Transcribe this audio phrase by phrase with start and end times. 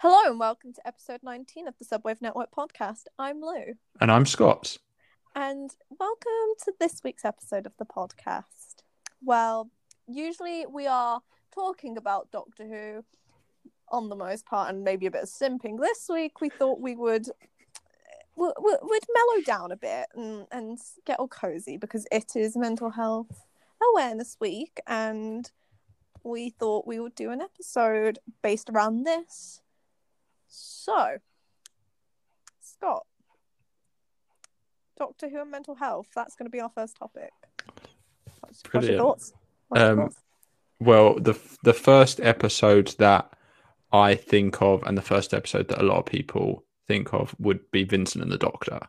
[0.00, 3.04] Hello and welcome to episode 19 of the Subwave Network podcast.
[3.18, 3.72] I'm Lou.
[3.98, 4.76] And I'm Scott.
[5.34, 8.82] And welcome to this week's episode of the podcast.
[9.24, 9.70] Well,
[10.06, 11.22] usually we are
[11.54, 13.04] talking about Doctor Who
[13.88, 15.80] on the most part and maybe a bit of simping.
[15.80, 17.30] This week we thought we would
[18.36, 23.46] would, mellow down a bit and, and get all cozy because it is mental health
[23.94, 25.50] awareness week and
[26.22, 29.62] we thought we would do an episode based around this
[30.48, 31.18] so,
[32.60, 33.06] Scott,
[34.98, 36.06] Doctor Who and mental health.
[36.14, 37.30] That's going to be our first topic.
[38.40, 39.32] What's, what's your thoughts?
[39.68, 40.22] What's um, your thoughts?
[40.78, 43.32] Well, the the first episode that
[43.92, 47.70] I think of, and the first episode that a lot of people think of, would
[47.70, 48.80] be Vincent and the Doctor.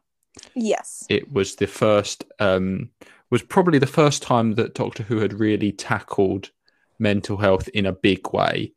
[0.54, 2.26] Yes, it was the first.
[2.40, 2.90] Um,
[3.30, 6.52] was probably the first time that Doctor Who had really tackled
[7.00, 8.74] mental health in a big way.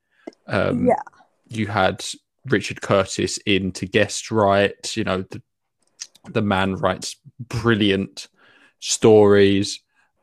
[0.47, 1.02] Um, yeah,
[1.48, 2.05] you had
[2.46, 4.96] Richard Curtis in to guest write.
[4.96, 5.42] You know, the,
[6.30, 8.28] the man writes brilliant
[8.78, 9.80] stories.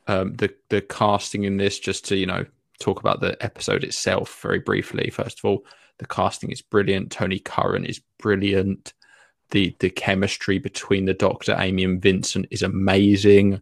[0.08, 2.46] Um, the the casting in this, just to you know
[2.80, 5.10] talk about the episode itself very briefly.
[5.10, 5.66] First of all,
[6.00, 7.12] the casting is brilliant.
[7.12, 8.94] Tony Curran is brilliant.
[9.52, 13.62] The the chemistry between the Doctor, Amy, and Vincent is amazing,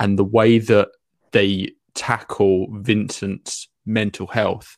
[0.00, 0.88] and the way that
[1.32, 4.76] they tackle Vincent's mental health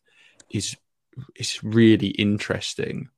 [0.50, 0.76] is
[1.36, 3.08] is really interesting,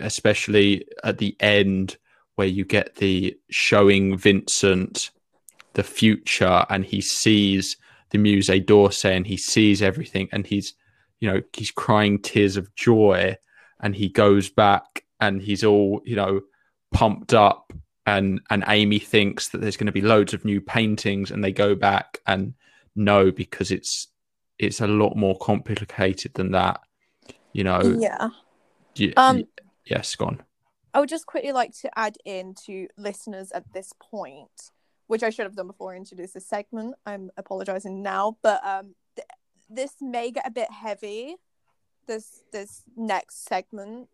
[0.00, 1.96] especially at the end
[2.36, 5.10] where you get the showing Vincent
[5.74, 7.76] the future and he sees
[8.10, 10.74] the Musée d'Orsay and he sees everything and he's
[11.20, 13.36] you know he's crying tears of joy
[13.80, 16.40] and he goes back and he's all you know
[16.92, 17.72] pumped up
[18.04, 21.52] and and Amy thinks that there's going to be loads of new paintings and they
[21.52, 22.54] go back and
[22.94, 24.08] no because it's
[24.58, 26.80] it's a lot more complicated than that
[27.52, 28.28] you know yeah.
[29.16, 29.44] um
[29.84, 30.42] yes gone
[30.94, 34.70] i would just quickly like to add in to listeners at this point
[35.06, 36.94] which i should have done before i introduced this segment.
[37.04, 39.28] I'm apologizing now but um th-
[39.68, 41.36] this may get a bit heavy
[42.06, 44.08] this this next segment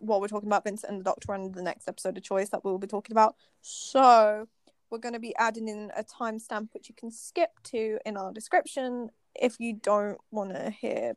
[0.00, 2.64] while we're talking about vincent and the doctor and the next episode of choice that
[2.64, 3.34] we'll be talking about.
[3.60, 4.48] So
[4.90, 8.32] we're going to be adding in a timestamp which you can skip to in our
[8.32, 11.14] description if you don't want to hear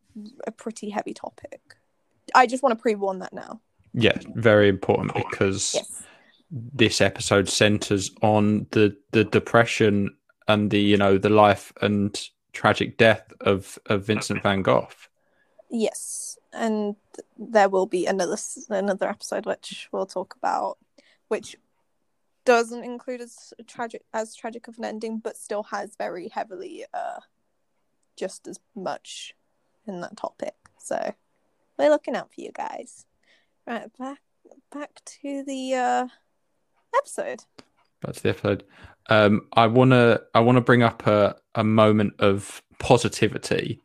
[0.47, 1.61] a pretty heavy topic.
[2.33, 3.59] I just want to pre warn that now.
[3.93, 6.03] Yeah, very important because yes.
[6.49, 10.15] this episode centers on the the depression
[10.47, 12.19] and the you know the life and
[12.53, 14.87] tragic death of of Vincent van Gogh.
[15.69, 16.95] Yes, and
[17.37, 18.37] there will be another
[18.69, 20.77] another episode which we'll talk about,
[21.27, 21.57] which
[22.45, 27.19] doesn't include as tragic as tragic of an ending, but still has very heavily uh
[28.17, 29.33] just as much
[29.87, 30.55] in that topic.
[30.79, 31.13] So
[31.77, 33.05] we're looking out for you guys.
[33.65, 34.19] Right, back
[34.71, 36.07] back to the uh
[36.97, 37.41] episode.
[38.01, 38.63] Back to the episode.
[39.09, 43.81] Um I wanna I wanna bring up a, a moment of positivity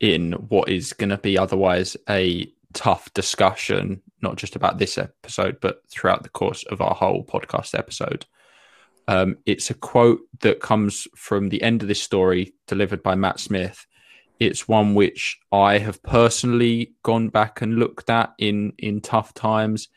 [0.00, 5.82] in what is gonna be otherwise a tough discussion, not just about this episode, but
[5.88, 8.26] throughout the course of our whole podcast episode.
[9.08, 13.40] Um, it's a quote that comes from the end of this story, delivered by Matt
[13.40, 13.86] Smith.
[14.38, 19.88] It's one which I have personally gone back and looked at in in tough times.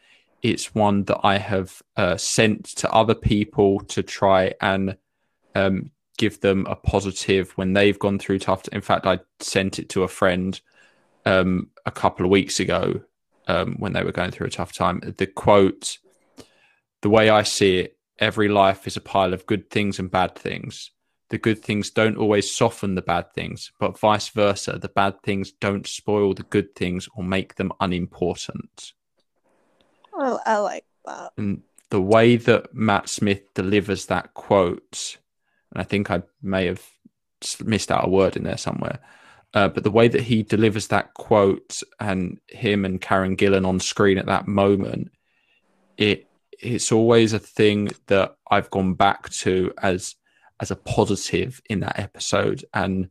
[0.41, 4.97] It's one that I have uh, sent to other people to try and
[5.53, 8.63] um, give them a positive when they've gone through tough.
[8.63, 10.59] T- in fact, I sent it to a friend
[11.25, 13.01] um, a couple of weeks ago
[13.47, 15.01] um, when they were going through a tough time.
[15.17, 15.99] The quote,
[17.01, 20.35] the way I see it, every life is a pile of good things and bad
[20.35, 20.91] things.
[21.29, 24.77] The good things don't always soften the bad things, but vice versa.
[24.79, 28.93] The bad things don't spoil the good things or make them unimportant.
[30.13, 31.31] Oh, I like that.
[31.37, 35.17] And the way that Matt Smith delivers that quote,
[35.71, 36.85] and I think I may have
[37.63, 38.99] missed out a word in there somewhere,
[39.53, 43.79] uh, but the way that he delivers that quote and him and Karen Gillan on
[43.79, 45.11] screen at that moment,
[45.97, 46.27] it
[46.61, 50.15] it's always a thing that I've gone back to as
[50.59, 53.09] as a positive in that episode, and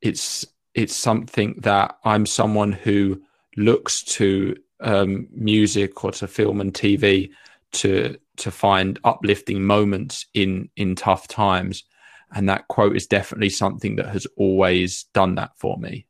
[0.00, 3.22] it's it's something that I'm someone who
[3.56, 7.30] looks to um, music or to film and TV
[7.72, 11.84] to to find uplifting moments in in tough times,
[12.32, 16.06] and that quote is definitely something that has always done that for me.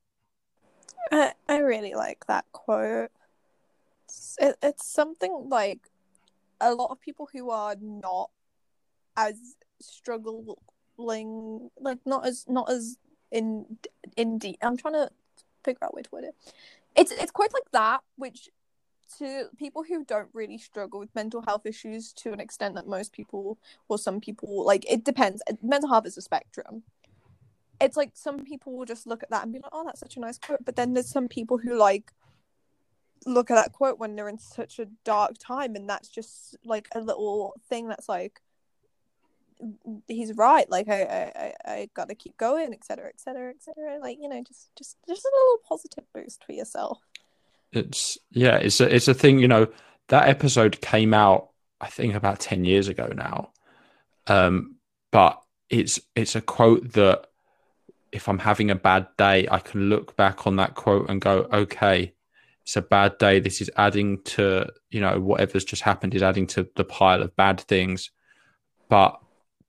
[1.10, 3.10] I I really like that quote.
[4.40, 5.80] It, it's something like
[6.60, 8.30] a lot of people who are not
[9.16, 10.56] as struggling
[11.78, 12.98] like not as not as
[13.30, 13.78] in
[14.16, 15.08] in deep i'm trying to
[15.64, 16.34] figure out where to put it
[16.96, 18.48] it's it's quite like that which
[19.16, 23.12] to people who don't really struggle with mental health issues to an extent that most
[23.12, 23.58] people
[23.88, 25.42] or some people like it depends.
[25.62, 26.82] Mental health is a spectrum.
[27.80, 30.16] It's like some people will just look at that and be like, "Oh, that's such
[30.16, 32.12] a nice quote," but then there's some people who like
[33.26, 36.88] look at that quote when they're in such a dark time, and that's just like
[36.94, 38.40] a little thing that's like,
[40.06, 40.68] he's right.
[40.70, 43.98] Like I, I, I gotta keep going, etc., etc., etc.
[44.00, 46.98] Like you know, just, just, just a little positive boost for yourself.
[47.72, 49.38] It's yeah, it's a, it's a thing.
[49.38, 49.68] You know,
[50.08, 51.50] that episode came out,
[51.80, 53.50] I think, about ten years ago now.
[54.26, 54.76] Um,
[55.10, 57.26] but it's it's a quote that
[58.12, 61.46] if I'm having a bad day, I can look back on that quote and go,
[61.52, 62.14] okay,
[62.68, 63.40] it's a bad day.
[63.40, 67.34] This is adding to, you know, whatever's just happened is adding to the pile of
[67.34, 68.10] bad things.
[68.90, 69.18] But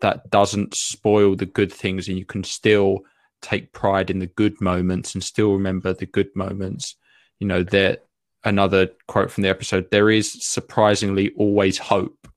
[0.01, 2.99] that doesn't spoil the good things and you can still
[3.41, 6.97] take pride in the good moments and still remember the good moments
[7.39, 7.99] you know there
[8.43, 12.27] another quote from the episode there is surprisingly always hope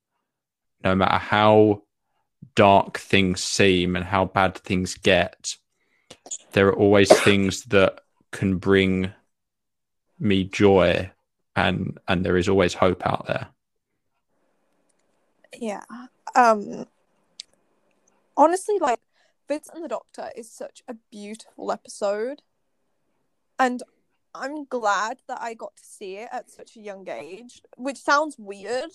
[0.85, 1.83] no matter how
[2.55, 5.57] dark things seem and how bad things get
[6.53, 8.01] there are always things that
[8.31, 9.13] can bring
[10.23, 11.11] me joy
[11.57, 13.49] and and there is always hope out there.
[15.59, 15.83] Yeah.
[16.35, 16.87] Um
[18.37, 19.01] honestly, like
[19.49, 22.43] Vincent and the Doctor is such a beautiful episode,
[23.59, 23.83] and
[24.35, 28.37] I'm glad that I got to see it at such a young age, which sounds
[28.39, 28.91] weird.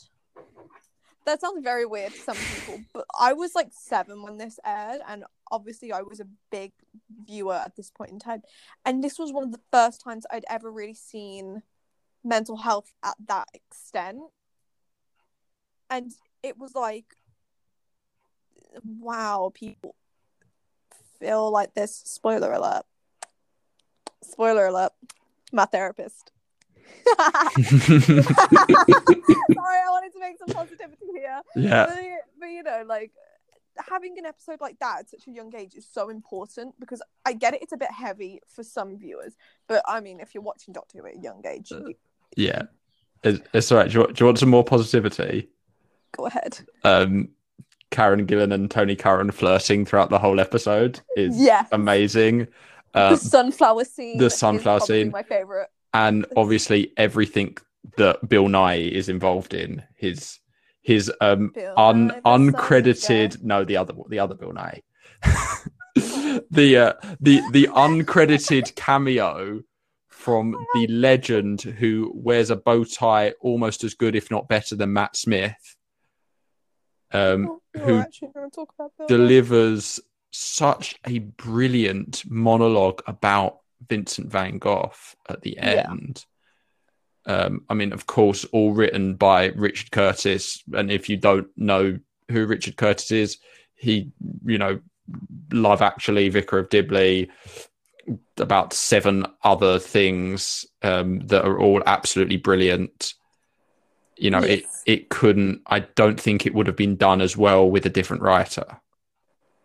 [1.28, 5.02] That sounds very weird to some people, but I was like seven when this aired,
[5.06, 6.72] and obviously I was a big
[7.26, 8.44] viewer at this point in time.
[8.86, 11.64] And this was one of the first times I'd ever really seen
[12.24, 14.20] mental health at that extent.
[15.90, 17.18] And it was like
[19.00, 19.96] wow, people
[21.20, 21.96] feel like this.
[22.06, 22.84] Spoiler alert.
[24.24, 24.94] Spoiler alert.
[25.52, 26.32] My therapist.
[29.54, 31.42] Sorry, I wanted to make some positivity here.
[31.56, 31.86] Yeah.
[31.86, 31.98] But,
[32.40, 33.12] but you know, like
[33.78, 37.34] having an episode like that at such a young age is so important because I
[37.34, 39.36] get it, it's a bit heavy for some viewers.
[39.68, 41.94] But I mean, if you're watching Doctor Who at a young age, you...
[42.36, 42.64] yeah,
[43.24, 43.92] it's, it's all right.
[43.92, 45.50] Do you, do you want some more positivity?
[46.16, 46.60] Go ahead.
[46.84, 47.30] Um,
[47.92, 51.70] Karen Gillan and Tony Curran flirting throughout the whole episode is yes.
[51.72, 52.48] amazing.
[52.94, 54.18] Um, the sunflower scene.
[54.18, 55.12] The sunflower scene.
[55.12, 55.70] My favorite.
[55.94, 57.58] And obviously everything
[57.98, 59.84] that Bill Nighy is involved in.
[59.96, 60.40] His
[60.82, 64.82] his um un, uncredited no the other the other Bill Nighy
[66.50, 69.62] the uh, the the uncredited cameo
[70.08, 74.76] from oh the legend who wears a bow tie almost as good if not better
[74.76, 75.76] than Matt Smith
[77.12, 78.04] um, who
[79.08, 80.00] delivers
[80.32, 84.94] such a brilliant monologue about Vincent van Gogh
[85.30, 86.26] at the end.
[87.28, 87.34] Yeah.
[87.34, 90.64] Um, I mean, of course, all written by Richard Curtis.
[90.74, 92.00] And if you don't know
[92.32, 93.38] who Richard Curtis is,
[93.76, 94.12] he,
[94.46, 94.80] you know,
[95.52, 97.30] Love Actually, Vicar of Dibley,
[98.38, 103.14] about seven other things um, that are all absolutely brilliant
[104.18, 104.60] you know yes.
[104.86, 107.90] it it couldn't i don't think it would have been done as well with a
[107.90, 108.66] different writer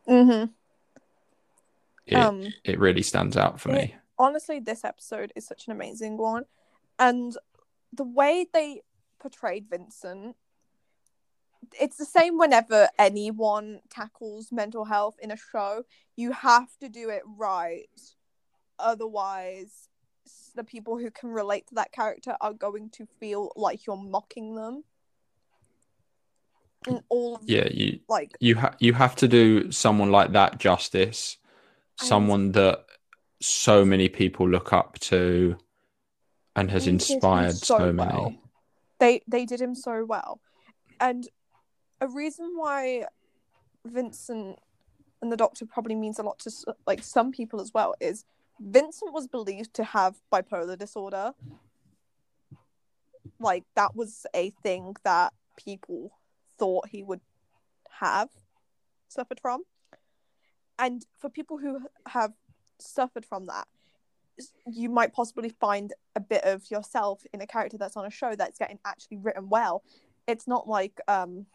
[0.08, 0.50] mm-hmm.
[2.06, 5.72] it, um, it really stands out for it, me honestly this episode is such an
[5.72, 6.44] amazing one.
[6.98, 7.36] And
[7.92, 8.82] the way they
[9.18, 10.36] portrayed vincent
[11.80, 15.84] it's the same whenever anyone tackles mental health in a show.
[16.16, 17.86] You have to do it right.
[18.78, 19.88] Otherwise
[20.54, 24.54] the people who can relate to that character are going to feel like you're mocking
[24.54, 24.84] them.
[26.86, 31.36] And all yeah, you like you have you have to do someone like that justice,
[31.96, 32.84] someone that
[33.42, 35.56] so many people look up to,
[36.56, 38.12] and has inspired so, so many.
[38.12, 38.34] Well.
[38.98, 40.40] They they did him so well,
[41.00, 41.28] and
[42.00, 43.06] a reason why
[43.84, 44.58] Vincent
[45.20, 46.50] and the Doctor probably means a lot to
[46.86, 48.24] like some people as well is
[48.60, 51.32] Vincent was believed to have bipolar disorder.
[53.40, 56.12] Like that was a thing that people
[56.58, 57.20] thought he would
[58.00, 58.28] have
[59.08, 59.62] suffered from.
[60.78, 62.32] And for people who have
[62.82, 63.66] suffered from that,
[64.66, 68.34] you might possibly find a bit of yourself in a character that's on a show
[68.34, 69.82] that's getting actually written well.
[70.26, 71.46] It's not like um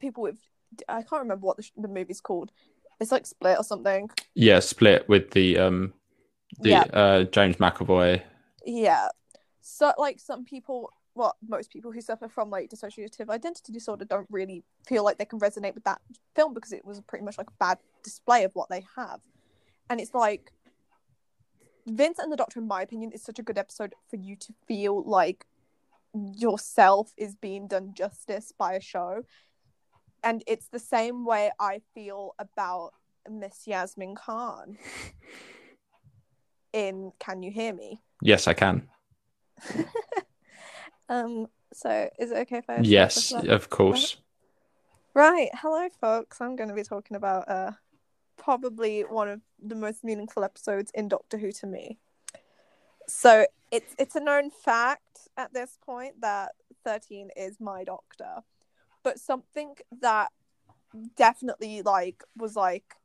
[0.00, 0.38] people with
[0.88, 2.52] I can't remember what the, the movie's called.
[3.00, 4.10] It's like Split or something.
[4.34, 5.92] Yeah, Split with the um
[6.60, 6.84] the yeah.
[6.92, 8.22] uh James McAvoy.
[8.64, 9.08] Yeah.
[9.60, 14.28] So like some people well, most people who suffer from like dissociative identity disorder don't
[14.30, 16.00] really feel like they can resonate with that
[16.34, 19.20] film because it was pretty much like a bad display of what they have.
[19.90, 20.52] And it's like
[21.84, 24.54] Vincent and the Doctor, in my opinion, is such a good episode for you to
[24.66, 25.46] feel like
[26.14, 29.24] yourself is being done justice by a show.
[30.22, 32.92] And it's the same way I feel about
[33.28, 34.78] Miss Yasmin Khan
[36.72, 38.00] in Can You Hear Me?
[38.22, 38.88] Yes, I can.
[41.08, 44.18] um, so is it okay if I Yes, of course.
[45.14, 45.48] Right.
[45.54, 46.40] Hello folks.
[46.40, 47.72] I'm gonna be talking about uh
[48.40, 51.98] probably one of the most meaningful episodes in Doctor Who to me.
[53.06, 56.52] So it's it's a known fact at this point that
[56.84, 58.36] 13 is my doctor.
[59.02, 60.30] But something that
[61.16, 62.96] definitely like was like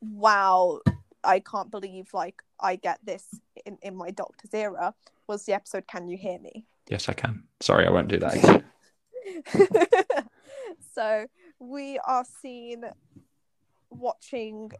[0.00, 0.80] wow,
[1.24, 4.94] I can't believe like I get this in, in my doctor's era
[5.26, 6.66] was the episode Can You Hear Me?
[6.88, 7.44] Yes, I can.
[7.60, 8.64] Sorry, I won't do that again.
[10.94, 11.26] so
[11.58, 12.84] we are seen
[13.90, 14.70] watching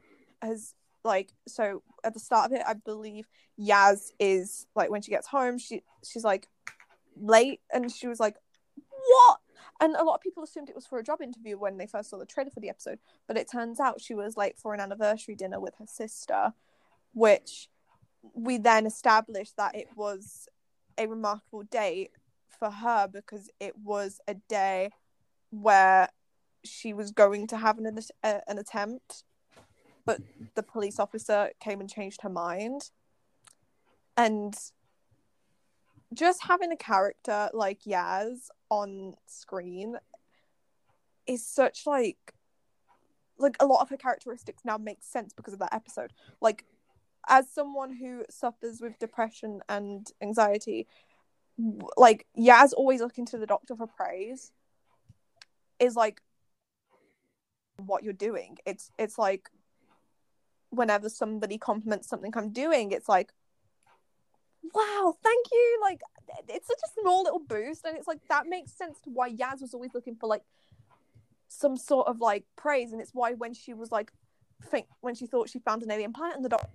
[0.42, 0.74] as
[1.04, 3.26] like so at the start of it i believe
[3.58, 6.48] yaz is like when she gets home she she's like
[7.20, 8.36] late and she was like
[9.08, 9.38] what?
[9.80, 12.10] And a lot of people assumed it was for a job interview when they first
[12.10, 14.80] saw the trailer for the episode but it turns out she was late for an
[14.80, 16.52] anniversary dinner with her sister
[17.12, 17.68] which
[18.34, 20.48] we then established that it was
[20.98, 22.10] a remarkable day
[22.58, 24.90] for her because it was a day
[25.50, 26.08] where
[26.64, 29.24] she was going to have an uh, an attempt,
[30.04, 30.20] but
[30.54, 32.90] the police officer came and changed her mind.
[34.16, 34.56] And
[36.12, 39.96] just having a character like Yaz on screen
[41.26, 42.34] is such like
[43.38, 46.12] like a lot of her characteristics now make sense because of that episode.
[46.40, 46.64] Like
[47.28, 50.88] as someone who suffers with depression and anxiety,
[51.96, 54.52] like Yaz always looking to the doctor for praise
[55.78, 56.20] is like
[57.78, 58.58] what you're doing.
[58.66, 59.50] It's it's like
[60.70, 63.32] whenever somebody compliments something I'm doing, it's like,
[64.74, 65.78] wow, thank you.
[65.82, 66.00] Like
[66.48, 69.60] it's such a small little boost, and it's like that makes sense to why Yaz
[69.60, 70.42] was always looking for like
[71.48, 74.12] some sort of like praise, and it's why when she was like
[74.70, 76.68] think when she thought she found an alien planet and the doctor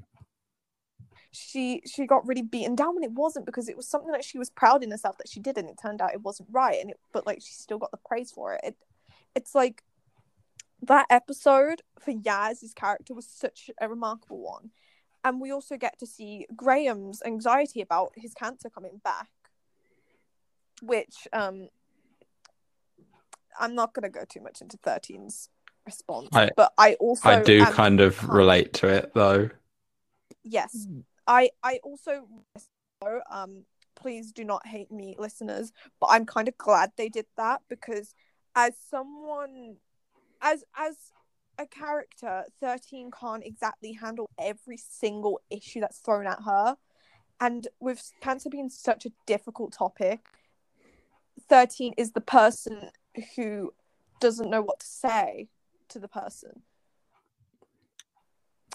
[1.32, 4.38] she she got really beaten down when it wasn't because it was something that she
[4.38, 6.92] was proud in herself that she did and it turned out it wasn't right and
[6.92, 8.78] it but like she still got the praise for it, it
[9.36, 9.84] it's like
[10.84, 14.72] that episode for Yaz's character was such a remarkable one.
[15.24, 19.30] And we also get to see Graham's anxiety about his cancer coming back,
[20.82, 21.70] which um,
[23.60, 25.50] I'm not going to go too much into 13's
[25.86, 29.50] response, I, but I also I do kind of relate to it though.
[30.44, 30.88] Yes,
[31.28, 32.28] I I also
[33.30, 37.62] um please do not hate me listeners, but I'm kind of glad they did that
[37.70, 38.14] because
[38.56, 39.78] as someone
[40.44, 40.96] as as
[41.58, 46.78] a character 13 can't exactly handle every single issue that's thrown at her.
[47.40, 50.22] And with cancer being such a difficult topic
[51.50, 52.90] 13 is the person
[53.36, 53.74] who
[54.20, 55.50] doesn't know what to say
[55.90, 56.62] to the person.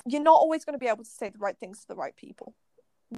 [0.06, 2.14] You're not always going to be able to say the right things to the right
[2.16, 2.54] people.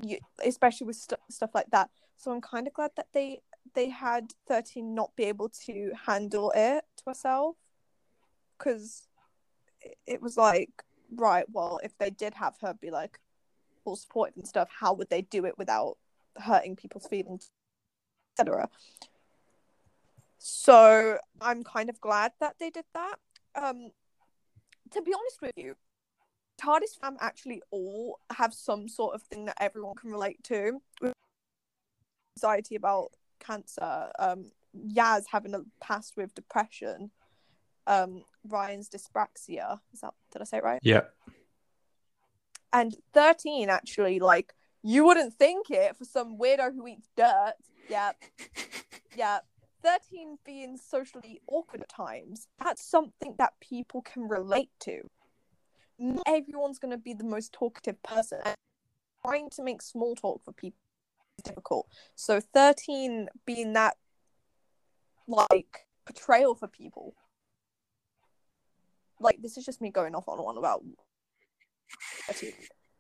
[0.03, 1.91] You, especially with st- stuff like that.
[2.17, 3.41] So i'm kind of glad that they
[3.75, 7.57] they had 13 not be able to handle it to herself
[8.61, 9.09] because
[10.07, 10.71] it was like
[11.17, 13.19] right well if they did have her be like
[13.85, 15.97] all supportive and stuff how would they do it without
[16.37, 17.51] hurting people's feelings
[18.39, 18.69] etc
[20.39, 23.17] so i'm kind of glad that they did that
[23.57, 23.91] um
[24.93, 25.75] to be honest with you
[26.61, 30.83] TARDIS fam actually all have some sort of thing that everyone can relate to.
[32.37, 37.11] Anxiety about cancer, um, Yaz having a past with depression,
[37.87, 39.81] um, Ryan's dyspraxia.
[39.93, 40.81] Is that did I say it right?
[40.83, 41.03] Yeah.
[42.73, 47.55] And thirteen actually, like you wouldn't think it for some weirdo who eats dirt.
[47.89, 48.13] Yeah,
[49.17, 49.39] yeah.
[49.83, 55.01] 13 being socially awkward at times, that's something that people can relate to.
[55.99, 58.41] Not everyone's going to be the most talkative person.
[59.25, 60.79] Trying to make small talk for people
[61.39, 61.87] is difficult.
[62.15, 63.97] So 13 being that,
[65.27, 67.15] like, portrayal for people
[69.21, 70.83] like this is just me going off on one about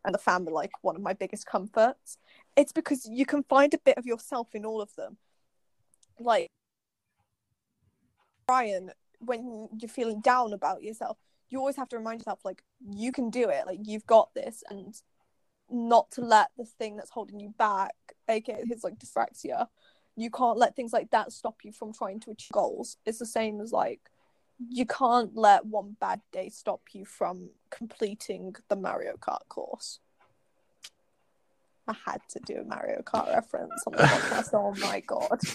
[0.04, 2.18] and the family like one of my biggest comforts.
[2.56, 5.16] It's because you can find a bit of yourself in all of them.
[6.18, 6.48] Like
[8.48, 11.18] Ryan when you're feeling down about yourself
[11.50, 13.66] you always have to remind yourself like you can do it.
[13.66, 14.62] Like you've got this.
[14.70, 14.94] And
[15.70, 17.94] not to let the thing that's holding you back
[18.28, 19.68] aka his like dyspraxia
[20.16, 22.96] you can't let things like that stop you from trying to achieve goals.
[23.06, 24.00] It's the same as like
[24.68, 30.00] you can't let one bad day stop you from completing the Mario Kart course.
[31.88, 34.50] I had to do a Mario Kart reference on the podcast.
[34.54, 35.40] oh my god.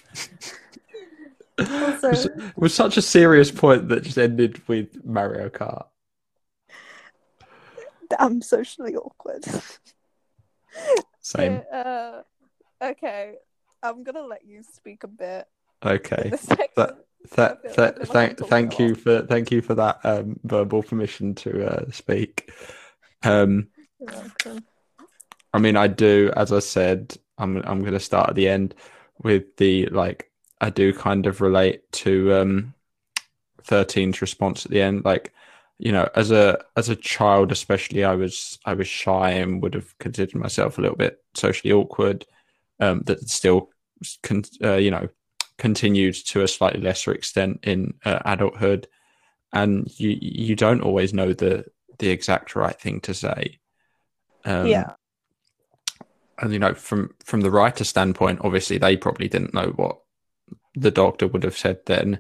[1.58, 5.86] Also, It was, it was such a serious point that just ended with Mario Kart.
[8.20, 9.46] I'm socially awkward.
[11.22, 11.62] Same.
[11.74, 12.22] Uh,
[12.82, 13.36] okay,
[13.82, 15.48] I'm gonna let you speak a bit.
[15.86, 16.28] Okay.
[16.30, 16.72] This segment.
[16.76, 21.36] That- I Th- th- thank, thank you for thank you for that um, verbal permission
[21.36, 22.52] to uh, speak.
[23.24, 23.68] Um,
[25.54, 28.76] I mean, I do, as I said, I'm I'm going to start at the end
[29.24, 30.32] with the like.
[30.62, 32.74] I do kind of relate to um,
[33.64, 35.04] 13's response at the end.
[35.04, 35.34] Like,
[35.78, 39.74] you know, as a as a child, especially, I was I was shy and would
[39.74, 42.26] have considered myself a little bit socially awkward.
[42.80, 43.70] Um, that still,
[44.24, 45.08] con- uh, you know,
[45.58, 48.88] continued to a slightly lesser extent in uh, adulthood,
[49.54, 51.66] and you you don't always know the
[52.00, 53.60] the exact right thing to say.
[54.44, 54.94] Um, yeah,
[56.40, 60.00] and you know from from the writer standpoint obviously they probably didn't know what
[60.76, 62.20] the doctor would have said then.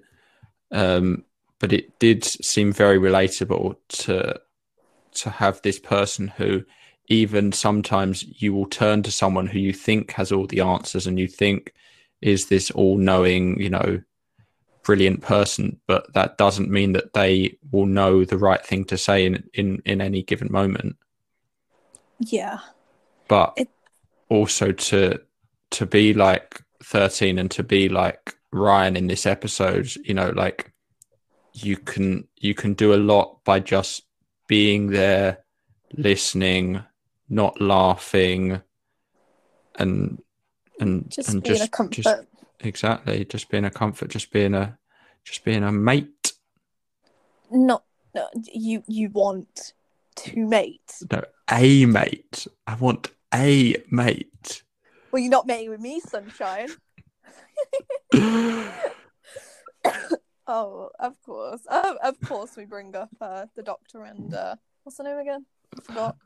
[0.71, 1.25] Um
[1.59, 4.39] but it did seem very relatable to
[5.13, 6.63] to have this person who
[7.07, 11.19] even sometimes you will turn to someone who you think has all the answers and
[11.19, 11.73] you think
[12.25, 14.01] is this all-knowing you know
[14.83, 15.79] brilliant person?
[15.87, 19.81] But that doesn't mean that they will know the right thing to say in in,
[19.85, 20.97] in any given moment.
[22.19, 22.59] Yeah,
[23.27, 23.69] but It-
[24.29, 25.19] also to
[25.71, 30.71] to be like 13 and to be like Ryan in this episode you know like
[31.53, 34.03] you can you can do a lot by just
[34.47, 35.43] being there
[35.93, 36.81] listening
[37.29, 38.61] not laughing
[39.77, 40.21] and
[40.79, 42.01] and just and being just, a comfort.
[42.03, 42.23] just
[42.61, 44.77] exactly just being a comfort just being a
[45.23, 46.33] just being a mate
[47.51, 49.73] Not, no, you you want
[50.17, 50.93] to mate.
[51.11, 54.63] no a mate i want a mate
[55.11, 56.69] Well, you're not mating with me, sunshine.
[60.47, 61.61] Oh, of course.
[61.69, 65.43] Oh, of course, we bring up uh, the doctor and uh, what's the name again?
[65.75, 66.17] I forgot.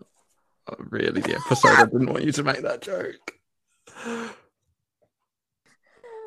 [0.67, 3.38] Oh, really the episode i didn't want you to make that joke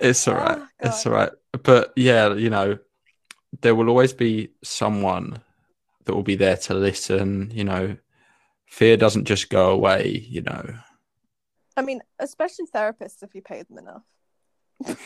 [0.01, 0.59] it's all right.
[0.59, 1.31] Oh, it's all right.
[1.63, 2.79] But yeah you know
[3.61, 5.43] there will always be someone
[6.05, 7.97] that will be there to listen you know.
[8.67, 10.75] Fear doesn't just go away you know.
[11.77, 14.03] I mean, especially therapists if you pay them enough.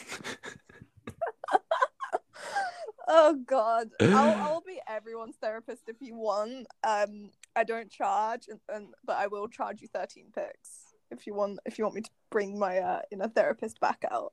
[3.09, 6.67] oh God, I'll I'll be everyone's therapist if you want.
[6.87, 11.35] Um, I don't charge, and, and but I will charge you thirteen pics if you
[11.35, 11.59] want.
[11.65, 14.33] If you want me to bring my uh, inner therapist back out.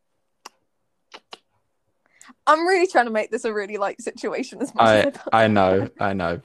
[2.48, 5.44] I'm really trying to make this a really light situation as much as i I
[5.44, 6.42] i know i know.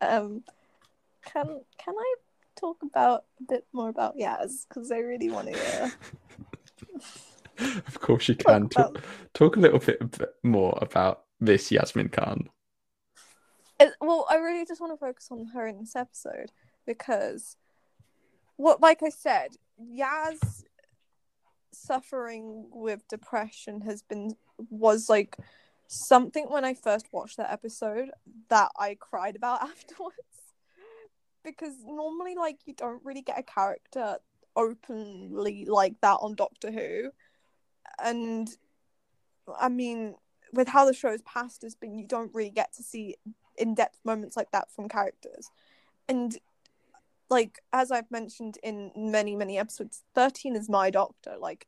[0.00, 0.44] Um
[1.24, 2.14] can can i
[2.54, 4.66] talk about a bit more about yaz?
[4.68, 5.90] Because i really want to uh,
[7.86, 8.68] of course you can.
[8.68, 12.48] Talk talk, talk a little bit, bit more about this yasmin khan.
[13.80, 16.52] It- well i really just want to focus on her in this episode
[16.86, 17.56] because
[18.56, 20.64] what like i said yaz
[21.72, 24.34] suffering with depression has been
[24.70, 25.36] was like
[25.88, 28.10] something when i first watched that episode
[28.48, 30.16] that i cried about afterwards.
[31.44, 34.16] Because normally like you don't really get a character
[34.56, 37.10] openly like that on doctor who.
[38.02, 38.48] And
[39.60, 40.16] i mean
[40.52, 43.14] with how the show's past has been you don't really get to see
[43.58, 45.50] in-depth moments like that from characters.
[46.08, 46.36] And
[47.28, 51.36] like as i've mentioned in many many episodes 13 is my doctor.
[51.38, 51.66] Like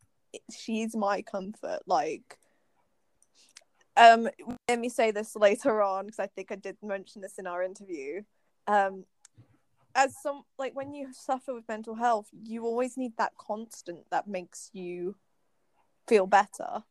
[0.56, 1.80] she's my comfort.
[1.86, 2.38] Like
[3.96, 4.28] um
[4.68, 7.62] let me say this later on because i think i did mention this in our
[7.62, 8.22] interview.
[8.66, 9.04] Um
[9.94, 14.28] as some like when you suffer with mental health you always need that constant that
[14.28, 15.16] makes you
[16.06, 16.84] feel better.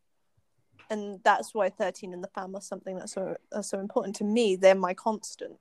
[0.89, 4.23] And that's why 13 and the fam are something that's so are so important to
[4.23, 4.55] me.
[4.55, 5.57] They're my constant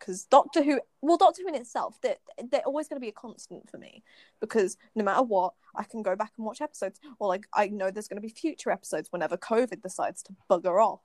[0.00, 2.16] because doctor who well doctor who in itself they're,
[2.50, 4.02] they're always going to be a constant for me
[4.40, 6.98] because no matter what i can go back and watch episodes.
[7.18, 10.82] Or like i know there's going to be future episodes whenever covid decides to bugger
[10.82, 11.00] off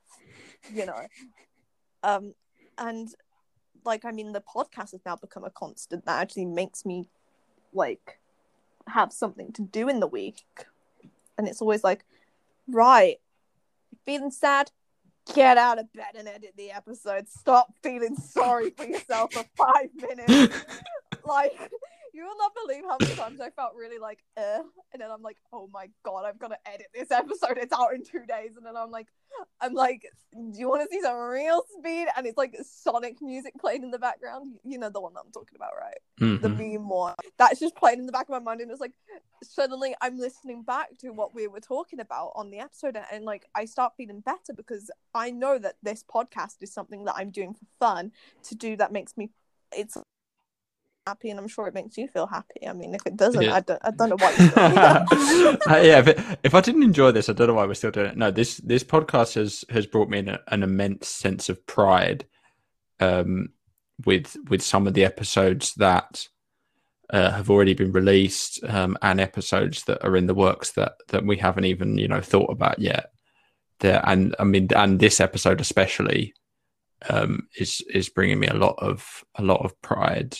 [0.72, 1.06] you know?
[2.02, 2.34] Um
[2.78, 3.08] and
[3.84, 7.08] like i mean the podcast has now become a constant that actually makes me
[7.72, 8.18] like
[8.88, 10.44] have something to do in the week.
[11.38, 12.04] And it's always like
[12.68, 13.16] right
[14.04, 14.70] feeling sad
[15.34, 17.28] get out of bed and edit the episode.
[17.28, 20.64] Stop feeling sorry for yourself for five minutes.
[21.26, 21.58] Like
[22.16, 24.60] You will not believe how many times I felt really like, uh,
[24.92, 27.58] and then I'm like, oh my god, I've got to edit this episode.
[27.58, 29.08] It's out in two days, and then I'm like,
[29.60, 32.08] I'm like, do you want to see some real speed?
[32.16, 34.54] And it's like Sonic music playing in the background.
[34.64, 35.98] You know the one that I'm talking about, right?
[36.18, 36.40] Mhm.
[36.40, 37.16] The meme one.
[37.36, 38.94] That's just playing in the back of my mind, and it's like
[39.42, 43.24] suddenly I'm listening back to what we were talking about on the episode, and, and
[43.26, 47.30] like I start feeling better because I know that this podcast is something that I'm
[47.30, 48.12] doing for fun
[48.44, 49.32] to do that makes me
[49.76, 49.98] it's
[51.06, 52.66] happy and I'm sure it makes you feel happy.
[52.66, 53.54] I mean if it doesn't, Yeah.
[53.54, 54.34] I don't I don't know why.
[54.56, 55.06] Uh,
[55.82, 58.08] yeah, if, it, if I didn't enjoy this, I don't know why we're still doing
[58.08, 58.16] it.
[58.16, 62.26] No, this this podcast has has brought me an, an immense sense of pride
[63.00, 63.50] um,
[64.04, 66.26] with with some of the episodes that
[67.10, 71.24] uh, have already been released um, and episodes that are in the works that that
[71.24, 73.10] we haven't even you know thought about yet.
[73.80, 76.34] There and I mean, and this episode especially
[77.08, 80.36] um, is is bringing me a lot of a lot of pride.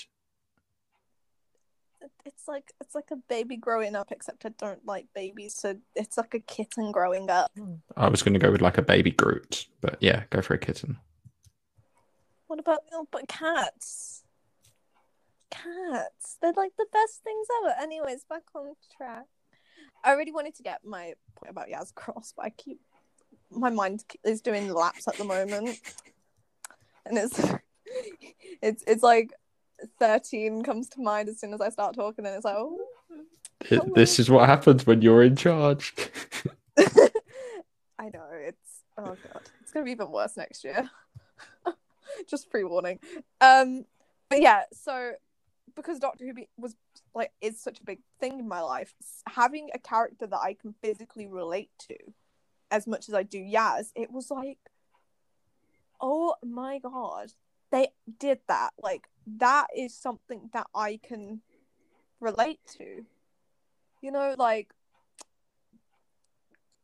[2.47, 6.17] It's like it's like a baby growing up except I don't like babies, so it's
[6.17, 7.51] like a kitten growing up.
[7.97, 10.59] I was going to go with like a baby Groot, but yeah, go for a
[10.59, 10.99] kitten.
[12.47, 14.23] What about oh, but cats?
[15.51, 16.37] Cats.
[16.41, 17.75] They're like the best things ever.
[17.81, 19.27] Anyways, back on track.
[20.05, 22.81] I really wanted to get my point about Yaz Cross, but I keep
[23.51, 25.81] my mind is doing laps at the moment,
[27.07, 27.41] and it's
[28.63, 29.33] it's it's like
[29.99, 32.79] thirteen comes to mind as soon as I start talking, and it's like oh.
[33.95, 35.95] This is what happens when you're in charge.
[36.79, 40.91] I know it's oh god, it's gonna be even worse next year.
[42.29, 42.99] Just pre warning.
[43.41, 43.85] Um,
[44.29, 45.13] but yeah, so
[45.75, 46.77] because Doctor Who was
[47.15, 48.95] like is such a big thing in my life,
[49.29, 51.97] having a character that I can physically relate to,
[52.71, 54.59] as much as I do Yaz, it was like,
[56.01, 57.33] oh my god,
[57.71, 58.71] they did that.
[58.79, 61.41] Like that is something that I can
[62.21, 63.05] relate to.
[64.01, 64.71] You know, like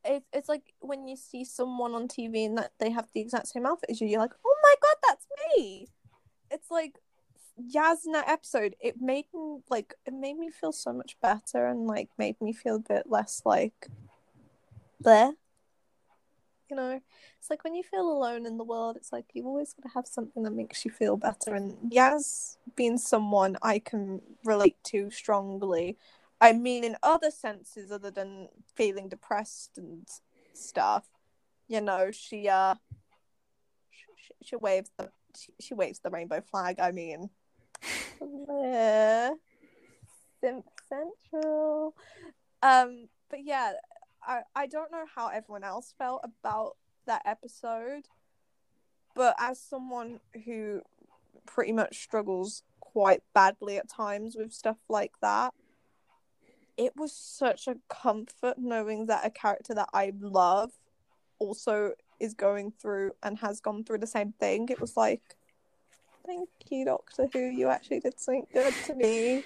[0.04, 3.48] it's it's like when you see someone on TV and that they have the exact
[3.48, 5.26] same outfit as you, you're like, oh my god, that's
[5.56, 5.88] me.
[6.50, 6.98] It's like
[7.60, 8.74] Yaz in that episode.
[8.80, 12.52] It made me like it made me feel so much better and like made me
[12.52, 13.88] feel a bit less like
[15.00, 15.32] there.
[16.72, 17.00] You know,
[17.38, 19.94] it's like when you feel alone in the world, it's like you've always got to
[19.94, 21.54] have something that makes you feel better.
[21.54, 25.98] And Yaz being someone I can relate to strongly
[26.42, 30.08] I mean, in other senses other than feeling depressed and
[30.54, 31.04] stuff,
[31.68, 32.74] you know, she uh,
[34.42, 36.80] she, waves the she, she waves the rainbow flag.
[36.80, 37.30] I mean,
[40.40, 41.94] Simp Central.
[42.60, 43.74] Um, but yeah,
[44.26, 48.08] I I don't know how everyone else felt about that episode,
[49.14, 50.82] but as someone who
[51.46, 55.52] pretty much struggles quite badly at times with stuff like that
[56.76, 60.72] it was such a comfort knowing that a character that I love
[61.38, 64.68] also is going through and has gone through the same thing.
[64.68, 65.20] It was like,
[66.26, 67.40] thank you, Doctor Who.
[67.40, 69.44] You actually did something good to me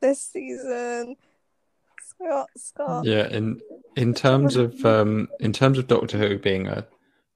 [0.00, 1.16] this season.
[2.56, 3.04] Scott.
[3.04, 3.60] Yeah, in
[3.96, 6.86] in terms of um in terms of Doctor Who being a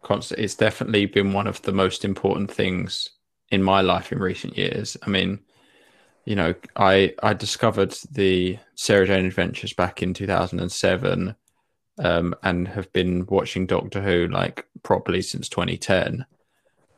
[0.02, 3.10] constant, it's definitely been one of the most important things
[3.50, 4.96] in my life in recent years.
[5.02, 5.40] I mean,
[6.24, 11.34] you know, I I discovered the Sarah Jane Adventures back in 2007
[11.98, 16.26] um and have been watching Doctor Who like properly since 2010.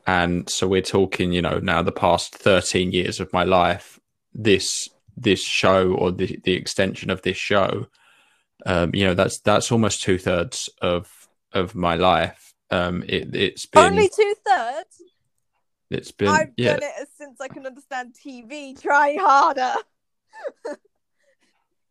[0.07, 4.01] And so we're talking, you know, now the past 13 years of my life,
[4.33, 4.89] this
[5.21, 7.87] this show or the the extension of this show
[8.67, 13.67] um you know that's that's almost two thirds of of my life um it it's
[13.67, 15.03] been Only two thirds.
[15.91, 18.81] it's been I've yeah done it since I can understand TV.
[18.81, 19.75] Try harder.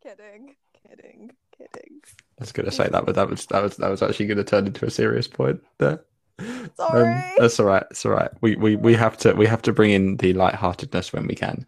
[0.02, 0.54] kidding,
[0.86, 2.00] kidding, kidding.
[2.38, 4.66] I was gonna say that but that was that was that was actually gonna turn
[4.66, 6.04] into a serious point there
[6.38, 7.32] Um, Sorry.
[7.38, 9.90] that's all right it's all right we, we we have to we have to bring
[9.90, 11.66] in the lightheartedness when we can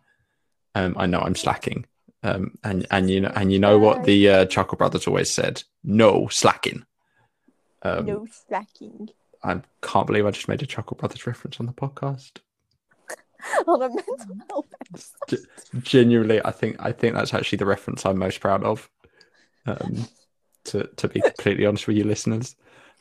[0.75, 1.85] um i know i'm slacking
[2.23, 5.63] um and and you know and you know what the uh, chuckle brothers always said
[5.83, 6.85] no slacking
[7.83, 9.09] um no slacking
[9.43, 12.39] I can't believe I just made a Chuckle Brothers reference on the podcast.
[13.67, 15.47] on a mental health episode.
[15.83, 18.91] Genuinely, I think I think that's actually the reference I'm most proud of.
[19.67, 20.07] Um,
[20.65, 22.55] to to be completely honest with you, listeners,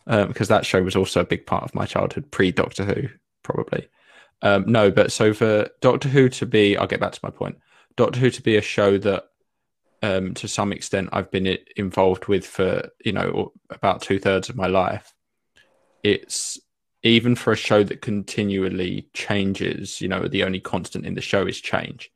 [0.08, 3.10] um, because that show was also a big part of my childhood, pre Doctor Who,
[3.43, 3.89] probably.
[4.41, 7.58] Um, no, but so for Doctor Who to be, I'll get back to my point.
[7.95, 9.25] Doctor Who to be a show that,
[10.02, 14.56] um, to some extent, I've been involved with for you know about two thirds of
[14.56, 15.13] my life.
[16.04, 16.58] It's
[17.04, 19.99] even for a show that continually changes.
[19.99, 22.12] You know, the only constant in the show is change.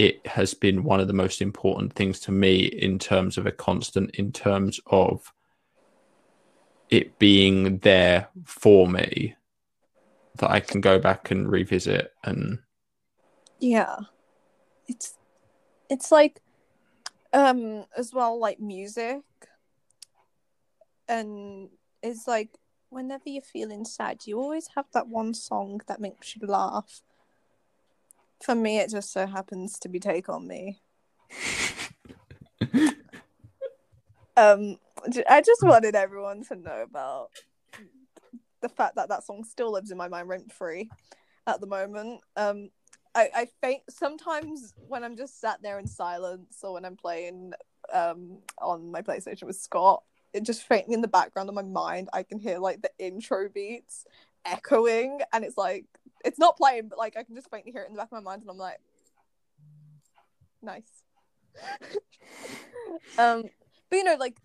[0.00, 3.52] it has been one of the most important things to me in terms of a
[3.52, 5.30] constant, in terms of
[6.88, 9.34] it being there for me
[10.40, 12.58] that I can go back and revisit and
[13.58, 13.96] Yeah.
[14.88, 15.14] It's
[15.88, 16.40] it's like
[17.32, 19.20] um as well like music
[21.08, 21.68] and
[22.02, 22.50] it's like
[22.88, 27.02] whenever you're feeling sad you always have that one song that makes you laugh.
[28.42, 30.80] For me it just so happens to be Take on Me.
[34.36, 34.78] um
[35.28, 37.30] i just wanted everyone to know about
[38.60, 40.90] the fact that that song still lives in my mind rent free
[41.46, 42.20] at the moment.
[42.36, 42.70] Um
[43.14, 47.52] I, I think sometimes when I'm just sat there in silence or when I'm playing
[47.92, 52.08] um on my PlayStation with Scott, it just faintly in the background of my mind
[52.12, 54.04] I can hear like the intro beats
[54.44, 55.84] echoing and it's like
[56.24, 58.12] it's not playing but like I can just faintly hear it in the back of
[58.12, 58.78] my mind and I'm like
[60.62, 61.02] nice.
[63.18, 63.44] um
[63.90, 64.36] but you know like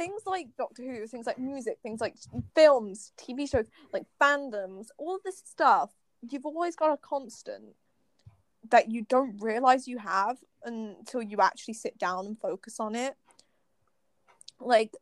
[0.00, 2.14] things like Doctor Who, things like music, things like
[2.54, 5.90] films, TV shows, like fandoms, all of this stuff,
[6.22, 7.74] you've always got a constant
[8.70, 13.14] that you don't realize you have until you actually sit down and focus on it.
[14.58, 14.94] Like,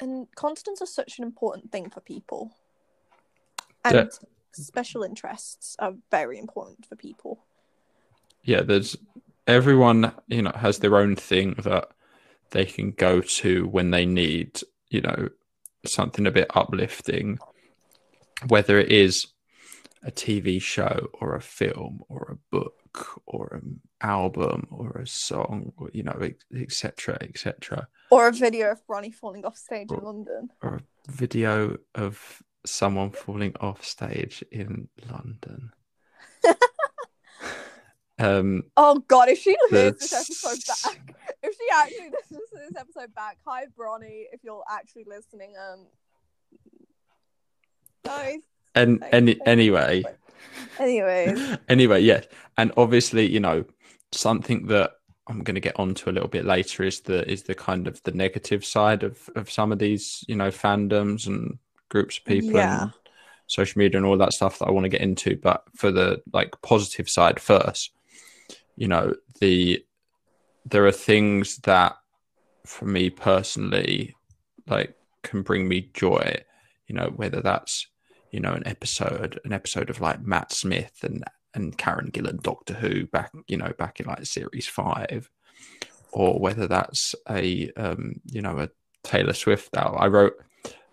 [0.00, 2.52] and constants are such an important thing for people.
[3.84, 4.28] And Yeah.
[4.52, 7.44] special interests are very important for people.
[8.46, 8.96] yeah, there's
[9.46, 11.93] everyone, you know, has their own thing that
[12.54, 15.28] they can go to when they need, you know,
[15.84, 17.38] something a bit uplifting,
[18.46, 19.26] whether it is
[20.04, 25.72] a TV show or a film or a book or an album or a song,
[25.76, 26.16] or, you know,
[26.54, 30.50] etc., etc., Or a video of Bronny falling off stage in London.
[30.62, 30.76] or
[31.08, 35.72] a video of someone falling off stage in London.
[38.18, 42.76] um, Oh god, if she hears this episode back, if she actually listens to this
[42.78, 45.86] episode back, hi Bronny, if you're actually listening, um,
[48.04, 48.40] nice.
[48.74, 50.04] and any anyway.
[50.78, 52.20] Anyways, anyway, yeah,
[52.58, 53.64] and obviously, you know,
[54.12, 54.92] something that
[55.26, 58.02] I'm going to get onto a little bit later is the is the kind of
[58.04, 62.52] the negative side of of some of these, you know, fandoms and groups of people
[62.52, 62.82] Yeah.
[62.82, 62.92] and
[63.46, 65.36] social media and all that stuff that I want to get into.
[65.36, 67.90] But for the like positive side first,
[68.76, 69.84] you know, the
[70.66, 71.96] there are things that
[72.66, 74.14] for me personally
[74.66, 76.36] like can bring me joy,
[76.86, 77.86] you know, whether that's
[78.34, 81.22] you know an episode an episode of like Matt Smith and
[81.54, 85.30] and Karen Gillan Doctor Who back you know back in like series 5
[86.10, 88.70] or whether that's a um you know a
[89.04, 90.00] Taylor Swift album.
[90.00, 90.34] I wrote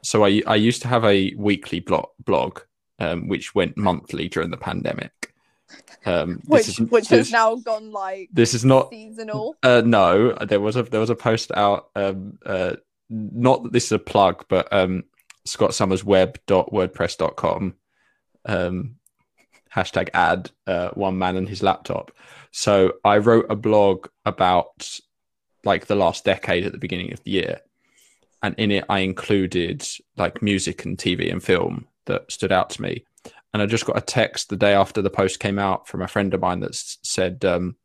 [0.04, 2.60] so I I used to have a weekly blog blog
[3.00, 5.21] um which went monthly during the pandemic.
[6.06, 9.56] Um which is, which this, has now gone like this is not seasonal.
[9.62, 11.90] uh, no, there was a there was a post out.
[11.96, 12.76] Um, uh,
[13.12, 15.04] not that this is a plug, but um,
[15.48, 17.74] scottsomersweb.wordpress.com.
[18.46, 18.96] Um,
[19.76, 22.12] hashtag ad uh, one man and his laptop.
[22.52, 25.00] So I wrote a blog about
[25.64, 27.62] like the last decade at the beginning of the year,
[28.42, 32.82] and in it I included like music and TV and film that stood out to
[32.82, 33.06] me.
[33.54, 36.08] And I just got a text the day after the post came out from a
[36.08, 37.76] friend of mine that said, um,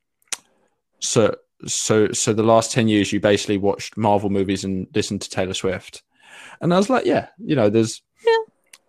[1.00, 1.35] "So,
[1.66, 5.55] so, so the last ten years you basically watched Marvel movies and listened to Taylor
[5.55, 6.02] Swift."
[6.61, 8.38] And I was like, "Yeah, you know, there's Yeah.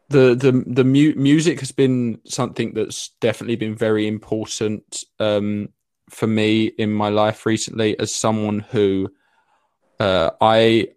[0.09, 5.69] the the the mu- music has been something that's definitely been very important um,
[6.09, 9.09] for me in my life recently as someone who
[9.99, 10.89] uh, I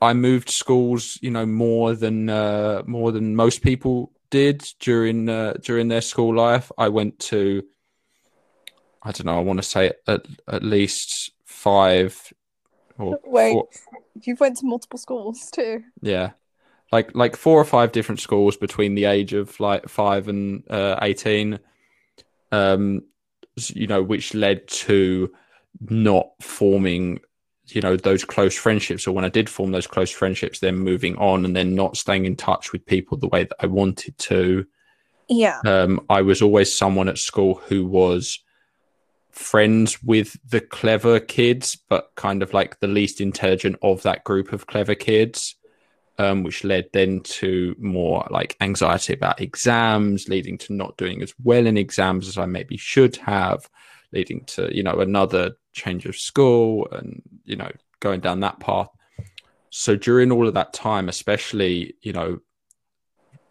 [0.00, 5.54] I moved schools, you know, more than uh, more than most people did during uh,
[5.60, 6.70] during their school life.
[6.78, 7.64] I went to
[9.02, 12.32] I don't know, I want to say at at least five
[12.98, 13.68] or Wait, four,
[14.22, 15.82] you've went to multiple schools too.
[16.02, 16.30] yeah.
[16.92, 20.98] Like like four or five different schools between the age of like five and uh,
[21.00, 21.60] eighteen,
[22.50, 23.02] um,
[23.68, 25.32] you know, which led to
[25.80, 27.20] not forming,
[27.74, 29.06] you know, those close friendships.
[29.06, 32.24] Or when I did form those close friendships, then moving on and then not staying
[32.24, 34.66] in touch with people the way that I wanted to.
[35.28, 35.60] Yeah.
[35.64, 38.40] Um, I was always someone at school who was
[39.30, 44.52] friends with the clever kids, but kind of like the least intelligent of that group
[44.52, 45.54] of clever kids,
[46.18, 51.32] um, which led then to more like anxiety about exams, leading to not doing as
[51.42, 53.68] well in exams as I maybe should have,
[54.12, 58.88] leading to, you know, another change of school and, you know, going down that path.
[59.70, 62.40] So during all of that time, especially, you know,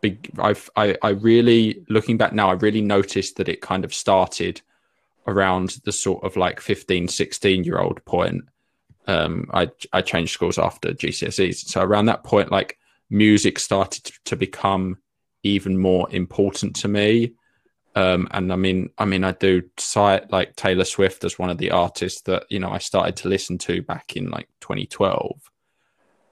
[0.01, 3.93] big I've I, I really looking back now, I really noticed that it kind of
[3.93, 4.61] started
[5.27, 8.43] around the sort of like 15, 16 year old point,
[9.07, 11.55] um, I I changed schools after GCSEs.
[11.67, 12.77] So around that point, like
[13.09, 14.97] music started to, to become
[15.43, 17.33] even more important to me.
[17.95, 21.57] Um, and I mean, I mean, I do cite like Taylor Swift as one of
[21.57, 25.41] the artists that you know I started to listen to back in like 2012,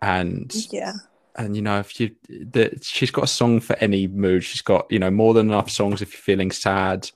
[0.02, 0.94] and Yeah.
[1.36, 2.16] and you know if you
[2.52, 4.44] that she's got a song for any mood.
[4.44, 7.10] She's got you know more than enough songs if you're feeling sad.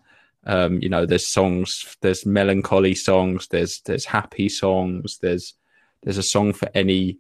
[0.44, 5.54] Um, you know, there's songs, there's melancholy songs, there's there's happy songs, there's
[6.02, 7.20] there's a song for any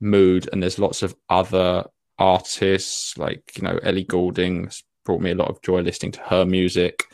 [0.00, 1.86] mood, and there's lots of other
[2.18, 4.70] artists like you know Ellie Goulding
[5.04, 7.04] brought me a lot of joy listening to her music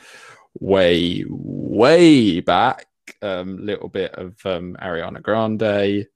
[0.61, 2.87] way way back
[3.23, 6.07] um little bit of um Ariana Grande.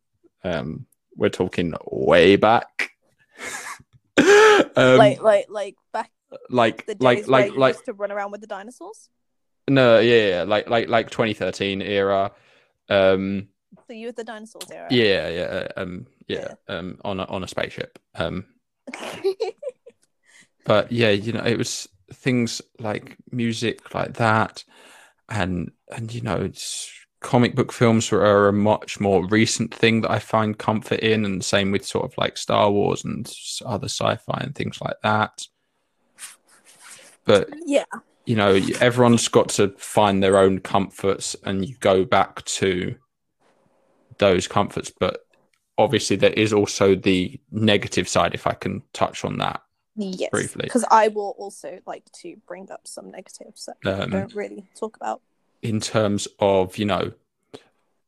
[0.45, 2.91] Um we're talking way back.
[4.77, 6.11] Um like like like back
[6.49, 9.09] like the like like like used to run around with the dinosaurs.
[9.69, 12.33] no yeah, yeah like like like 2013 era.
[12.89, 13.49] Um
[13.87, 14.87] So you with the dinosaurs era.
[14.91, 16.55] yeah yeah um yeah.
[16.69, 17.99] um on a on a spaceship.
[18.15, 18.45] Um
[20.65, 24.65] but yeah you know it was things like music like that
[25.29, 30.11] and and you know it's comic book films are a much more recent thing that
[30.11, 33.33] i find comfort in and same with sort of like star wars and
[33.65, 35.47] other sci-fi and things like that.
[37.25, 37.85] But yeah.
[38.27, 42.97] you know everyone's got to find their own comforts and you go back to
[44.19, 44.91] those comforts.
[44.91, 45.21] But
[45.79, 49.63] obviously there is also the negative side if i can touch on that
[49.97, 50.31] Yes.
[50.31, 50.63] briefly.
[50.65, 54.97] Because I will also like to bring up some negatives that Um, don't really talk
[54.97, 55.21] about.
[55.63, 57.13] in terms of you know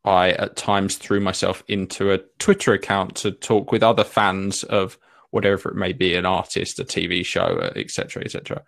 [0.04, 4.98] i at times threw myself into a twitter account to talk with other fans of
[5.30, 8.62] whatever it may be an artist a tv show etc etc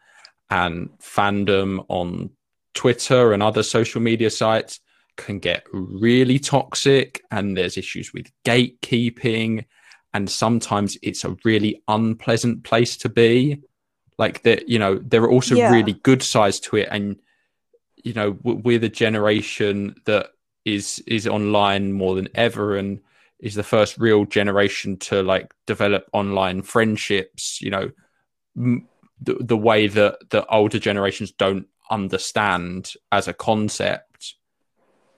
[0.50, 2.30] and fandom on
[2.74, 4.78] twitter and other social media sites
[5.16, 9.64] can get really toxic and there's issues with gatekeeping
[10.16, 13.60] and sometimes it's a really unpleasant place to be
[14.18, 15.70] like that you know there are also Yeah.
[15.70, 17.16] really good sides to it and
[18.02, 20.28] you know we're the generation that
[20.64, 23.00] is is online more than ever and
[23.40, 27.90] is the first real generation to like develop online friendships you know
[28.56, 28.88] m-
[29.20, 34.36] the, the way that the older generations don't understand as a concept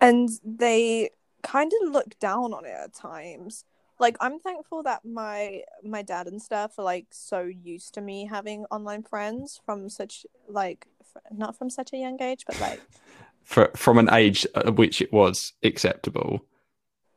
[0.00, 1.10] And they
[1.42, 3.64] kind of look down on it at times.
[3.98, 8.26] Like I'm thankful that my my dad and stuff are like so used to me
[8.26, 10.86] having online friends from such like
[11.32, 12.80] not from such a young age, but like
[13.42, 16.44] for, from an age at which it was acceptable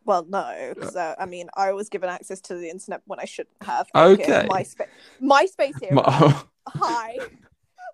[0.06, 3.26] well no, because uh, I mean I was given access to the internet when I
[3.26, 3.88] shouldn't have.
[3.94, 4.48] Okay.
[4.50, 4.88] MySpace,
[5.22, 5.94] MySpace era.
[5.94, 7.18] Ma- Hi,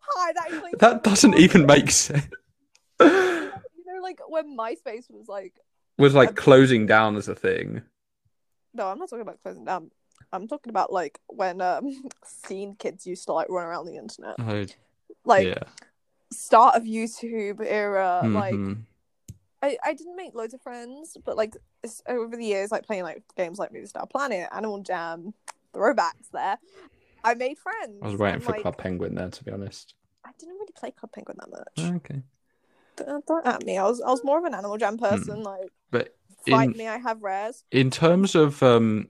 [0.02, 0.34] hi.
[0.34, 2.28] That that doesn't even make sense
[3.00, 3.52] You
[3.86, 5.54] know, like when MySpace was like
[5.98, 7.82] was like closing down as a thing
[8.78, 9.92] No, I'm not talking about closing down.
[10.32, 14.36] I'm talking about like when um scene kids used to like run around the internet.
[14.40, 14.66] oh,
[15.26, 15.64] Like yeah
[16.32, 18.84] start of YouTube era, like Mhm.
[19.62, 21.56] I, I didn't make loads of friends, but like
[22.08, 25.34] over the years, like playing like games like Movie Star Planet, Animal Jam,
[25.74, 26.60] throwbacks there,
[27.24, 28.00] I made friends.
[28.02, 29.96] I was waiting and, for like, Club Penguin there, to be honest.
[30.24, 31.96] I didn't really play Club Penguin that much.
[31.96, 32.22] Okay,
[32.98, 33.78] Don't, don't at me.
[33.78, 35.42] I was I was more of an Animal Jam person.
[35.44, 36.17] Like but
[36.52, 37.64] fight in me, I have rares.
[37.72, 39.08] in terms of um,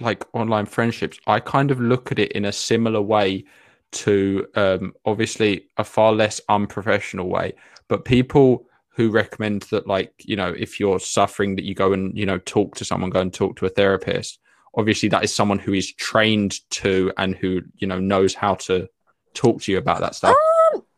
[0.00, 3.44] like online friendships, I kind of look at it in a similar way
[3.92, 7.54] to um, obviously a far less unprofessional way,
[7.88, 12.16] but people who recommend that like you know if you're suffering that you go and
[12.16, 14.38] you know talk to someone go and talk to a therapist
[14.76, 18.88] obviously that is someone who is trained to and who you know knows how to
[19.34, 20.34] talk to you about that stuff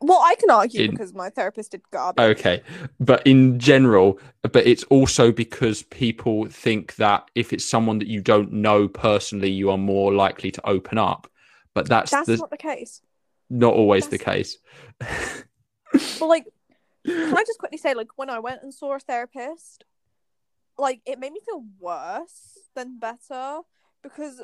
[0.00, 2.38] Well, I can argue In- because my therapist did garbage.
[2.38, 2.62] Okay,
[3.00, 8.20] but in general, but it's also because people think that if it's someone that you
[8.20, 11.28] don't know personally, you are more likely to open up.
[11.74, 13.02] But that's, That's the, not the case.
[13.50, 14.58] not always the case.
[16.18, 16.46] But like,
[17.06, 19.84] can I just quickly say, like, when I went and saw a therapist,
[20.76, 23.60] like, it made me feel worse than better
[24.02, 24.42] because,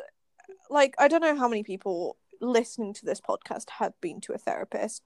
[0.71, 4.39] like, I don't know how many people listening to this podcast have been to a
[4.39, 5.03] therapist,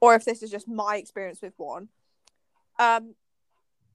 [0.00, 1.88] or if this is just my experience with one.
[2.78, 3.14] Um,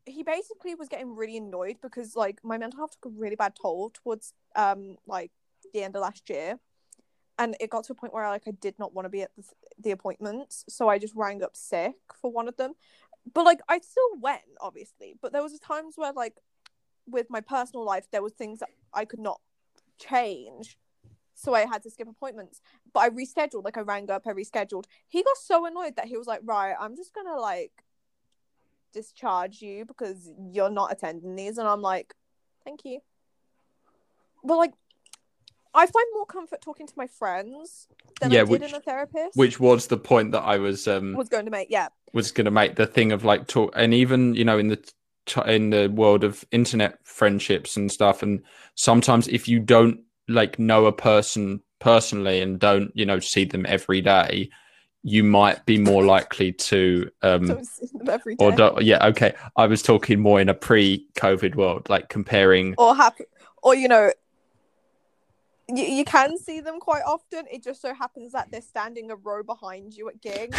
[0.05, 3.53] he basically was getting really annoyed because, like, my mental health took a really bad
[3.61, 5.31] toll towards, um, like,
[5.73, 6.59] the end of last year.
[7.37, 9.31] And it got to a point where like I did not want to be at
[9.35, 9.43] the,
[9.79, 12.73] the appointments, so I just rang up sick for one of them.
[13.33, 15.15] But like I still went, obviously.
[15.21, 16.37] But there was times where like
[17.07, 19.41] with my personal life, there was things that I could not
[19.97, 20.77] change,
[21.41, 22.61] so I had to skip appointments.
[22.93, 24.85] But I rescheduled, like I rang up, I rescheduled.
[25.07, 27.71] He got so annoyed that he was like, "Right, I'm just gonna like
[28.93, 32.13] discharge you because you're not attending these and i'm like
[32.65, 32.99] thank you
[34.43, 34.73] but like
[35.73, 37.87] i find more comfort talking to my friends
[38.19, 40.87] than Yeah, i did which- in a therapist which was the point that I was
[40.89, 43.71] um was going to make yeah was going to make the thing of like talk
[43.77, 44.91] and even you know in the
[45.47, 48.41] in the world of internet friendships and stuff and
[48.75, 53.65] sometimes if you don't like know a person personally and don't you know see them
[53.67, 54.49] every day
[55.03, 58.45] you might be more likely to um don't see them every day.
[58.45, 59.33] or do, yeah okay.
[59.55, 63.25] I was talking more in a pre-covid world like comparing or happy
[63.63, 64.11] or you know
[65.77, 67.45] you, you can see them quite often.
[67.51, 70.57] It just so happens that they're standing a row behind you at gigs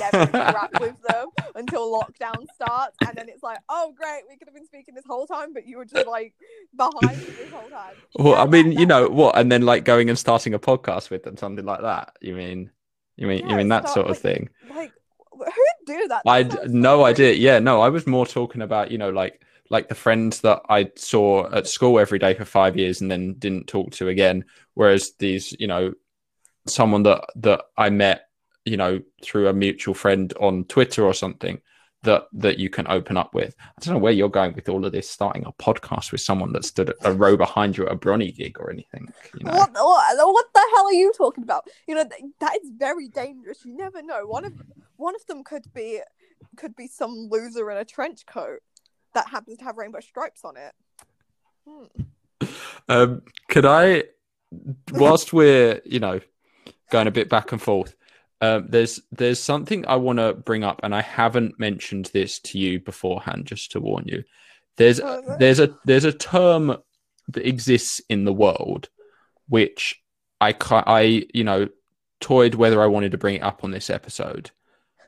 [0.00, 2.96] never interact with them until lockdown starts.
[3.06, 5.66] And then it's like oh great we could have been speaking this whole time but
[5.66, 6.34] you were just like
[6.76, 7.94] behind me this whole time.
[8.18, 9.38] Well Yeah, i mean you know what?
[9.38, 12.16] And then like going and starting a podcast with them something like that.
[12.20, 12.70] You mean
[13.16, 14.50] you mean you mean that start, sort of like, thing.
[14.74, 14.92] like
[15.32, 17.32] who'd do that, That I no idea.
[17.32, 19.40] Yeah, no, I was more talking about you know like
[19.70, 23.34] like the friends that I saw at school every day for five years and then
[23.34, 24.44] didn't talk to again.
[24.74, 25.92] Whereas these, you know,
[26.66, 28.28] someone that that I met,
[28.64, 31.60] you know, through a mutual friend on Twitter or something
[32.02, 33.54] that that you can open up with.
[33.60, 35.10] I don't know where you're going with all of this.
[35.10, 38.58] Starting a podcast with someone that stood a row behind you at a Bronny gig
[38.58, 39.08] or anything.
[39.34, 39.52] You know.
[39.52, 41.68] What, what what the hell are you talking about?
[41.86, 42.04] You know
[42.40, 43.64] that is very dangerous.
[43.64, 44.26] You never know.
[44.26, 44.54] One of
[44.96, 46.00] one of them could be
[46.56, 48.60] could be some loser in a trench coat
[49.16, 50.72] that happens to have rainbow stripes on it.
[51.66, 52.46] Hmm.
[52.88, 54.04] Um, could I,
[54.92, 56.20] whilst we're you know
[56.90, 57.96] going a bit back and forth,
[58.40, 62.58] um, there's there's something I want to bring up, and I haven't mentioned this to
[62.58, 64.22] you beforehand, just to warn you.
[64.76, 66.76] There's Oh, there's a there's a term
[67.28, 68.88] that exists in the world,
[69.48, 70.00] which
[70.40, 71.68] I I you know
[72.20, 74.50] toyed whether I wanted to bring it up on this episode.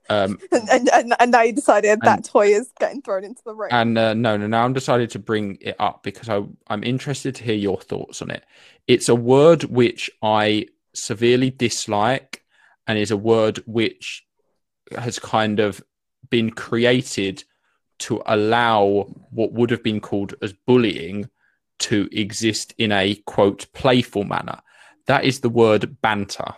[0.09, 3.55] Um, And, and, and, and now you decided that toy is getting thrown into the
[3.55, 3.71] ring.
[3.73, 7.35] And uh, no, no, now I'm decided to bring it up because I, I'm interested
[7.37, 8.45] to hear your thoughts on it.
[8.87, 12.43] It's a word which I severely dislike
[12.87, 14.27] and is a word which
[14.97, 15.83] has kind of
[16.31, 17.45] been created
[17.99, 21.29] to allow what would have been called as bullying
[21.79, 24.61] to exist in a quote playful manner.
[25.07, 26.55] That is the word banter.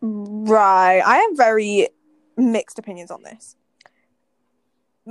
[0.00, 1.00] Right.
[1.04, 1.88] I have very
[2.36, 3.56] mixed opinions on this.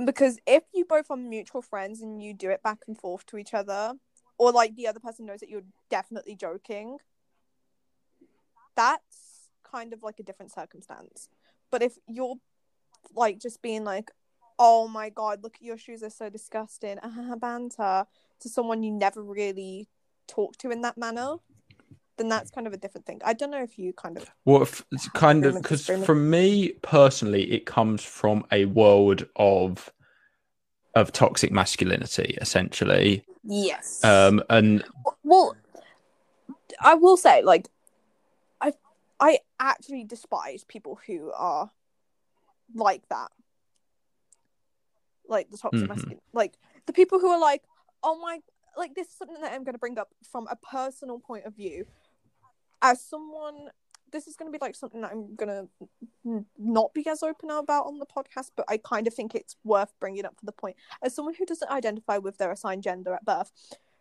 [0.04, 3.36] Because if you both are mutual friends and you do it back and forth to
[3.36, 3.94] each other,
[4.38, 6.98] or like the other person knows that you're definitely joking,
[8.76, 11.28] that's kind of like a different circumstance.
[11.70, 12.36] But if you're
[13.14, 14.10] like just being like,
[14.58, 16.98] oh my god, look at your shoes, they're so disgusting,
[17.40, 18.06] banter,
[18.40, 19.88] to someone you never really
[20.28, 21.36] talk to in that manner,
[22.18, 23.20] then that's kind of a different thing.
[23.24, 24.62] I don't know if you kind of Well,
[24.92, 29.90] it's kind of because for me personally, it comes from a world of
[30.94, 33.24] of toxic masculinity, essentially.
[33.44, 34.02] Yes.
[34.04, 34.84] Um, and
[35.22, 35.56] well,
[36.80, 37.68] I will say, like,
[38.60, 38.72] I
[39.20, 41.70] I actually despise people who are
[42.74, 43.30] like that,
[45.28, 45.88] like the toxic Mhm.
[45.88, 47.62] masculine, like the people who are like,
[48.02, 48.40] oh my,
[48.76, 51.54] like this is something that I'm going to bring up from a personal point of
[51.54, 51.86] view,
[52.82, 53.68] as someone.
[54.10, 55.68] This is going to be like something that I'm going
[56.24, 59.54] to not be as open about on the podcast, but I kind of think it's
[59.64, 60.76] worth bringing up for the point.
[61.02, 63.52] As someone who doesn't identify with their assigned gender at birth,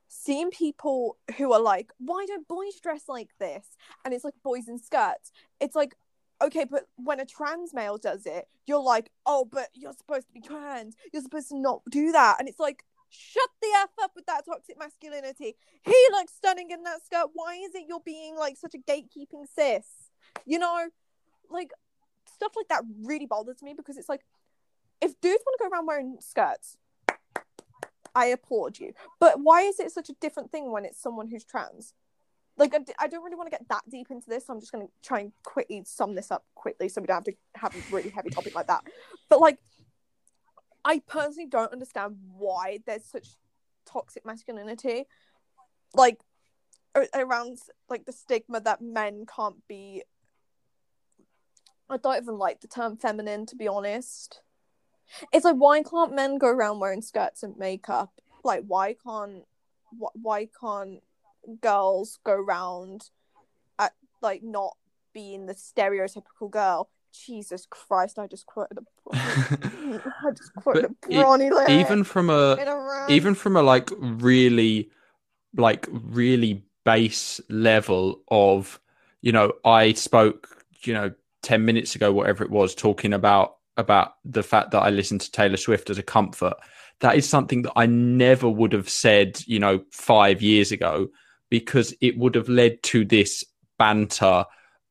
[0.07, 3.75] seeing people who are like, why don't boys dress like this?
[4.05, 5.33] And it's like boys in skirts.
[5.59, 5.93] It's like,
[6.41, 10.33] okay, but when a trans male does it, you're like, oh, but you're supposed to
[10.33, 10.95] be trans.
[11.11, 12.37] You're supposed to not do that.
[12.39, 15.55] And it's like, shut the F up with that toxic masculinity.
[15.83, 17.29] He looks stunning in that skirt.
[17.33, 19.85] Why is it you're being like such a gatekeeping sis?
[20.45, 20.89] You know,
[21.49, 21.71] like
[22.33, 24.25] stuff like that really bothers me because it's like,
[25.01, 26.77] if dudes want to go around wearing skirts,
[28.15, 28.93] I applaud you.
[29.19, 31.93] But why is it such a different thing when it's someone who's trans?
[32.57, 34.87] Like, I don't really want to get that deep into this, so I'm just going
[34.87, 37.95] to try and quickly sum this up quickly so we don't have to have a
[37.95, 38.83] really heavy topic like that.
[39.29, 39.59] But, like,
[40.87, 43.27] I personally don't understand why there's such
[43.85, 45.03] toxic masculinity.
[45.93, 46.21] Like,
[47.13, 47.57] around,
[47.89, 50.03] like, the stigma that men can't be.
[51.89, 54.41] I don't even like the term feminine, to be honest.
[55.33, 58.13] It's like, why can't men go around wearing skirts and makeup?
[58.45, 59.43] Like, why can't
[59.91, 61.01] why can't
[61.61, 63.09] girls go around
[63.79, 64.77] at like not
[65.13, 66.89] being the stereotypical girl?
[67.13, 68.19] Jesus Christ!
[68.19, 68.81] I just quoted a
[69.13, 74.89] I just quoted a e- lyric even from a even from a like really
[75.55, 78.79] like really base level of
[79.21, 81.11] you know i spoke you know
[81.43, 85.31] 10 minutes ago whatever it was talking about about the fact that I listened to
[85.31, 86.55] Taylor Swift as a comfort.
[86.99, 91.09] That is something that I never would have said, you know, five years ago,
[91.49, 93.43] because it would have led to this
[93.77, 94.45] banter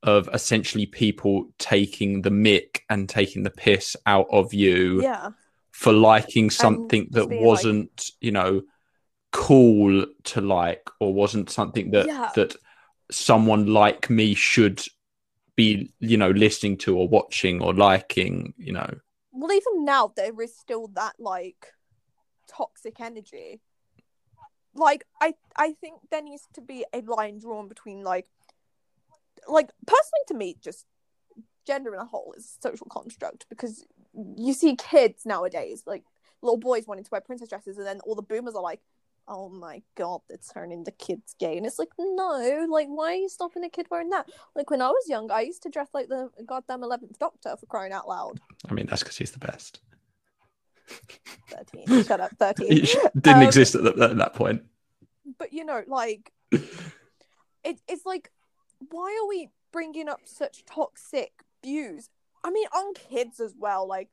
[0.06, 5.30] of essentially people taking the mick and taking the piss out of you Yeah.
[5.72, 8.62] for liking something that wasn't, you know,
[9.32, 12.30] cool to like or wasn't something that Yeah.
[12.36, 12.56] that
[13.10, 14.82] someone like me should
[15.56, 18.90] be, you know, listening to or watching or liking, you know.
[19.32, 21.72] Well, even now there is still that like
[22.48, 23.60] toxic energy.
[24.74, 28.28] Like I, I think there needs to be a line drawn between like,
[29.48, 30.86] like personally to me, just
[31.66, 33.84] gender in a whole is a social construct because
[34.36, 36.04] you see kids nowadays like
[36.42, 38.80] little boys wanting to wear princess dresses, and then all the boomers are like,
[39.26, 43.14] "Oh my god, they're turning the kids gay," and it's like, no, like why are
[43.14, 44.28] you stopping a kid wearing that?
[44.54, 47.66] Like when I was young, I used to dress like the goddamn eleventh Doctor for
[47.66, 48.40] crying out loud.
[48.70, 49.80] I mean, that's because he's the best.
[51.50, 54.62] 13 shut up 13 He didn't Um, exist at, the, at that point.
[55.38, 58.30] but you know like it, it's like
[58.78, 62.10] why are we bringing up such toxic views?
[62.44, 64.08] I mean on kids as well like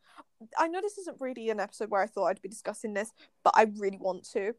[0.57, 3.11] i know this isn't really an episode where i thought i'd be discussing this
[3.43, 4.53] but i really want to.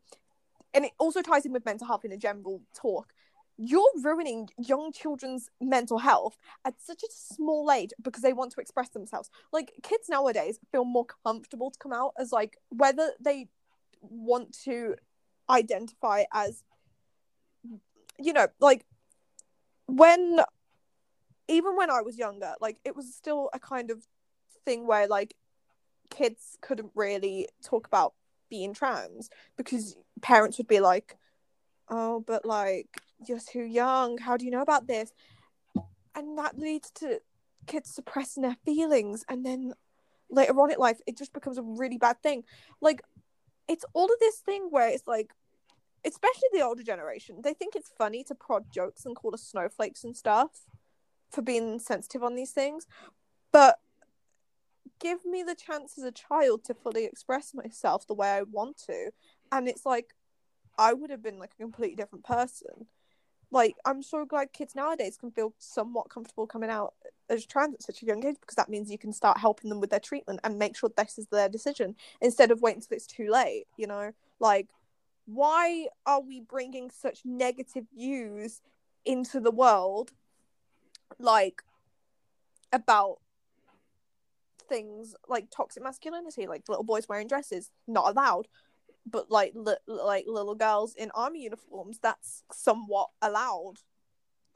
[0.74, 3.12] And it also ties in with mental health in a general talk.
[3.56, 8.60] You're ruining young children's mental health at such a small age because they want to
[8.60, 9.30] express themselves.
[9.52, 13.48] Like kids nowadays feel more comfortable to come out as like whether they
[14.00, 14.96] want to
[15.48, 16.64] identify as
[18.18, 18.84] you know like
[19.86, 20.40] when
[21.48, 24.06] even when i was younger like it was still a kind of
[24.64, 25.34] thing where like
[26.10, 28.14] kids couldn't really talk about
[28.48, 31.16] being trans because parents would be like
[31.90, 34.18] oh but like you're too young.
[34.18, 35.12] How do you know about this?
[36.14, 37.20] And that leads to
[37.66, 39.24] kids suppressing their feelings.
[39.28, 39.74] And then
[40.30, 42.44] later on in life it just becomes a really bad thing.
[42.80, 43.02] Like
[43.68, 45.32] it's all of this thing where it's like
[46.06, 50.04] especially the older generation they think it's funny to prod jokes and call us snowflakes
[50.04, 50.50] and stuff
[51.34, 52.86] for being sensitive on these things.
[53.52, 53.78] But
[55.00, 58.78] give me the chance as a child to fully express myself the way i want
[58.86, 59.10] to.
[59.52, 60.14] And it's like
[60.78, 62.86] i would have been like a completely different person.
[63.50, 66.94] Like i'm so glad kids nowadays can feel somewhat comfortable coming out
[67.28, 69.80] as trans at such a young age because that means you can start helping them
[69.80, 73.06] with their treatment and make sure this is their decision instead of waiting until it's
[73.06, 74.12] too late you know?
[74.40, 74.68] Like
[75.26, 78.60] why are we bringing such negative views
[79.04, 80.12] into the world
[81.18, 81.62] like
[82.72, 83.18] about
[84.68, 88.48] things like toxic masculinity like little boys wearing dresses not allowed
[89.06, 93.74] but like li- like little girls in army uniforms that's somewhat allowed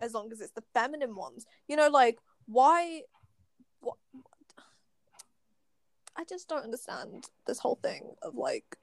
[0.00, 1.46] as long as it's the feminine ones.
[1.66, 3.02] You know like why
[3.80, 3.96] what
[6.16, 8.77] i just don't understand this whole thing of like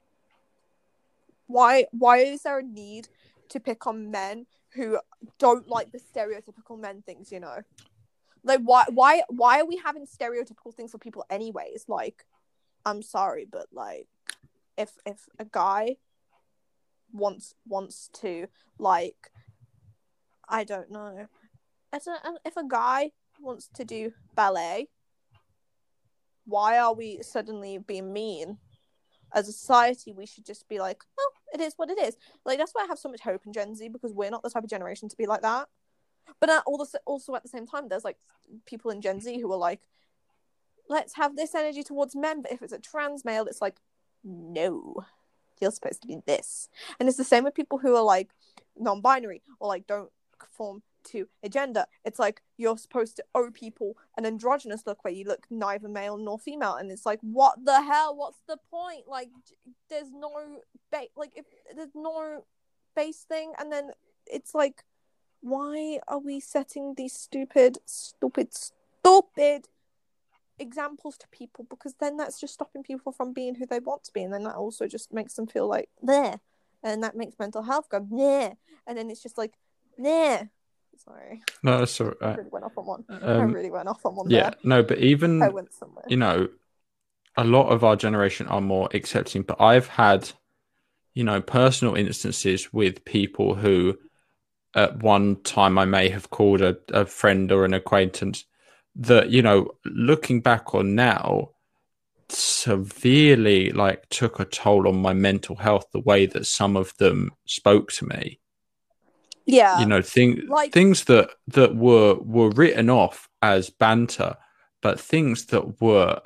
[1.46, 3.08] why why is there a need
[3.50, 4.98] to pick on men who
[5.38, 7.58] don't like the stereotypical men things you know?
[8.44, 11.84] Like why why why are we having stereotypical things for people anyways?
[11.88, 12.24] Like
[12.86, 14.06] i'm sorry but like
[14.78, 15.96] if if a guy
[17.12, 18.46] wants wants to
[18.78, 19.30] like
[20.48, 21.26] i don't know.
[21.92, 24.88] As a, if a guy wants to do ballet
[26.44, 28.58] why are we suddenly being mean?
[29.34, 32.16] As a society we should just be like oh it is what it is.
[32.44, 34.50] Like that's why i have so much hope in gen z because we're not the
[34.50, 35.68] type of generation to be like that.
[36.40, 38.18] But uh, also also at the same time there's like
[38.66, 39.82] people in gen z who are like
[40.88, 43.76] let's have this energy towards men but if it's a trans male it's like
[44.22, 45.04] no
[45.60, 46.68] you're supposed to be this.
[46.98, 48.30] And it's the same with people who are like
[48.78, 51.86] non-binary or like don't conform to a gender.
[52.04, 56.16] It's like you're supposed to owe people an androgynous look where you look neither male
[56.16, 56.74] nor female.
[56.74, 58.16] And it's like what the hell?
[58.16, 59.08] What's the point?
[59.08, 59.28] Like
[59.88, 62.44] there's no ba- like if there's no
[62.94, 63.52] base thing.
[63.58, 63.90] And then
[64.26, 64.84] it's like
[65.40, 69.68] why are we setting these stupid stupid stupid
[70.58, 71.66] examples to people?
[71.68, 74.22] Because then that's just stopping people from being who they want to be.
[74.22, 76.40] And then that also just makes them feel like there
[76.82, 79.54] and that makes mental health go there and then it's just like
[79.98, 80.50] there
[81.04, 81.42] sorry.
[81.62, 83.04] No, that's all i really went off on one.
[83.08, 86.04] I Um, really went off on one yeah, no, but even i went somewhere.
[86.08, 86.48] you know,
[87.36, 90.30] a lot of our generation are more accepting, but I've had,
[91.14, 93.98] you know, personal instances with people who
[94.74, 98.44] at one time I may have called a, a friend or an acquaintance
[98.96, 101.50] that, you know, looking back on now,
[102.28, 107.30] severely like took a toll on my mental health the way that some of them
[107.46, 108.40] spoke to me
[109.46, 114.36] yeah you know thing, like- things that that were were written off as banter
[114.82, 116.20] but things that were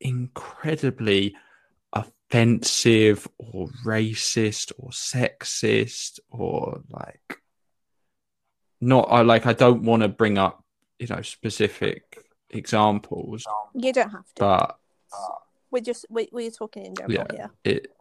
[0.00, 1.34] incredibly
[1.92, 7.38] offensive or racist or sexist or like
[8.80, 10.64] not I like I don't want to bring up
[10.98, 13.44] you know specific examples
[13.74, 14.32] You don't have to.
[14.38, 14.76] but
[15.70, 17.36] we're just we, we're talking in general Yeah.
[17.36, 17.50] here.
[17.64, 17.92] it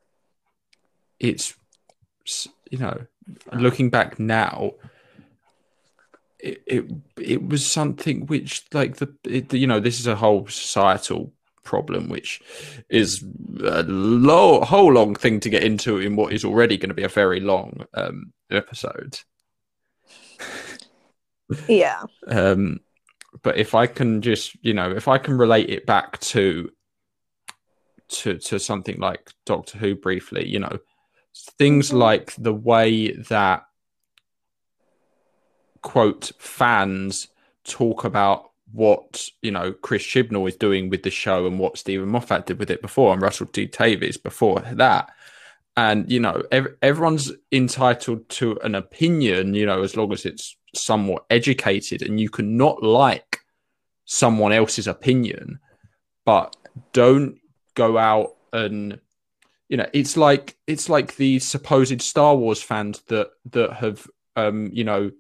[1.20, 1.56] it's
[2.72, 3.06] you know
[3.54, 4.72] looking back now
[6.40, 6.86] it it,
[7.20, 12.10] it was something which like the it, you know this is a whole societal problem
[12.10, 12.42] which
[12.90, 13.24] is
[13.64, 17.04] a lo- whole long thing to get into in what is already going to be
[17.04, 19.20] a very long um episode
[21.68, 22.04] Yeah.
[22.28, 22.80] um
[23.44, 26.72] but if i can just you know if i can relate it back to
[28.10, 30.80] to to something like doctor who briefly you know
[31.58, 32.00] things Mhm.
[32.00, 33.64] like the way that
[35.82, 37.28] quote fans
[37.64, 42.08] talk about what you know chris chibnall is doing with the show and what steven
[42.10, 45.10] moffat did with it before and russell t davies before that
[45.78, 50.56] and you know ev- everyone's entitled to an opinion you know as long as it's
[50.76, 53.40] somewhat educated and you can not like
[54.06, 55.60] someone else's opinion
[56.26, 56.56] but
[56.94, 57.38] don't
[57.76, 59.00] go out and
[59.70, 64.70] you know it's like it's like the supposed star wars fans that that have um
[64.74, 65.12] you know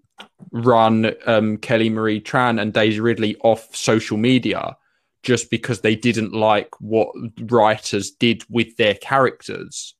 [0.51, 4.75] run um kelly marie tran and daisy ridley off social media
[5.23, 7.09] just because they didn't like what
[7.41, 9.95] writers did with their characters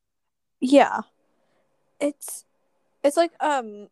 [0.62, 1.02] Yeah.
[2.00, 2.46] It's
[3.04, 3.88] it's like um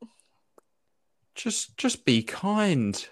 [1.35, 3.07] just just be kind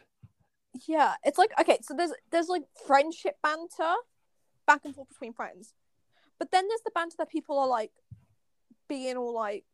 [0.88, 3.94] yeah, it's like okay, so there's there's like friendship banter
[4.68, 5.74] back and forth between friends.
[6.40, 7.92] But then there's the banter that people are like
[8.88, 9.66] being all like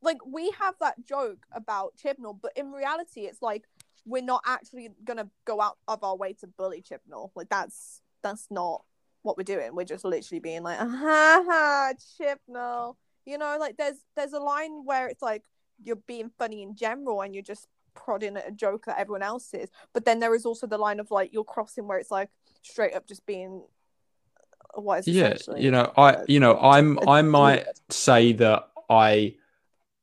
[0.00, 3.64] like we have that joke about Chibnall, but in reality it's like
[4.04, 7.30] we're not actually gonna go out of our way to bully Chibnall.
[7.34, 8.84] Like that's that's not
[9.22, 9.74] what we're doing.
[9.74, 12.96] We're just literally being like, ha ha, Chibnall.
[13.24, 15.44] You know, like there's there's a line where it's like
[15.82, 19.54] you're being funny in general and you're just prodding at a joke that everyone else
[19.54, 19.70] is.
[19.92, 22.30] But then there is also the line of like you're crossing where it's like
[22.62, 23.62] straight up just being
[24.74, 29.34] what is yeah you know i you know i'm i might say that i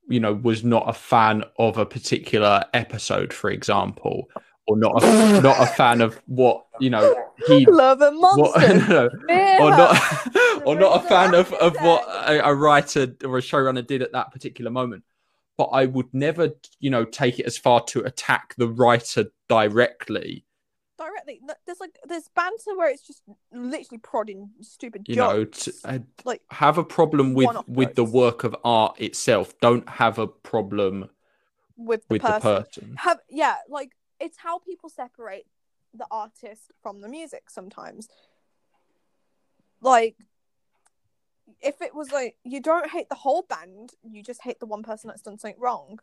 [0.08, 4.30] you know was not a fan of a particular episode for example
[4.70, 7.16] or not a, not a fan of what you know
[7.48, 8.88] he love and what monsters.
[8.88, 10.28] no, or not
[10.66, 14.12] or not a fan of, of what a, a writer or a showrunner did at
[14.12, 15.04] that particular moment.
[15.58, 20.46] But i would never you know take it as far to attack the writer directly
[21.00, 21.42] directly.
[21.66, 25.64] There's like there's banter where it's just literally prodding stupid you know jokes.
[25.64, 30.20] to, uh, like have a problem with with the work of art itself don't have
[30.20, 31.10] a problem
[31.78, 32.40] with the with person.
[32.40, 35.46] the person Have yeah, like it's how people separate
[35.94, 38.08] the artist from the music sometimes.
[39.82, 40.18] Like
[41.62, 44.84] if it was like you don't hate the whole band, you just hate the one
[44.84, 46.00] person that's done something wrong.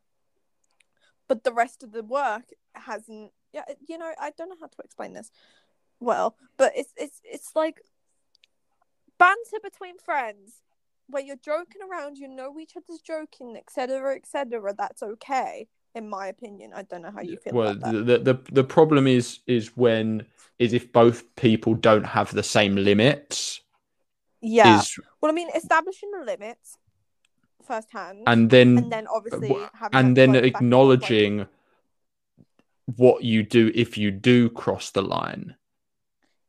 [1.29, 2.45] But the rest of the work
[2.75, 5.31] hasn't yeah, you know, I don't know how to explain this
[6.01, 7.81] well, but it's it's it's like
[9.19, 10.63] banter between friends
[11.09, 14.75] where you're joking around, you know each other's joking, etc., etc.
[14.77, 16.73] That's okay, in my opinion.
[16.75, 18.07] I don't know how you feel well about that.
[18.07, 20.27] the, the the problem is is when
[20.59, 23.61] is if both people don't have the same limits
[24.41, 24.81] Yeah.
[24.81, 26.79] is Well, I mean, establishing the limits
[27.67, 31.47] firsthand, and then and then obviously uh, having and then like, back like- acknowledging
[32.87, 35.55] what you do if you do cross the line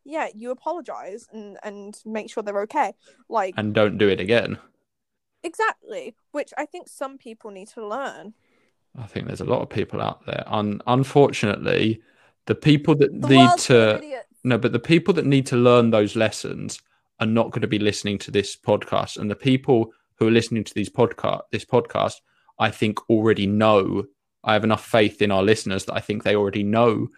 [0.09, 2.93] yeah, you apologize and and make sure they're okay.
[3.27, 4.57] Like and don't do it again
[5.43, 8.33] exactly, which I think some people need to learn.
[8.97, 12.01] i think there's a lot of people out there Un- unfortunately
[12.45, 14.23] the people that The need world's full of to.
[14.45, 16.81] No, but the people that need to learn those lessons
[17.19, 20.63] are not going to be listening to this podcast, and the people who are listening
[20.63, 22.13] to these podcast this podcast,
[22.59, 24.05] I think already know.
[24.47, 27.09] I have enough faith in our listeners that I think they already know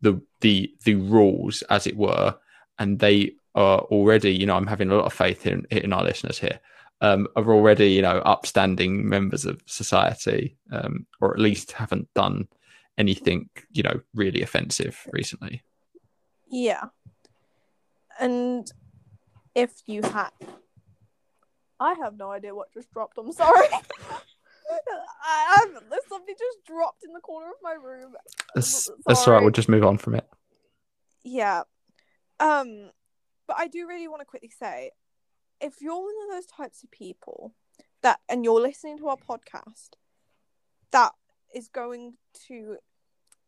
[0.00, 2.36] the the the rules, as it were,
[2.78, 4.34] and they are already.
[4.34, 6.60] You know, I'm having a lot of faith in in our listeners here.
[7.00, 12.48] Um, are already you know upstanding members of society, um, or at least haven't done
[12.98, 15.62] anything you know really offensive recently.
[16.50, 16.86] Yeah.
[18.18, 18.70] And
[19.54, 20.30] if you had
[21.78, 23.68] I have no idea what just dropped, I'm sorry.
[24.70, 28.14] I there's something just dropped in the corner of my room.
[28.54, 29.42] That's, that's all right.
[29.42, 30.28] We'll just move on from it.
[31.24, 31.62] Yeah.
[32.40, 32.90] Um
[33.46, 34.90] but I do really want to quickly say
[35.60, 37.54] if you're one of those types of people
[38.02, 39.90] that and you're listening to our podcast
[40.92, 41.12] that
[41.54, 42.14] is going
[42.46, 42.76] to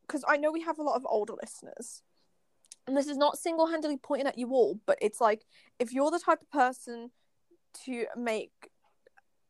[0.03, 2.03] because I know we have a lot of older listeners
[2.87, 5.45] and this is not single-handedly pointing at you all, but it's like
[5.79, 7.11] if you're the type of person
[7.85, 8.71] to make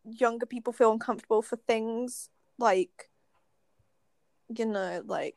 [0.05, 2.29] younger people feel uncomfortable for things
[2.59, 3.11] like
[4.55, 5.37] you know like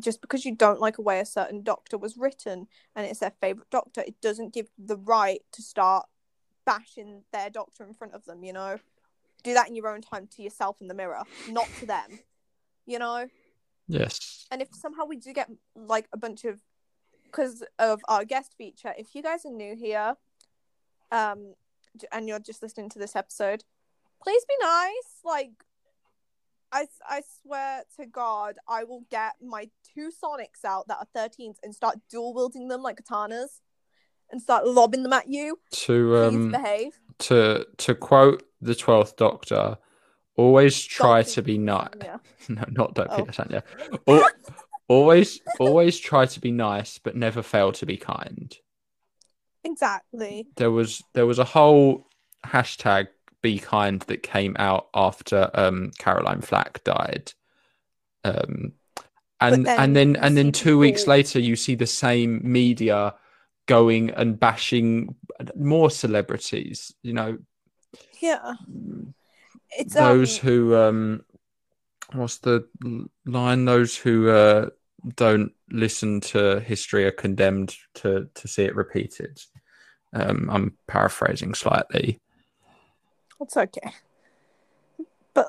[0.00, 2.66] just because you don't like a way a certain doctor was written
[2.96, 6.06] and it's their favorite doctor it doesn't give the right to start
[6.64, 8.78] bashing their doctor in front of them you know
[9.44, 12.18] do that in your own time to yourself in the mirror not to them
[12.86, 13.26] you know
[13.86, 14.46] Yes.
[14.50, 16.60] and if somehow we do get like a bunch of
[17.24, 20.14] because of our guest feature if you guys are new here
[21.12, 21.54] um
[22.12, 23.64] and you're just listening to this episode
[24.22, 25.50] please be nice like
[26.70, 31.56] I, I swear to god i will get my two sonics out that are 13s
[31.62, 33.60] and start dual wielding them like katanas
[34.30, 39.16] and start lobbing them at you To please um behave to to quote the twelfth
[39.16, 39.78] Doctor,
[40.36, 41.88] always try to be nice.
[42.48, 43.24] No, not Don't Oh.
[43.24, 43.62] Peter.
[44.06, 44.28] Al-
[44.88, 48.56] always always try to be nice, but never fail to be kind.
[49.68, 50.46] Exactly.
[50.56, 52.06] There was there was a whole
[52.44, 53.08] hashtag
[53.40, 57.32] be kind that came out after um Caroline Flack died.
[58.24, 58.72] Um
[59.40, 63.14] and then and then and then two weeks later you see the same media
[63.66, 65.14] going and bashing
[65.54, 67.38] more celebrities, you know,
[68.20, 68.54] yeah.
[69.70, 71.24] It's those um, who um
[72.12, 72.66] what's the
[73.26, 73.64] line?
[73.64, 74.70] Those who uh
[75.14, 79.40] don't listen to history are condemned to to see it repeated
[80.12, 82.18] um i'm paraphrasing slightly
[83.40, 83.92] It's okay.
[85.34, 85.48] But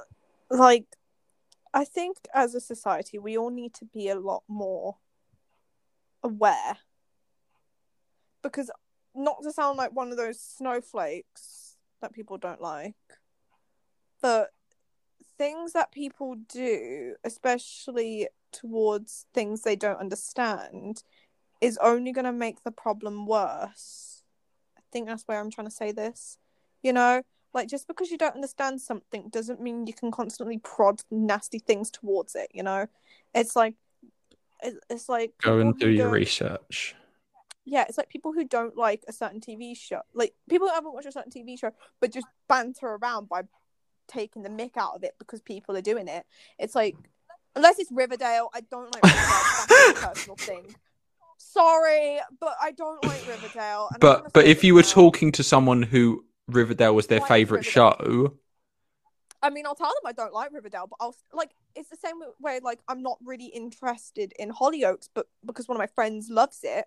[0.49, 0.85] like
[1.73, 4.97] I think as a society we all need to be a lot more
[6.23, 6.77] aware.
[8.41, 8.71] Because
[9.15, 12.95] not to sound like one of those snowflakes that people don't like,
[14.21, 14.51] but
[15.37, 21.03] things that people do, especially towards things they don't understand,
[21.59, 24.08] is only going to make the problem worse.
[24.91, 26.37] Think that's where I'm trying to say this.
[26.81, 27.21] You know,
[27.53, 31.89] like just because you don't understand something doesn't mean you can constantly prod nasty things
[31.89, 32.49] towards it.
[32.53, 32.87] You know,
[33.33, 33.75] it's like
[34.61, 36.95] it's like go and do your research
[37.69, 40.93] yeah, it's like people who don't like a certain TV show, like people who haven't
[40.93, 43.43] watched a certain TV show, but just banter around by
[44.07, 46.25] taking the mick out of it because people are doing it.
[46.57, 46.95] It's like,
[47.55, 49.27] unless it's Riverdale, I don't like Riverdale.
[49.67, 50.75] That's a personal thing.
[51.51, 53.89] Sorry, but I don't like Riverdale.
[53.93, 57.21] and I'm gonna but but if you were talking to someone who riverdale was their
[57.21, 57.95] is favorite Riverdale?
[57.95, 58.33] show
[59.41, 62.19] I mean, I'll tell them I don't like Riverdale, but I'll like it's the same
[62.41, 62.59] way.
[62.61, 66.85] Like, I'm not really interested in Hollyoaks, but because one of my friends loves it,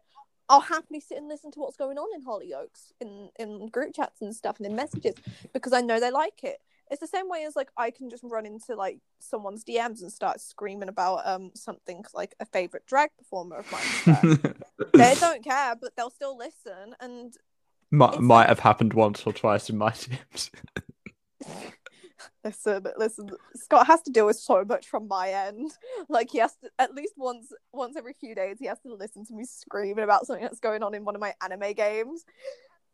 [0.48, 4.20] I'll happily sit and listen to what's going on in Hollyoaks in in group chats
[4.20, 5.14] and stuff and in messages
[5.52, 6.60] because I know they like it.
[6.92, 10.12] It's the same way as like I can just run into like someone's DMs and
[10.12, 14.54] start screaming about um something like a favorite drag performer of mine.
[14.94, 17.34] they don't care, but they'll still listen and
[17.90, 20.50] might, might have happened once or twice in my tips
[22.44, 23.30] Listen, listen.
[23.54, 25.70] Scott has to deal with so much from my end.
[26.08, 29.24] Like he has to at least once, once every few days, he has to listen
[29.26, 32.24] to me screaming about something that's going on in one of my anime games.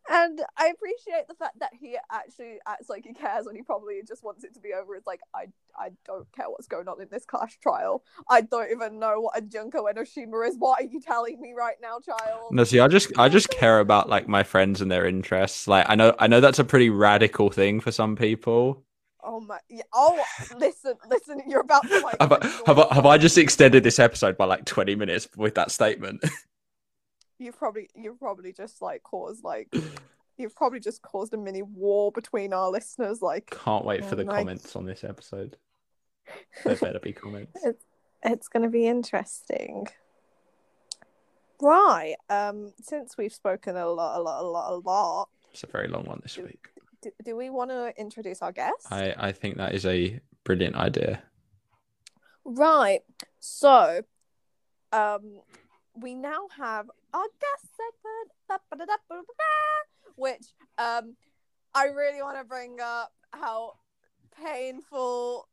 [0.09, 4.01] And I appreciate the fact that he actually acts like he cares when he probably
[4.07, 4.95] just wants it to be over.
[4.97, 5.47] It's like I,
[5.77, 8.03] I don't care what's going on in this class trial.
[8.29, 10.57] I don't even know what a Junko Enoshima is.
[10.59, 12.49] What are you telling me right now, child?
[12.51, 15.85] no see i just i just care about like my friends and their interests like
[15.89, 18.85] i know i know that's a pretty radical thing for some people
[19.21, 19.59] Oh my!
[19.69, 20.23] Yeah, oh,
[20.57, 21.43] listen, listen.
[21.47, 22.17] You're about to like.
[22.21, 25.57] have I, have, I, have I just extended this episode by like 20 minutes with
[25.57, 26.23] that statement
[27.39, 29.73] You've probably you've probably just like caused like
[30.37, 33.23] you've probably just caused a mini war between our listeners.
[33.23, 35.57] Like can't wait for the my- comments on this episode
[36.65, 37.85] there better be comments it's
[38.23, 39.87] it's gonna be interesting.
[41.61, 42.17] Right.
[42.29, 42.73] Um.
[42.81, 46.05] Since we've spoken a lot, a lot, a lot, a lot, it's a very long
[46.05, 46.69] one this week
[47.03, 48.87] do, do we want to introduce our guest?
[48.91, 51.23] i i think that is a brilliant idea
[52.49, 53.03] Right.
[53.41, 54.03] So,
[54.91, 55.41] um,
[56.01, 58.33] we now have our guest segment,
[60.17, 60.47] which
[60.79, 61.17] um,
[61.75, 63.75] I really want to bring up how
[64.43, 65.49] painful,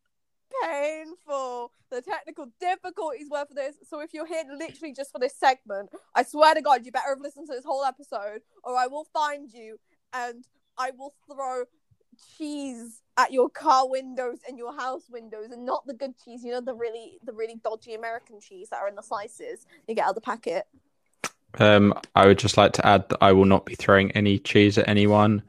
[0.64, 3.76] painful the technical difficulties were for this.
[3.88, 7.10] So, if you're here literally just for this segment, I swear to God, you better
[7.10, 9.78] have listened to this whole episode, or I will find you
[10.14, 10.46] and
[10.78, 11.66] I will throw
[12.38, 16.52] cheese at your car windows and your house windows and not the good cheese you
[16.52, 20.04] know the really the really dodgy american cheese that are in the slices you get
[20.04, 20.66] out of the packet.
[21.58, 24.78] Um i would just like to add that i will not be throwing any cheese
[24.78, 25.44] at anyone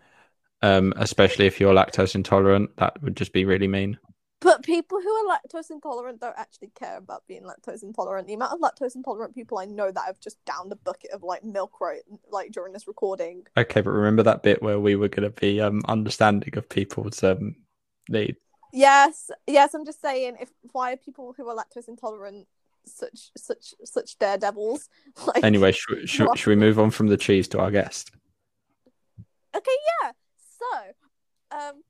[0.62, 2.77] um especially if you're lactose intolerant.
[2.77, 3.99] That would just be really mean
[4.41, 8.26] But people who are lactose intolerant don't actually care about being lactose intolerant.
[8.28, 11.22] The amount of lactose intolerant people I know that have just downed a bucket of
[11.22, 13.45] like milk right like during this recording.
[13.57, 17.24] Okay, but remember that bit where we were going to be um understanding of people's
[17.24, 17.57] um
[18.11, 18.37] need.
[18.74, 19.72] Yes, yes.
[19.72, 22.47] I'm just saying, if why are people who are lactose intolerant
[22.84, 24.89] such such such daredevils?
[25.26, 26.39] Like, Anyway, should, should, What?
[26.39, 28.11] should we move on from the cheese to our guest?
[29.57, 29.70] okay,
[30.03, 30.12] yeah.
[30.59, 31.82] So, um,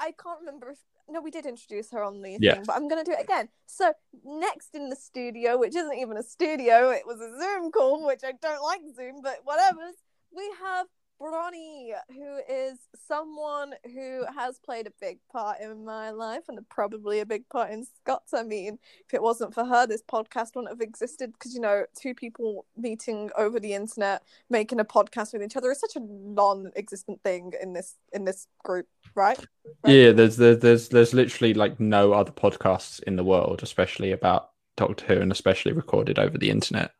[0.00, 0.78] I can't remember if
[1.08, 2.54] no, we did introduce her on the Yeah.
[2.54, 3.48] thing, but I'm gonna do it again.
[3.66, 3.92] So
[4.24, 8.24] next in the studio, which isn't even a studio, it was a Zoom call, which
[8.24, 9.92] I don't like Zoom, but whatever.
[10.34, 10.86] We have
[11.20, 17.20] Bronny, who is someone who has played a big part in my life and probably
[17.20, 18.34] a big part in Scott's.
[18.34, 21.84] I mean, if it wasn't for her, this podcast wouldn't have existed because you know,
[21.98, 26.00] two people meeting over the internet, making a podcast with each other is such a
[26.00, 29.38] non-existent thing in this in this group, right?
[29.84, 29.92] Right.
[29.92, 34.50] Yeah, there's there's there's there's literally like no other podcasts in the world, especially about
[34.76, 36.92] Doctor Who, and especially recorded over the internet.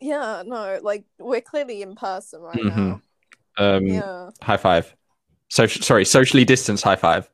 [0.00, 2.76] Yeah, no, like we're clearly in person right Mhm.
[2.76, 3.00] now.
[3.58, 4.30] Um, Yeah.
[4.42, 4.94] High five.
[5.48, 7.30] So sorry, socially distanced high five.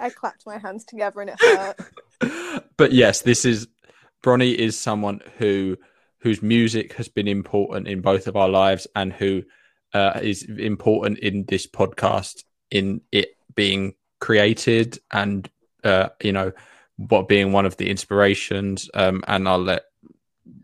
[0.00, 1.76] I clapped my hands together and it hurt.
[2.76, 3.68] but yes, this is
[4.22, 5.76] Bronny is someone who
[6.18, 9.42] whose music has been important in both of our lives and who
[9.94, 15.48] uh, is important in this podcast in it being created and
[15.84, 16.52] uh, you know
[17.08, 19.84] what being one of the inspirations um, and I'll let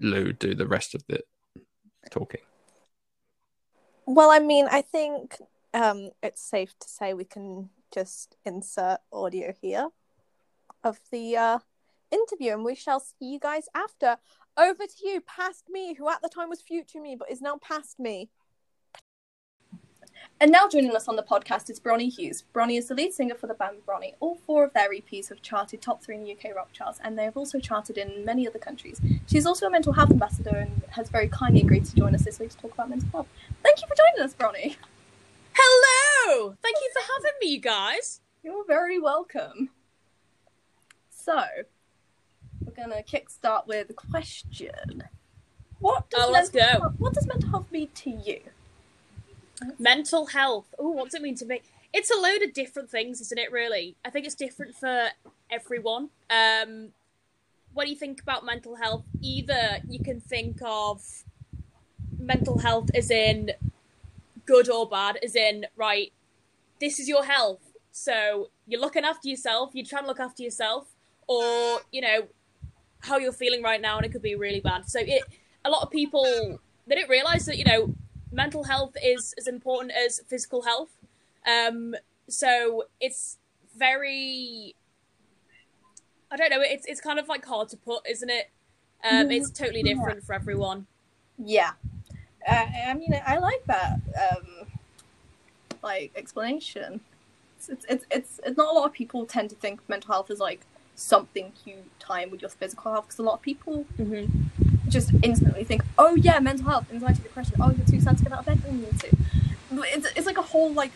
[0.01, 1.20] Lou do the rest of the
[2.11, 2.41] talking.
[4.05, 5.39] well, I mean, I think
[5.74, 9.89] um it's safe to say we can just insert audio here
[10.84, 11.59] of the uh
[12.11, 14.16] interview and we shall see you guys after.
[14.59, 17.59] Over to you, past me, who at the time was future me but is now
[17.62, 18.30] past me.
[20.39, 22.45] And now joining us on the podcast is Bronny Hughes.
[22.55, 24.14] Bronny is the lead singer for the band Bronny.
[24.20, 27.18] All four of their EPs have charted top three in the UK rock charts, and
[27.18, 29.01] they have also charted in many other countries.
[29.26, 32.39] She's also a mental health ambassador and has very kindly agreed to join us this
[32.39, 33.28] week to talk about mental health.
[33.62, 34.76] Thank you for joining us, Bronny.
[35.55, 36.55] Hello!
[36.62, 38.20] Thank you for having me, you guys.
[38.43, 39.70] You're very welcome.
[41.09, 41.45] So,
[42.62, 45.05] we're gonna kickstart with a question.
[45.78, 46.80] What does Oh, let's mental go.
[46.82, 48.41] health- what does mental health mean to you?
[49.78, 50.66] Mental health.
[50.78, 51.62] Oh, what does it mean to me?
[51.92, 53.96] It's a load of different things, isn't it, really?
[54.04, 55.09] I think it's different for
[55.50, 56.11] everyone.
[56.28, 56.88] Um,
[57.72, 61.02] when you think about mental health, either you can think of
[62.18, 63.52] mental health as in
[64.44, 66.12] good or bad, as in, right,
[66.80, 67.61] this is your health.
[67.92, 70.88] So you're looking after yourself, you're trying to look after yourself,
[71.26, 72.28] or, you know,
[73.00, 74.88] how you're feeling right now, and it could be really bad.
[74.88, 75.22] So it,
[75.64, 77.94] a lot of people, they don't realize that, you know,
[78.33, 80.91] mental health is as important as physical health.
[81.47, 81.95] Um,
[82.29, 83.39] so it's
[83.77, 84.74] very,
[86.31, 88.51] I don't know, it's it's kind of like hard to put, isn't it?
[89.09, 90.87] Um, it's totally different for everyone.
[91.39, 91.72] Yeah,
[92.49, 94.01] uh, I mean, I like that
[94.31, 94.66] um,
[95.83, 97.01] like explanation.
[97.59, 100.31] It's, it's it's it's it's not a lot of people tend to think mental health
[100.31, 100.61] is like
[100.95, 104.65] something you time with your physical health because a lot of people Mm-hmm.
[104.89, 107.55] Just instantly think, oh yeah, mental health, anxiety, depression.
[107.61, 109.16] Oh, you're too sad to get out of bed oh, when you need to.
[109.72, 110.93] But It's it's like a whole like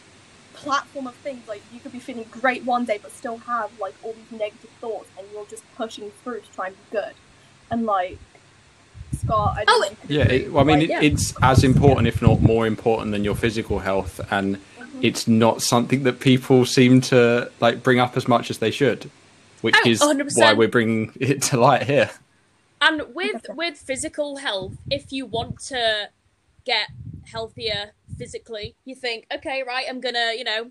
[0.55, 1.47] platform of things.
[1.49, 4.70] Like you could be feeling great one day, but still have like all these negative
[4.80, 7.14] thoughts, and you're just pushing through to try and be good.
[7.70, 8.18] And like
[9.16, 10.91] Scott, I don't Oh, know if you could Yeah, it, well, I mean, like, it,
[10.91, 11.01] yeah.
[11.03, 14.99] it's as important, if not more important, than your physical health, and mm-hmm.
[15.03, 19.11] it's not something that people seem to like bring up as much as they should,
[19.62, 20.36] which Oh, is 100%.
[20.36, 22.11] why we're bringing it to light here.
[22.81, 26.11] And with with physical health, if you want to
[26.64, 26.89] get
[27.31, 30.70] healthier physically, you think, okay, right, I'm gonna, you know,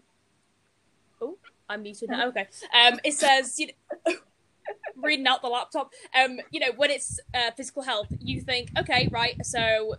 [1.22, 1.38] oh,
[1.70, 2.28] I'm muted now.
[2.30, 4.14] Okay, um, it says, you know,
[4.96, 5.92] reading out the laptop.
[6.20, 9.96] Um, you know, when it's uh, physical health, you think, okay, right, so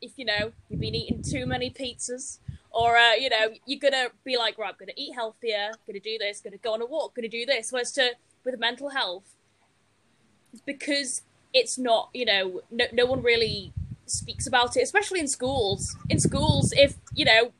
[0.00, 2.38] if you know you've been eating too many pizzas.
[2.70, 6.18] Or uh, you know you're gonna be like right, I'm gonna eat healthier, gonna do
[6.18, 7.70] this, gonna go on a walk, gonna do this.
[7.70, 8.10] Whereas to
[8.44, 9.36] with mental health,
[10.66, 11.22] because
[11.54, 13.72] it's not you know no, no one really
[14.06, 17.52] speaks about it especially in schools in schools if you know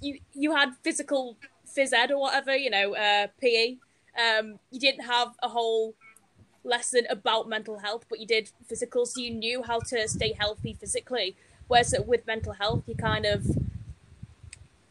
[0.00, 1.36] you you had physical
[1.76, 3.76] phys ed or whatever you know uh pe
[4.20, 5.94] um you didn't have a whole
[6.64, 10.72] lesson about mental health but you did physical so you knew how to stay healthy
[10.72, 11.36] physically
[11.68, 13.44] whereas with mental health you kind of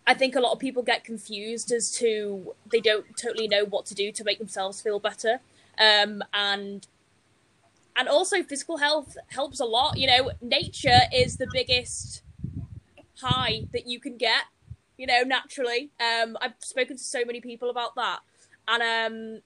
[0.05, 3.85] I think a lot of people get confused as to they don't totally know what
[3.87, 5.39] to do to make themselves feel better.
[5.79, 6.85] Um, and
[7.95, 9.97] and also physical health helps a lot.
[9.97, 12.23] You know, nature is the biggest
[13.21, 14.43] high that you can get.
[14.97, 15.89] you know, naturally.
[15.99, 18.19] Um, I've spoken to so many people about that,
[18.67, 19.41] and um,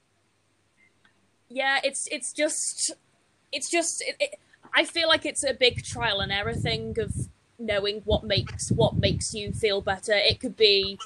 [1.48, 2.92] yeah, it's it's just
[3.52, 4.34] it's just it, it,
[4.74, 7.12] I feel like it's a big trial and error thing of
[7.58, 10.12] knowing what makes what makes you feel better.
[10.12, 10.98] It could be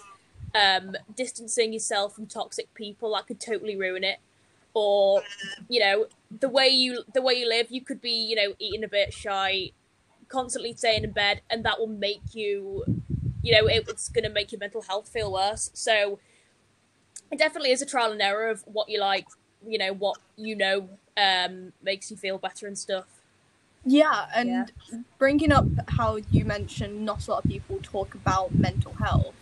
[0.54, 4.18] um, distancing yourself from toxic people that could totally ruin it,
[4.74, 5.22] or
[5.68, 6.06] you know
[6.40, 7.70] the way you the way you live.
[7.70, 9.72] You could be you know eating a bit shy,
[10.28, 12.84] constantly staying in bed, and that will make you
[13.42, 15.70] you know it, it's going to make your mental health feel worse.
[15.74, 16.18] So
[17.30, 19.26] it definitely is a trial and error of what you like,
[19.66, 23.06] you know what you know um, makes you feel better and stuff.
[23.84, 24.70] Yeah, and
[25.18, 29.34] bringing up how you mentioned not a lot of people talk about mental health.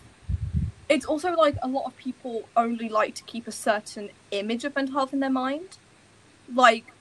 [0.89, 4.75] It's also like a lot of people only like to keep a certain image of
[4.75, 5.77] mental health in their mind.
[6.55, 6.93] Like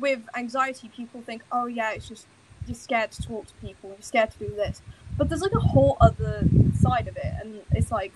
[0.00, 2.26] with anxiety, people think, oh yeah, it's just
[2.66, 4.82] you're scared to talk to people, you're scared to do this.
[5.16, 6.44] But there's like a whole other
[6.78, 8.12] side of it, and it's like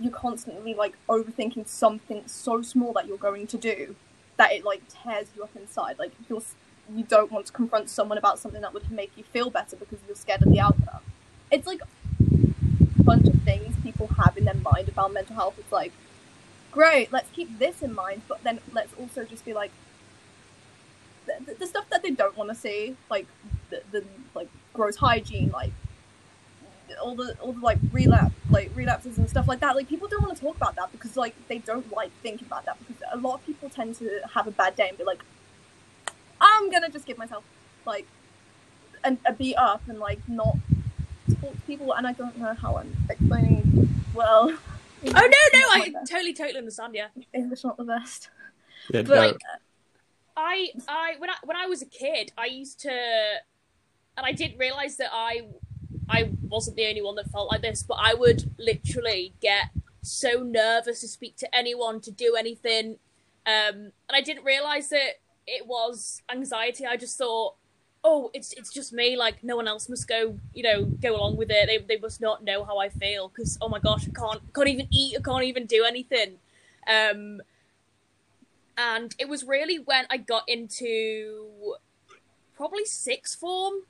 [0.00, 3.94] you're constantly like overthinking something so small that you're going to do
[4.36, 5.98] that it like tears you up inside.
[5.98, 6.42] Like you're
[6.92, 9.98] you don't want to confront someone about something that would make you feel better because
[10.06, 11.00] you're scared of the outcome.
[11.50, 15.54] It's like a bunch of things people have in their mind about mental health.
[15.58, 15.92] It's like,
[16.70, 19.70] great, let's keep this in mind, but then let's also just be like,
[21.26, 23.26] the, the stuff that they don't want to see, like
[23.70, 24.04] the, the
[24.34, 25.72] like gross hygiene, like
[27.00, 29.76] all the all the like relapse like relapses and stuff like that.
[29.76, 32.64] Like people don't want to talk about that because like they don't like thinking about
[32.66, 35.22] that because a lot of people tend to have a bad day and be like,
[36.40, 37.44] I'm gonna just give myself
[37.86, 38.06] like
[39.04, 40.56] an, a beat up and like not
[41.40, 41.92] talk to people.
[41.94, 44.56] And I don't know how I'm explaining well.
[45.04, 46.94] Oh no, no, I totally, totally understand.
[46.94, 48.30] Yeah, English not the best.
[48.90, 49.36] Yeah, But no, like,
[50.36, 54.58] I, I, when I when I was a kid, I used to, and I didn't
[54.58, 55.42] realize that I,
[56.08, 59.70] I wasn't the only one that felt like this, but I would literally get
[60.02, 62.96] so nervous to speak to anyone, to do anything,
[63.46, 66.86] um, and I didn't realize that it was anxiety.
[66.86, 67.54] I just thought,
[68.04, 69.16] oh, it's it's just me.
[69.16, 71.66] Like no one else must go, you know, go along with it.
[71.66, 74.68] They they must not know how I feel because oh my gosh, I can't can't
[74.68, 75.16] even eat.
[75.18, 76.38] I can't even do anything.
[76.86, 77.40] Um,
[78.76, 81.76] and it was really when I got into
[82.56, 83.82] probably sixth form,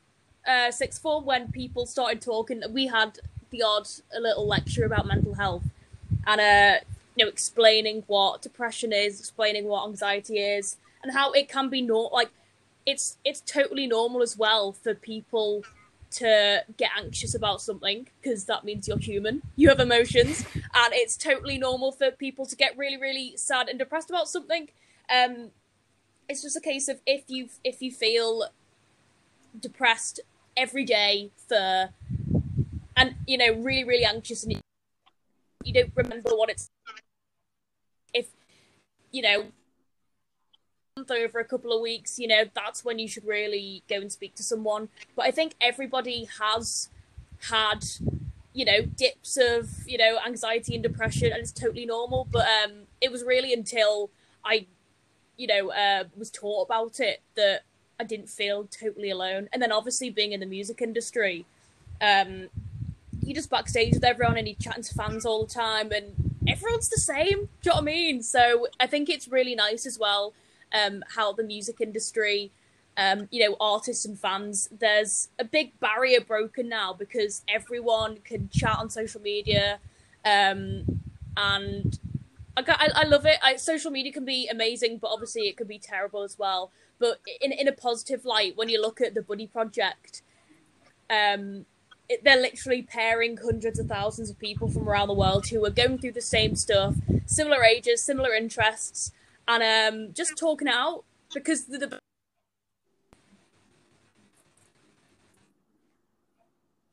[0.46, 2.62] uh, sixth form when people started talking.
[2.70, 3.18] We had
[3.50, 5.64] the odd a little lecture about mental health,
[6.26, 6.84] and uh,
[7.16, 11.82] you know, explaining what depression is, explaining what anxiety is, and how it can be
[11.82, 12.30] not like
[12.86, 15.64] it's it's totally normal as well for people
[16.12, 19.42] to get anxious about something because that means you're human.
[19.56, 20.44] You have emotions.
[20.74, 24.68] And it's totally normal for people to get really really sad and depressed about something.
[25.14, 25.50] Um
[26.28, 28.46] it's just a case of if you if you feel
[29.58, 30.20] depressed
[30.56, 31.90] every day for
[32.96, 34.60] and you know really really anxious and
[35.64, 36.68] you, don't remember what it's
[38.12, 38.28] if
[39.10, 39.46] you know
[41.10, 44.34] over a couple of weeks, you know, that's when you should really go and speak
[44.34, 44.88] to someone.
[45.16, 46.90] But I think everybody has
[47.48, 47.84] had,
[48.52, 52.26] you know, dips of, you know, anxiety and depression, and it's totally normal.
[52.30, 54.10] But um, it was really until
[54.44, 54.66] I,
[55.36, 57.62] you know, uh, was taught about it that
[57.98, 59.48] I didn't feel totally alone.
[59.52, 61.46] And then obviously being in the music industry,
[62.02, 62.48] um,
[63.22, 66.90] you just backstage with everyone and you're chatting to fans all the time, and everyone's
[66.90, 67.48] the same.
[67.62, 68.22] Do you know what I mean?
[68.22, 70.34] So I think it's really nice as well
[70.72, 72.52] um, how the music industry,
[72.96, 78.48] um, you know, artists and fans, there's a big barrier broken now because everyone can
[78.50, 79.78] chat on social media,
[80.24, 80.84] um,
[81.36, 81.98] and
[82.56, 83.38] I, I, I love it.
[83.42, 86.70] I, social media can be amazing, but obviously it can be terrible as well.
[86.98, 90.22] But in in a positive light, when you look at the Buddy Project,
[91.10, 91.66] um,
[92.08, 95.70] it, they're literally pairing hundreds of thousands of people from around the world who are
[95.70, 96.94] going through the same stuff,
[97.26, 99.12] similar ages, similar interests,
[99.48, 101.98] and um, just talking out because the, the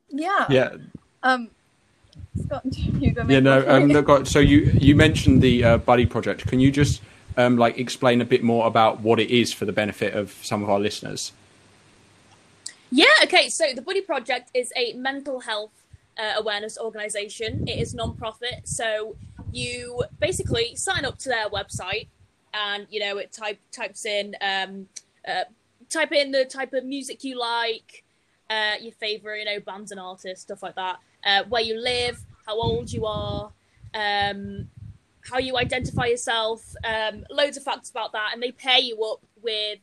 [0.10, 0.46] yeah.
[0.50, 0.70] yeah,
[1.24, 1.50] Um,
[2.46, 3.24] Scott, you go.
[3.28, 3.40] yeah.
[3.40, 3.70] No, one.
[3.70, 6.48] um, no, got, so you you mentioned the uh, Buddy Project.
[6.48, 7.02] Can you just
[7.38, 10.64] um, like explain a bit more about what it is for the benefit of some
[10.64, 11.32] of our listeners?
[12.92, 13.50] Yeah, okay.
[13.50, 15.72] So the Buddy Project is a mental health
[16.18, 17.68] uh, awareness organization.
[17.68, 19.16] It is non-profit, so
[19.52, 22.08] you basically sign up to their website,
[22.54, 24.88] and you know it type types in um,
[25.28, 25.44] uh,
[25.90, 28.04] type in the type of music you like,
[28.50, 31.00] uh, your favorite, you know, bands and artists, stuff like that.
[31.26, 33.52] Uh, where you live, how old you are,
[33.94, 34.70] um,
[35.30, 39.20] how you identify yourself, um, loads of facts about that, and they pair you up
[39.42, 39.80] with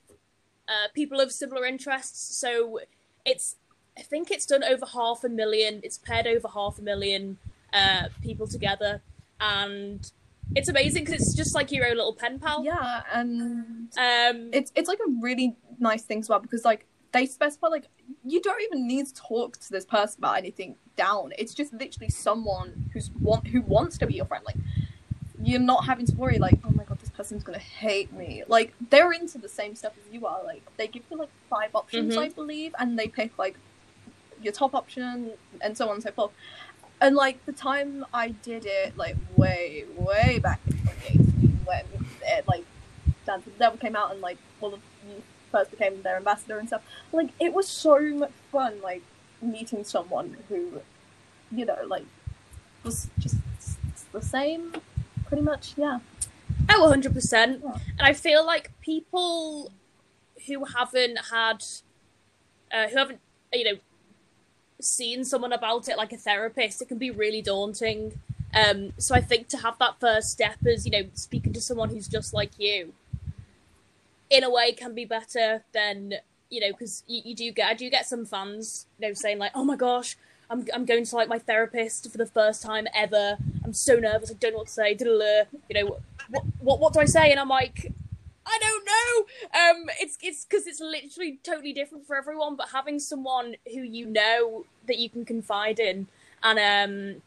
[0.68, 2.36] uh, people of similar interests.
[2.38, 2.80] So
[3.24, 3.56] it's,
[3.98, 5.80] I think it's done over half a million.
[5.82, 7.38] It's paired over half a million
[7.72, 9.02] uh, people together,
[9.40, 10.10] and
[10.54, 12.64] it's amazing because it's just like your own little pen pal.
[12.64, 17.26] Yeah, and Um, it's it's like a really nice thing as well because like they
[17.26, 17.86] specify like
[18.24, 21.32] you don't even need to talk to this person about anything down.
[21.38, 24.44] It's just literally someone who's want who wants to be your friend.
[24.44, 24.56] Like
[25.42, 28.42] you're not having to worry like oh my god this person's gonna hate me.
[28.48, 30.42] Like they're into the same stuff as you are.
[30.44, 32.20] Like they give you like five options Mhm.
[32.22, 33.56] I believe, and they pick like
[34.42, 35.32] your top option
[35.62, 36.30] and so on and so forth.
[37.00, 41.84] And like the time I did it, like way way back in 2018 when
[42.22, 42.64] it like
[43.26, 45.22] Dance of the Devil came out and like all of you
[45.52, 46.82] first became their ambassador and stuff.
[47.12, 49.02] Like it was so much fun, like
[49.42, 50.80] meeting someone who,
[51.50, 52.04] you know, like
[52.82, 53.36] was just
[54.12, 54.74] the same,
[55.26, 55.74] pretty much.
[55.76, 55.98] Yeah.
[56.70, 57.32] Oh, 100%.
[57.32, 57.48] Yeah.
[57.98, 59.72] And I feel like people
[60.46, 61.64] who haven't had,
[62.72, 63.20] uh, who haven't,
[63.52, 63.78] you know,
[64.80, 68.20] seen someone about it like a therapist, it can be really daunting.
[68.54, 71.90] Um, so I think to have that first step as, you know, speaking to someone
[71.90, 72.92] who's just like you,
[74.30, 76.14] in a way can be better than,
[76.50, 79.38] you know, because you, you do get, I do get some fans, you know, saying
[79.38, 80.16] like, oh my gosh,
[80.48, 83.36] I'm, I'm going to like my therapist for the first time ever.
[83.64, 84.30] I'm so nervous.
[84.30, 84.96] I don't know what to say.
[84.98, 85.98] You know,
[86.30, 87.30] what, what, what do I say?
[87.30, 87.92] And I'm like,
[88.46, 89.60] I don't know.
[89.60, 92.56] Um, it's it's because it's literally totally different for everyone.
[92.56, 96.06] But having someone who you know that you can confide in,
[96.42, 97.22] and um,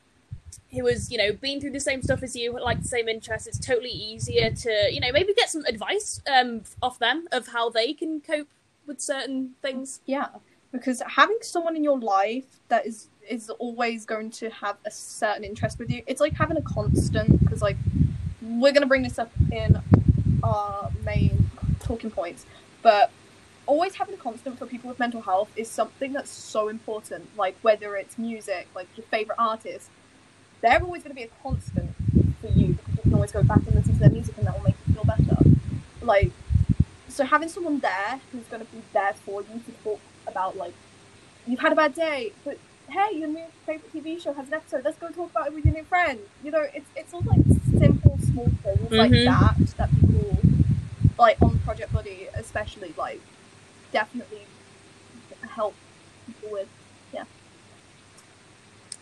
[0.71, 3.47] who has you know been through the same stuff as you, like the same interests,
[3.47, 7.69] it's totally easier to you know maybe get some advice um off them of how
[7.69, 8.47] they can cope
[8.87, 9.99] with certain things.
[10.05, 10.29] Yeah,
[10.71, 15.43] because having someone in your life that is is always going to have a certain
[15.43, 17.39] interest with you, it's like having a constant.
[17.39, 17.77] Because like
[18.41, 19.81] we're gonna bring this up in
[20.43, 22.45] our main talking points,
[22.81, 23.11] but
[23.65, 27.29] always having a constant for people with mental health is something that's so important.
[27.37, 29.89] Like whether it's music, like your favorite artist,
[30.61, 31.91] they're always going to be a constant
[32.41, 34.57] for you because you can always go back and listen to their music, and that
[34.57, 35.37] will make you feel better.
[36.01, 36.31] Like
[37.09, 40.73] so having someone there who's going to be there for you to talk about like
[41.45, 42.57] you've had a bad day but
[42.89, 45.65] hey your new favorite tv show has an episode let's go talk about it with
[45.65, 47.39] your new friend you know it's it's all like
[47.77, 49.25] simple small things like Mhm.
[49.25, 50.37] that that people
[51.17, 53.19] like on project buddy especially like
[53.91, 54.41] definitely
[55.49, 55.73] help
[56.25, 56.67] people with
[57.13, 57.23] Yeah,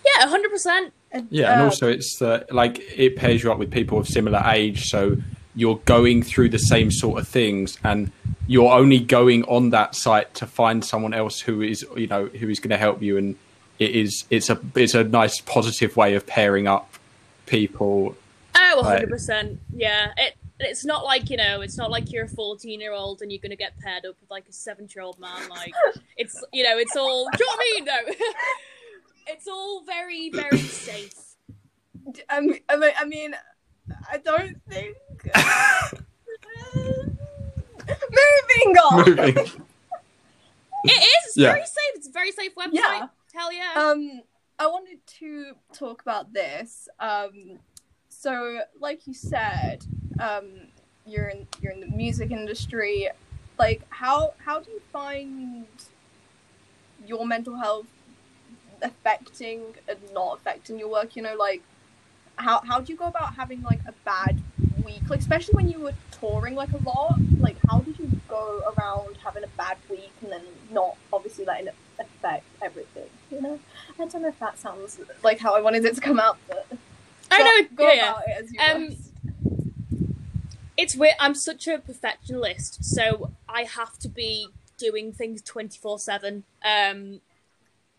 [0.05, 0.93] yeah, hundred percent.
[1.11, 4.07] and, Yeah, and uh, also it's uh, like it pairs you up with people of
[4.07, 5.17] similar age, so
[5.55, 8.11] you're going through the same sort of things, and
[8.47, 12.47] you're only going on that site to find someone else who is, you know, who
[12.49, 13.35] is going to help you, and
[13.79, 16.93] it is it's a it's a nice positive way of pairing up
[17.45, 18.15] people.
[18.57, 19.57] Oh, 100%.
[19.75, 20.11] Yeah.
[20.17, 23.51] It it's not like, you know, it's not like you're a 14-year-old and you're going
[23.51, 25.71] to get paired up with like a 7-year-old man like
[26.17, 27.85] it's, you know, it's all Do you know what I mean?
[27.85, 28.25] No.
[29.27, 31.13] it's all very very safe.
[32.29, 33.35] I mean, I mean,
[34.11, 34.95] I don't think.
[37.87, 39.09] Moving on.
[39.09, 39.37] Moving.
[40.83, 41.25] It is.
[41.25, 41.51] It's Yeah.
[41.51, 41.93] very safe.
[41.95, 42.69] It's a very safe website.
[42.73, 43.07] Yeah.
[43.33, 43.73] Hell yeah.
[43.75, 44.21] Um,
[44.59, 46.87] I wanted to talk about this.
[46.99, 47.59] Um,
[48.19, 49.85] so, like you said,
[50.19, 50.49] um,
[51.05, 53.09] you're in you're in the music industry.
[53.59, 55.67] Like, how how do you find
[57.05, 57.85] your mental health
[58.81, 61.15] affecting and not affecting your work?
[61.15, 61.61] You know, like
[62.37, 64.41] how how do you go about having like a bad
[64.83, 65.07] week?
[65.09, 67.19] Like, especially when you were touring like a lot.
[67.39, 70.41] Like, how did you go around having a bad week and then
[70.71, 73.09] not obviously letting it affect everything?
[73.29, 73.59] You know,
[73.99, 76.65] I don't know if that sounds like how I wanted it to come out, but
[77.31, 77.67] I know.
[77.75, 78.11] go yeah, yeah.
[78.11, 79.11] about it as you Um, must.
[80.77, 81.15] it's weird.
[81.19, 87.21] I'm such a perfectionist, so I have to be doing things twenty four seven, um,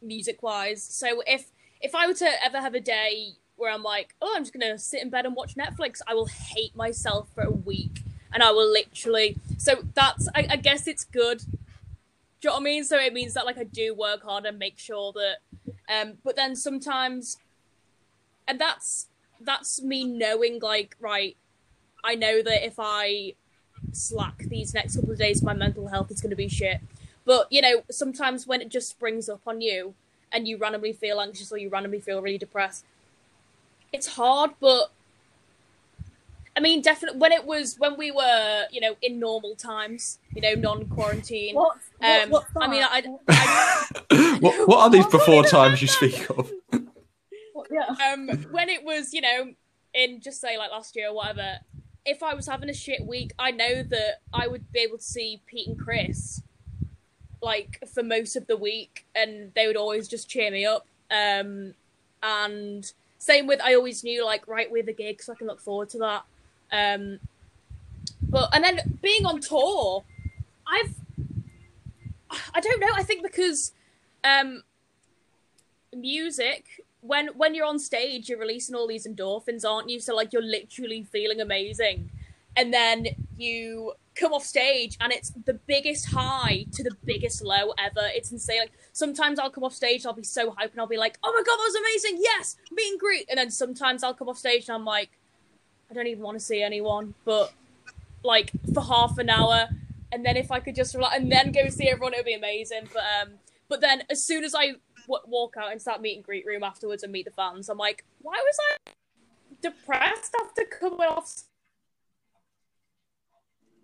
[0.00, 0.82] music wise.
[0.82, 1.50] So if
[1.80, 4.78] if I were to ever have a day where I'm like, oh, I'm just gonna
[4.78, 8.02] sit in bed and watch Netflix, I will hate myself for a week,
[8.32, 9.36] and I will literally.
[9.58, 10.28] So that's.
[10.34, 11.38] I, I guess it's good.
[12.40, 12.84] Do you know what I mean?
[12.84, 15.38] So it means that like I do work hard and make sure that.
[15.90, 17.38] Um, but then sometimes,
[18.46, 19.06] and that's
[19.40, 21.36] that's me knowing like right
[22.04, 23.34] I know that if I
[23.92, 26.80] slack these next couple of days, my mental health is going to be shit.
[27.24, 29.94] But you know, sometimes when it just springs up on you
[30.32, 32.84] and you randomly feel anxious or you randomly feel really depressed,
[33.92, 34.52] it's hard.
[34.60, 34.90] But
[36.56, 40.40] I mean, definitely when it was when we were, you know, in normal times, you
[40.40, 41.54] know, non-quarantine.
[41.54, 41.76] What?
[41.98, 43.04] what Um, I mean, that?
[43.28, 46.50] I, what, what are these before times you speak of?
[47.70, 48.12] Yeah.
[48.12, 49.52] um, when it was, you know,
[49.94, 51.56] in just say like last year or whatever,
[52.04, 55.04] if I was having a shit week, I know that I would be able to
[55.04, 56.42] see Pete and Chris
[57.42, 60.86] like for most of the week, and they would always just cheer me up.
[61.10, 61.74] Um,
[62.22, 65.60] and same with I always knew like right with the gig, so I can look
[65.60, 66.24] forward to that.
[66.72, 67.20] Um,
[68.22, 70.04] but and then being on tour,
[70.66, 70.94] I've
[72.54, 72.90] I don't know.
[72.94, 73.72] I think because
[74.24, 74.62] um,
[75.94, 80.00] music when when you're on stage, you're releasing all these endorphins, aren't you?
[80.00, 82.10] So like you're literally feeling amazing,
[82.56, 83.06] and then
[83.36, 88.08] you come off stage and it's the biggest high to the biggest low ever.
[88.14, 88.60] It's insane.
[88.60, 91.32] Like sometimes I'll come off stage, I'll be so hyped, and I'll be like, "Oh
[91.32, 92.20] my god, that was amazing!
[92.22, 95.10] Yes, meet and greet." And then sometimes I'll come off stage and I'm like,
[95.90, 97.52] I don't even want to see anyone, but
[98.24, 99.68] like for half an hour,
[100.12, 102.34] and then if I could just relax and then go see everyone, it would be
[102.34, 102.88] amazing.
[102.92, 103.30] But um,
[103.68, 104.74] but then as soon as I
[105.08, 108.04] walk out and start meet and greet room afterwards and meet the fans, I'm like,
[108.22, 108.92] why was I
[109.60, 111.42] depressed after coming off?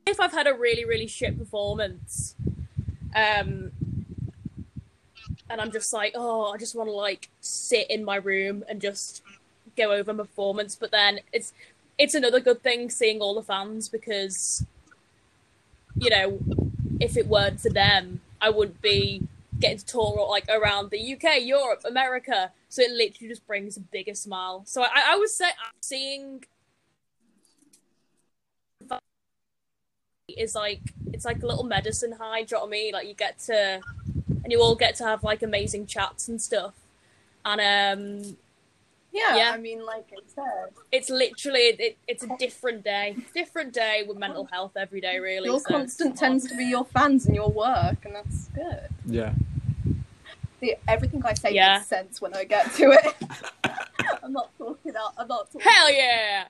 [0.07, 2.35] If I've had a really really shit performance,
[3.15, 3.73] um,
[5.49, 8.81] and I'm just like, oh, I just want to like sit in my room and
[8.81, 9.23] just
[9.77, 10.77] go over my performance.
[10.77, 11.53] But then it's
[11.99, 14.67] it's another good thing seeing all the fans because
[15.97, 16.39] you know
[17.01, 19.23] if it weren't for them, I wouldn't be
[19.65, 22.53] getting to tour like around the UK, Europe, America.
[22.69, 24.63] So it literally just brings a bigger smile.
[24.67, 25.47] So I, I was say,
[25.81, 26.45] seeing
[30.29, 30.81] is like
[31.13, 32.43] it's like a little medicine high.
[32.43, 32.93] Do you know what I mean?
[32.93, 33.81] Like you get to
[34.43, 36.75] and you all get to have like amazing chats and stuff.
[37.45, 38.37] And um
[39.13, 39.51] Yeah, Yeah.
[39.55, 43.17] I mean, like I said, it's literally it, it's a different day.
[43.33, 45.49] Different day with mental health every day really.
[45.49, 48.89] your so constant tends to be your fans and your work, and that's good.
[49.07, 49.35] Yeah.
[50.89, 51.77] Everything I say Yeah.
[51.79, 53.15] makes sense when I get to it.
[54.23, 55.13] I'm not talking out.
[55.19, 55.61] I'm not talking.
[55.63, 56.45] Hell yeah!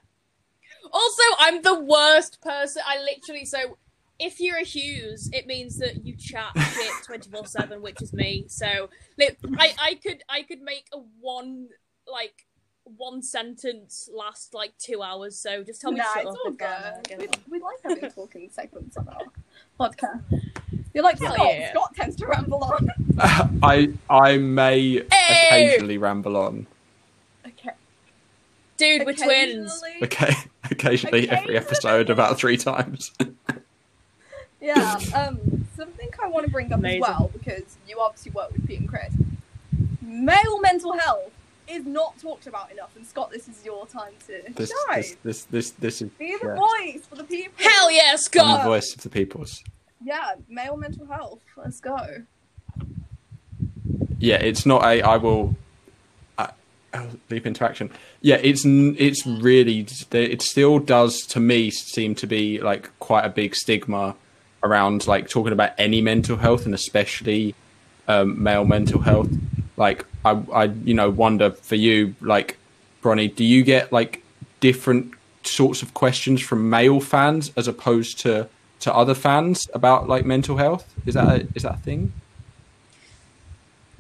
[0.93, 2.83] Also, I'm the worst person.
[2.87, 3.79] I literally so
[4.19, 8.13] if you're a Hughes, it means that you chat shit twenty four seven, which is
[8.13, 8.45] me.
[8.49, 8.89] So
[9.19, 11.69] li- I I could I could make a one
[12.07, 12.47] like
[12.85, 15.39] one sentence last like two hours.
[15.39, 16.37] So just tell me Nah, shut it's up.
[16.45, 17.19] all good.
[17.49, 19.23] We, we like having talking segments on our
[19.81, 20.23] podcast.
[20.95, 21.37] You're like Scott.
[21.41, 21.71] yeah.
[21.73, 22.89] Scott tends to ramble on.
[23.63, 25.67] I I may Hey!
[25.67, 26.67] occasionally ramble on.
[27.47, 27.71] Okay.
[28.77, 29.83] Dude, we're twins.
[29.83, 30.35] Occasionally- Okay,
[30.71, 33.13] occasionally every episode about three times.
[34.61, 34.99] Yeah.
[35.15, 35.67] Um.
[35.77, 37.03] Something I want to bring up Amazing.
[37.05, 39.13] as well because you obviously work with Pete and Chris.
[40.01, 41.33] Male mental health
[41.69, 44.97] is not talked about enough, and Scott, this is your time to This shine.
[45.03, 46.55] this this this, this is Be the yeah.
[46.55, 47.53] voice for the people.
[47.59, 48.65] Hell yeah, I'm the Scott!
[48.65, 49.63] voice of the peoples.
[50.05, 51.41] Yeah, male mental health.
[51.57, 52.25] Let's go.
[54.19, 55.01] Yeah, it's not a.
[55.01, 55.57] I will.
[56.37, 56.51] I,
[57.31, 57.91] leap into action.
[58.21, 63.31] Yeah, it's it's really it still does to me seem to be like quite a
[63.31, 64.15] big stigma
[64.63, 67.55] around like talking about any mental health and especially
[68.07, 69.31] um, male mental health.
[69.79, 72.59] Like I, I you know wonder for you like
[73.03, 74.23] Bronny, do you get like
[74.61, 75.15] different
[75.45, 78.49] sorts of questions from male fans as opposed to
[78.85, 80.95] to other fans about like mental health?
[81.07, 82.13] Is that a, is that a thing?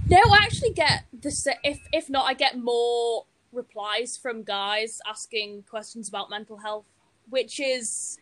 [0.09, 5.65] No, I actually get the if if not, I get more replies from guys asking
[5.70, 6.85] questions about mental health,
[7.31, 8.19] which is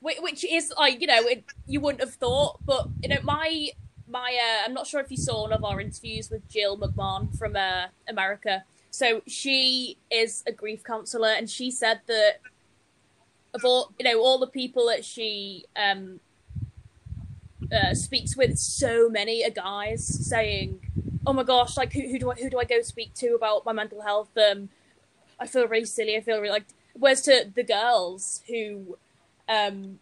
[0.00, 3.68] which is like you know it, you wouldn't have thought, but you know my
[4.08, 7.36] my uh, I'm not sure if you saw one of our interviews with Jill McMahon
[7.38, 8.64] from uh, America.
[8.90, 12.38] So she is a grief counselor, and she said that
[13.54, 16.20] of all you know all the people that she um
[17.72, 20.80] uh, speaks with so many a guys saying,
[21.26, 23.64] "Oh my gosh, like who, who do I who do I go speak to about
[23.64, 24.30] my mental health?
[24.36, 24.68] Um,
[25.38, 26.16] I feel really silly.
[26.16, 28.96] I feel really like." Whereas to the girls who
[29.48, 29.98] um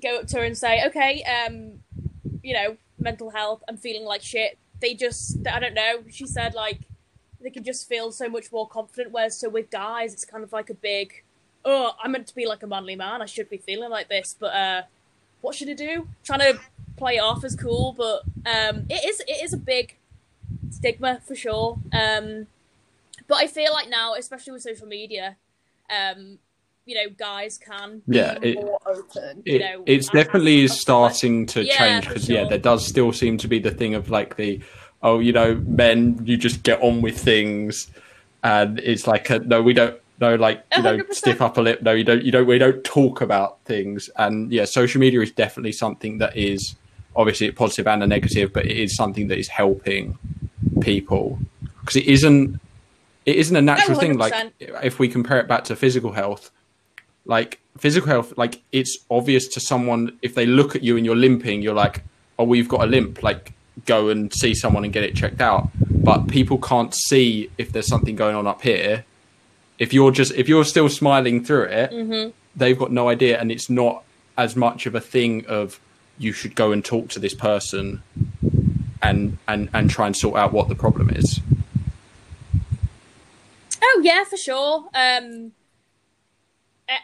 [0.00, 1.82] go up to her and say, "Okay, um,
[2.42, 3.62] you know, mental health.
[3.68, 6.02] I'm feeling like shit." They just, I don't know.
[6.10, 6.80] She said like
[7.40, 9.12] they can just feel so much more confident.
[9.12, 11.21] Whereas so with guys, it's kind of like a big,
[11.64, 13.22] "Oh, I'm meant to be like a manly man.
[13.22, 14.82] I should be feeling like this," but uh
[15.42, 16.08] what should I do?
[16.24, 16.58] Trying to
[16.96, 19.98] play it off as cool, but um, it is it is a big
[20.70, 21.78] stigma for sure.
[21.92, 22.46] Um,
[23.28, 25.36] but I feel like now, especially with social media,
[25.90, 26.38] um,
[26.86, 29.42] you know, guys can Yeah, Be it, more open.
[29.44, 33.36] you know, it's definitely is starting to Yeah, change because yeah, there does still seem
[33.38, 34.62] to be the thing of like the
[35.02, 37.90] oh, you know, men you just get on with things,
[38.44, 39.98] and it's like a, no, we don't.
[40.22, 41.14] No, like you know, 100%.
[41.14, 41.82] stiff upper lip.
[41.82, 42.22] No, you don't.
[42.22, 42.46] You don't.
[42.46, 44.08] We don't talk about things.
[44.16, 46.76] And yeah, social media is definitely something that is
[47.16, 50.16] obviously a positive and a negative, but it is something that is helping
[50.80, 51.40] people
[51.80, 52.60] because it isn't.
[53.26, 54.16] It isn't a natural thing.
[54.16, 56.52] Like if we compare it back to physical health,
[57.24, 61.16] like physical health, like it's obvious to someone if they look at you and you're
[61.16, 62.04] limping, you're like,
[62.38, 63.24] oh, we've got a limp.
[63.24, 63.54] Like
[63.86, 65.68] go and see someone and get it checked out.
[65.90, 69.04] But people can't see if there's something going on up here.
[69.78, 73.50] If you're just if you're still smiling through it, hmm they've got no idea, and
[73.50, 74.04] it's not
[74.36, 75.80] as much of a thing of
[76.18, 78.02] you should go and talk to this person
[79.02, 81.40] and and and try and sort out what the problem is.
[83.82, 84.88] Oh yeah, for sure.
[84.94, 85.52] Um,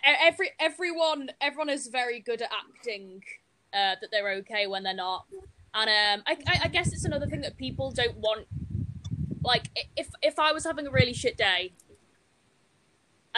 [0.04, 3.22] every everyone everyone is very good at acting
[3.72, 5.26] uh, that they're okay when they're not,
[5.74, 8.46] and um, I, I, I guess it's another thing that people don't want.
[9.42, 11.72] Like if if I was having a really shit day,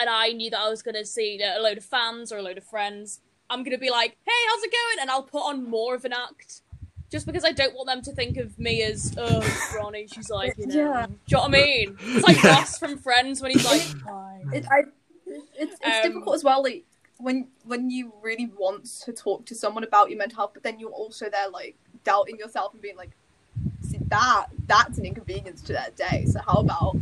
[0.01, 2.41] and I knew that I was going to see a load of fans or a
[2.41, 3.19] load of friends,
[3.49, 6.03] I'm going to be like, "Hey, how's it going?" and I'll put on more of
[6.05, 6.61] an act.
[7.11, 9.41] Just because I don't want them to think of me as, oh,
[9.75, 10.75] Ronnie, she's like, you know.
[10.75, 11.05] Yeah.
[11.07, 11.97] Do you know what I mean?
[11.99, 12.55] It's like Yeah.
[12.55, 14.41] Ross from Friends when he's like, hi.
[14.53, 14.83] It, I,
[15.25, 16.63] it's it's Um, difficult as well.
[16.63, 16.85] Like
[17.17, 20.79] when when you really want to talk to someone about your mental health, but then
[20.79, 21.75] you're also there like
[22.05, 23.11] doubting yourself and being like,
[23.81, 26.25] see that that's an inconvenience to their day.
[26.27, 26.95] So how about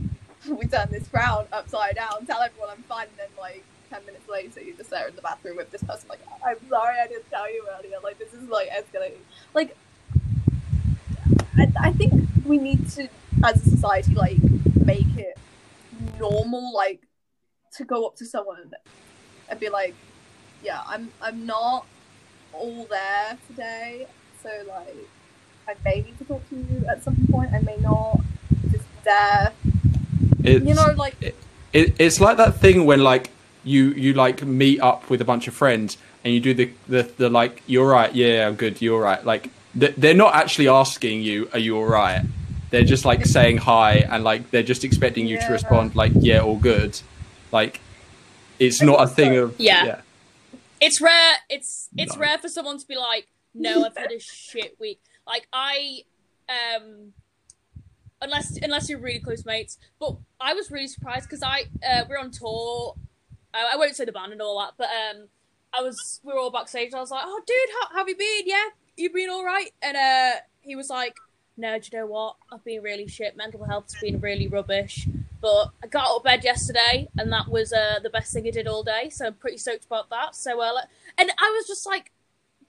[0.59, 4.27] we turn this frown upside down, tell everyone I'm fine, and then like ten minutes
[4.29, 7.29] later you're just there in the bathroom with this person like, I'm sorry I didn't
[7.29, 7.97] tell you earlier.
[8.03, 9.19] Like this is like escalating.
[9.53, 9.75] Like
[11.57, 12.13] I, I think
[12.45, 13.09] we need to,
[13.43, 14.37] as a society, like
[14.85, 15.37] make it
[16.19, 17.01] normal, like
[17.73, 18.71] to go up to someone
[19.49, 19.95] and be like,
[20.63, 21.85] "Yeah, I'm I'm not
[22.53, 24.07] all there today,
[24.41, 24.95] so like
[25.67, 27.53] I may need to talk to you at some point.
[27.53, 28.21] I may not
[28.71, 29.53] just there.
[30.43, 31.35] It's, You know, like it,
[31.99, 33.29] it's like that thing when like
[33.63, 37.03] you you like meet up with a bunch of friends and you do the the,
[37.17, 41.21] the like you're right yeah i'm good you're right like th- they're not actually asking
[41.21, 42.23] you are you all right
[42.69, 46.39] they're just like saying hi and like they're just expecting you to respond like yeah
[46.39, 46.99] all good
[47.51, 47.81] like
[48.59, 50.01] it's not a thing of Yeah.
[50.81, 51.33] It's rare.
[51.49, 52.21] It's it's No.
[52.21, 56.03] rare for someone to be like, "No, I've had a shit week." Like I,
[56.47, 57.11] um,
[58.21, 59.77] unless unless you're really close mates.
[59.99, 62.95] But I was really surprised because I uh, we're on tour.
[63.53, 65.27] I, I won't say the band and all that, but um,
[65.73, 66.93] I was we were all backstage.
[66.93, 68.43] I was like, "Oh, dude, how, how have you been?
[68.45, 68.65] Yeah,
[68.97, 71.15] you been all right?" And uh, he was like,
[71.57, 72.35] "No, do you know what?
[72.51, 73.37] I've been really shit.
[73.37, 75.07] Mental health's been really rubbish."
[75.41, 78.51] But I got out of bed yesterday, and that was uh, the best thing I
[78.51, 79.09] did all day.
[79.09, 80.35] So I'm pretty stoked about that.
[80.35, 80.81] So, uh,
[81.17, 82.11] and I was just like,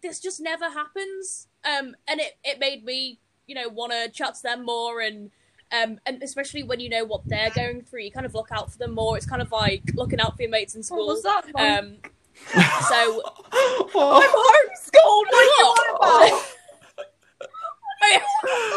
[0.02, 1.48] this just never happens.
[1.64, 3.18] Um, and it, it made me,
[3.48, 5.32] you know, want to chat to them more, and
[5.72, 8.70] um, and especially when you know what they're going through, you kind of look out
[8.72, 9.16] for them more.
[9.16, 11.06] It's kind of like looking out for your mates in school.
[11.06, 11.32] what school.
[11.32, 11.78] was that?
[11.78, 11.96] Um,
[12.88, 13.22] so
[13.52, 15.26] I'm homeschooled.
[15.28, 15.96] What are you on
[16.30, 16.46] about?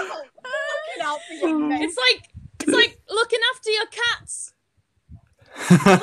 [0.06, 1.84] Looking out for your mates.
[1.86, 2.30] it's like
[2.62, 4.54] it's like looking after your cats,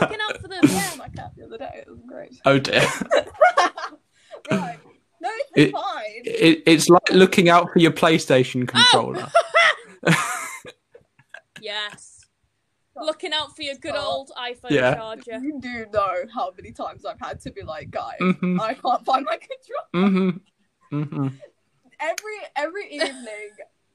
[0.01, 0.61] looking out for them.
[0.65, 1.85] Yeah, my cat the other day.
[1.87, 2.41] It was great.
[2.45, 2.81] oh dear
[4.51, 4.79] right.
[5.23, 6.23] No, it's It- fine.
[6.25, 9.29] it, it's like looking out for your playstation controller
[11.61, 12.21] Yes,
[12.97, 14.07] looking out for your good Stop.
[14.07, 14.95] old iPhone Yeah.
[14.95, 15.39] charger.
[15.41, 19.05] You do know how many times I've had to be like, guys, hmm I can't
[19.05, 20.11] find my control.
[20.91, 21.29] hmm hmm
[22.01, 23.51] Every every evening,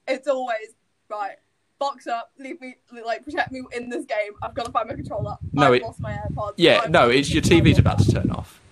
[0.06, 0.74] it's always
[1.08, 1.36] right.
[1.78, 4.32] Box up, leave me, like protect me in this game.
[4.42, 5.36] I've got to find my controller.
[5.52, 6.54] No, I've it- lost my AirPods.
[6.56, 8.62] yeah I've no it's your tv's about to turn off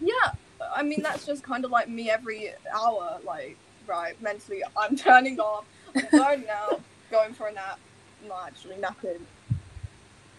[0.00, 0.12] Yeah,
[0.76, 3.18] I mean that's just kind of like me every hour.
[3.24, 3.56] Like,
[3.88, 5.64] right, mentally, I'm turning off.
[5.96, 6.80] I'm going out,
[7.10, 7.80] going for a nap.
[8.28, 9.26] Not actually napping.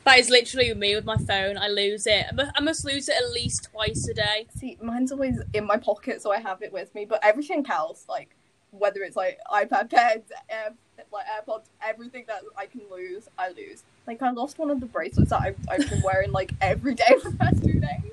[0.06, 1.58] That is literally me with my phone.
[1.58, 2.28] I lose it.
[2.56, 4.46] I must lose it at least twice a day.
[4.56, 7.06] See, mine's always in my pocket, so I have it with me.
[7.06, 8.30] But everything else, like
[8.70, 10.74] whether it's like iPad, pens, Air,
[11.12, 13.84] like AirPods, everything that I can lose, I lose.
[14.06, 17.18] Like I lost one of the bracelets that I've, I've been wearing like every day
[17.22, 18.12] for the past two days.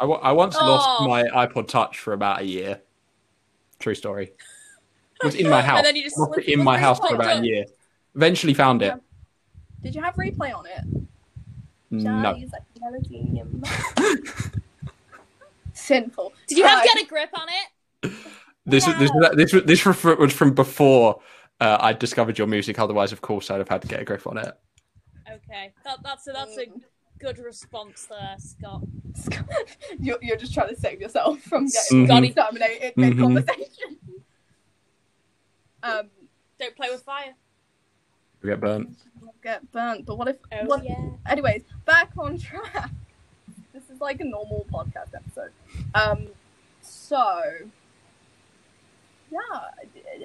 [0.00, 0.66] I, I once Oh.
[0.66, 2.80] lost my iPod Touch for about a year.
[3.78, 4.32] True story.
[5.22, 5.78] It was in my house.
[5.78, 7.66] And then you just Lost it in my house for about a year.
[8.14, 8.94] Eventually found it.
[9.82, 10.84] Did you have replay on it?
[11.90, 12.22] No.
[12.22, 14.14] Charlie's like, melody in my-
[15.72, 16.32] Sinful.
[16.46, 16.90] Did you have Right.
[16.94, 18.12] get a grip on it?
[18.66, 21.20] This was this was- this this was from- before
[21.60, 22.78] uh, I discovered your music.
[22.78, 24.52] Otherwise, of course, I'd have had to get a grip on it.
[25.30, 26.66] Okay, that, that's a that's a
[27.18, 28.82] good response there, Scott.
[30.00, 32.34] you're, you're just trying to save yourself from getting Mhm.
[32.34, 33.20] terminated mid Mhm.
[33.20, 33.96] conversation.
[35.82, 36.10] Um,
[36.58, 37.34] Don't play with fire.
[38.42, 38.96] We get burnt.
[39.42, 40.06] get burnt.
[40.06, 40.36] But what if?
[40.52, 40.96] Oh what, yeah.
[41.26, 42.90] Anyways, back on track.
[43.72, 45.52] This is like a normal podcast episode.
[45.94, 46.26] Um,
[46.82, 47.40] so
[49.30, 49.60] yeah,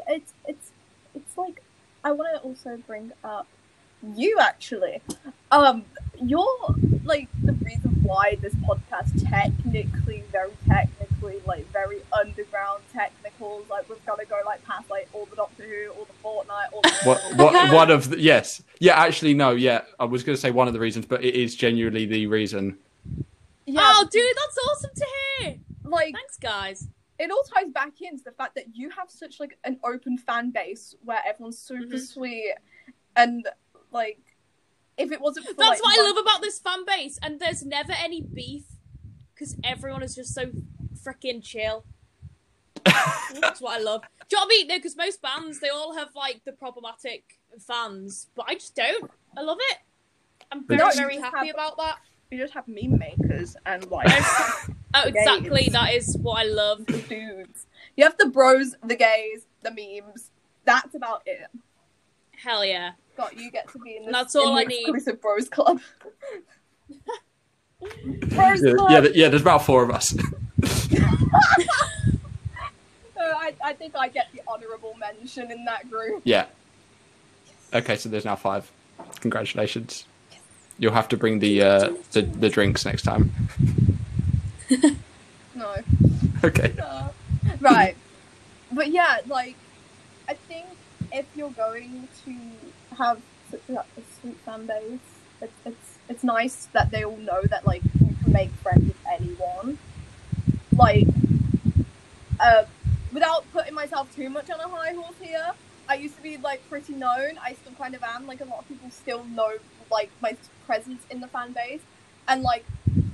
[0.08, 0.72] it's it's
[1.14, 1.62] it's like
[2.04, 3.48] I want to also bring up
[4.16, 5.02] you actually.
[5.52, 5.86] Um,
[6.22, 13.68] you're like the reason why this podcast technically, very technically, basically like very underground technicals.
[13.70, 16.74] Like we've got to go like past like all the Doctor Who, all the Fortnite,
[16.74, 16.92] all the.
[17.04, 20.52] What, what, one of the, yes, yeah, actually, no, yeah, I was going to say
[20.52, 22.78] one of the reasons, but it is genuinely the reason.
[23.66, 25.06] Yeah, Oh, dude, that's awesome to
[25.40, 25.56] hear.
[25.84, 26.88] like Thanks, guys.
[27.20, 30.52] it all ties back into the fact that you have such like an open fan
[30.52, 32.08] base where everyone's super Mhm.
[32.08, 32.54] sweet
[33.16, 33.48] and
[33.92, 34.20] like
[34.98, 37.66] if it wasn't for That's like, what I love about this fan base, and there's
[37.66, 38.64] never any beef
[39.34, 40.46] because everyone is just so
[41.06, 41.86] freaking chill.
[42.84, 44.02] That's what I love.
[44.30, 44.68] Do you know what I mean?
[44.68, 47.24] No, because most bands they all have like the problematic
[47.60, 49.10] fans, but I just don't.
[49.38, 49.78] I love it.
[50.52, 51.98] I'm very, No, very happy have- about that.
[52.32, 54.08] you just have meme makers and like
[54.98, 55.64] Oh, exactly.
[55.64, 55.74] Gays.
[55.74, 56.86] That is what I love.
[56.86, 57.66] the dudes.
[57.98, 60.32] You have the bros, the gays, the memes.
[60.64, 61.48] That's about it.
[62.44, 62.92] Hell yeah.
[63.18, 64.82] Got you get to be in this That's all in the I need.
[64.88, 65.80] exclusive bros club.
[68.30, 68.92] bros Yeah, club.
[68.92, 70.16] yeah, yeah, there's about four of us.
[73.18, 76.22] I, I think I get the honourable mention in that group.
[76.26, 76.46] yeah.
[77.74, 78.72] Okay, so there's now five.
[79.20, 80.06] Congratulations.
[80.78, 83.32] You'll have to bring the uh, the, the drinks next time.
[85.56, 85.74] No.
[86.44, 86.74] Okay.
[86.84, 87.08] Uh,
[87.62, 87.96] right.
[88.72, 89.56] But yeah, like,
[90.28, 90.66] I think
[91.14, 92.36] if you're going to
[92.98, 93.86] have such a, a
[94.20, 95.00] sweet fan base,
[95.42, 98.98] it's, it's it's nice that they all know that like you can make friends with
[99.10, 99.78] anyone.
[100.76, 101.08] Like,
[102.40, 102.64] uh,
[103.14, 105.52] without putting myself too much on a high horse here,
[105.88, 107.38] I used to be like pretty known.
[107.44, 108.28] I still kind of am.
[108.28, 109.54] Like a lot of people still know
[109.92, 110.36] like my
[110.66, 111.82] presence in the fan base,
[112.28, 112.66] and like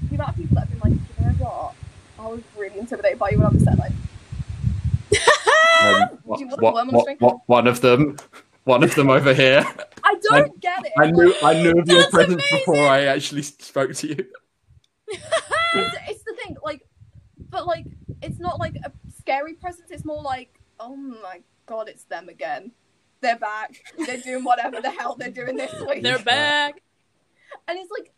[0.09, 1.75] the amount of people that have been like, you know what,
[2.19, 3.91] I was really intimidated by you when I was said like.
[5.83, 6.87] Um, what, what- one
[7.19, 8.17] what- one of them,
[8.63, 9.65] one of them over here.
[10.03, 10.93] I don't get it.
[10.97, 12.57] I knew I knew of your presence amazing.
[12.65, 14.25] before I actually spoke to you.
[15.73, 16.81] It's, it's the thing, like,
[17.51, 17.85] but like,
[18.21, 19.91] it's not like a scary presence.
[19.91, 22.71] It's more like, oh my god, it's them again.
[23.21, 23.83] They're back.
[24.05, 26.01] They're doing whatever the hell they're doing this week.
[26.01, 26.81] They're back.
[27.67, 28.11] and it's like,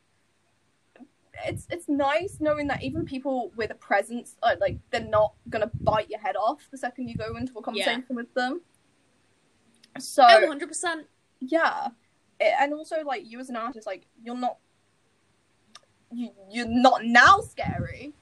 [1.45, 5.69] it's it's nice knowing that even people with a presence, are, like, they're not gonna
[5.81, 8.61] bite your head off the second you go into a conversation with them.
[9.99, 11.05] So Oh, 100%.
[11.39, 11.87] yeah
[12.39, 14.57] It- and also like you as an artist like you're not
[16.11, 18.13] you, you're not now scary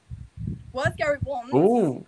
[0.73, 1.57] we're scary once Ooh.
[1.57, 2.05] When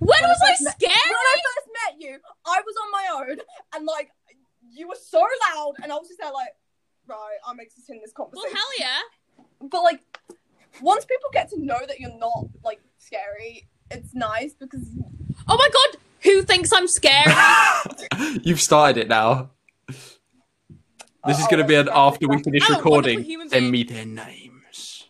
[0.00, 0.92] When was I I first met- scared?
[0.92, 3.38] when i first met you i was on my own
[3.74, 4.10] and like
[4.72, 5.18] you were so
[5.54, 6.54] loud and i was just there like
[7.06, 8.50] right i'm exiting this conversation.
[8.52, 9.66] Well, hell yeah.
[9.70, 10.00] but like
[10.82, 14.86] once people get to know that you're not like scary it's nice because
[15.46, 17.34] Oh my god, who thinks I'm scary?
[18.44, 19.50] You've started it now.
[19.88, 23.16] This is uh, Oh, going to be an after we finish Oh, recording.
[23.16, 25.08] wonderful human Send me their names.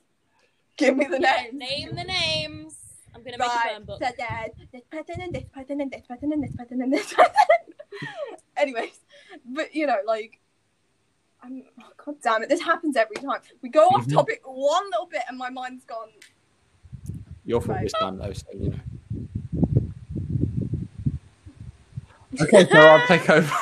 [0.76, 2.64] give me the name Name the names.
[3.26, 3.98] I'm gonna make a Right, burn book.
[4.02, 7.12] so then this person and this person and this person and this person and this
[7.12, 7.32] person.
[8.56, 9.01] Anyways,
[9.46, 10.40] but you know, like,
[11.42, 13.40] I'm, oh, god damn it, this happens every time.
[13.62, 14.12] We go off Mhm.
[14.12, 16.09] topic one little bit and my mind's gone.
[17.44, 17.84] Your fault Right.
[17.84, 18.78] this time, though, so you know.
[22.42, 23.52] Okay, so I'll take over.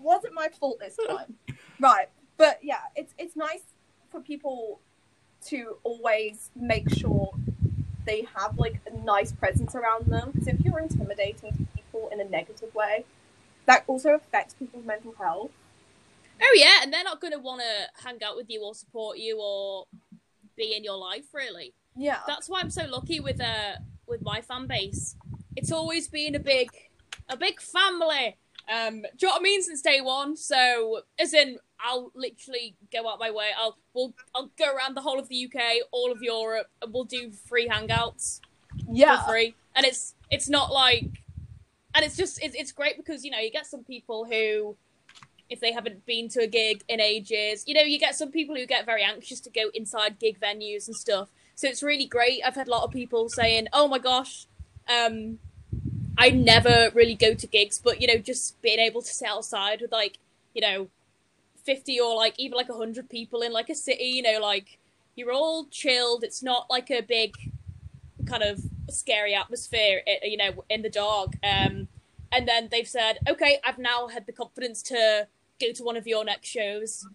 [0.00, 1.34] Wasn't my fault this time,
[1.80, 2.08] right?
[2.36, 3.62] But yeah, it's it's nice
[4.08, 4.80] for people
[5.46, 7.32] to always make sure
[8.06, 10.30] they have like a nice presence around them.
[10.32, 13.04] Because if you're intimidating to people in a negative way,
[13.66, 15.50] that also affects people's mental health.
[16.40, 19.38] Oh yeah, and they're not gonna want to hang out with you or support you
[19.40, 19.86] or
[20.56, 21.74] be in your life really.
[21.96, 22.20] Yeah.
[22.26, 23.76] That's why I'm so lucky with uh
[24.06, 25.16] with my fan base.
[25.54, 26.70] It's always been a big
[27.28, 28.36] a big family.
[28.68, 29.62] Um, do you know what I mean?
[29.62, 30.36] Since day one.
[30.36, 33.50] So as in, I'll literally go out my way.
[33.56, 35.60] I'll we'll I'll go around the whole of the UK,
[35.92, 38.40] all of Europe, and we'll do free hangouts
[38.90, 39.22] yeah.
[39.22, 39.54] for free.
[39.74, 41.22] And it's it's not like,
[41.94, 44.76] and it's just it's it's great because you know you get some people who,
[45.48, 48.56] if they haven't been to a gig in ages, you know you get some people
[48.56, 51.28] who get very anxious to go inside gig venues and stuff.
[51.54, 52.42] So it's really great.
[52.44, 54.46] I've had a lot of people saying, "Oh my gosh,
[54.88, 55.38] um,
[56.18, 59.80] I never really go to gigs, but you know just being able to sit outside
[59.80, 60.18] with like
[60.54, 60.88] you know."
[61.64, 64.78] 50 or like even like 100 people in like a city you know like
[65.16, 67.34] you're all chilled it's not like a big
[68.26, 68.60] kind of
[68.90, 71.34] scary atmosphere, eh, you know, in the dark.
[71.42, 71.88] Um,
[72.32, 75.28] and then they've said, okay, I've now had the confidence to
[75.60, 77.06] go to one of your next shows.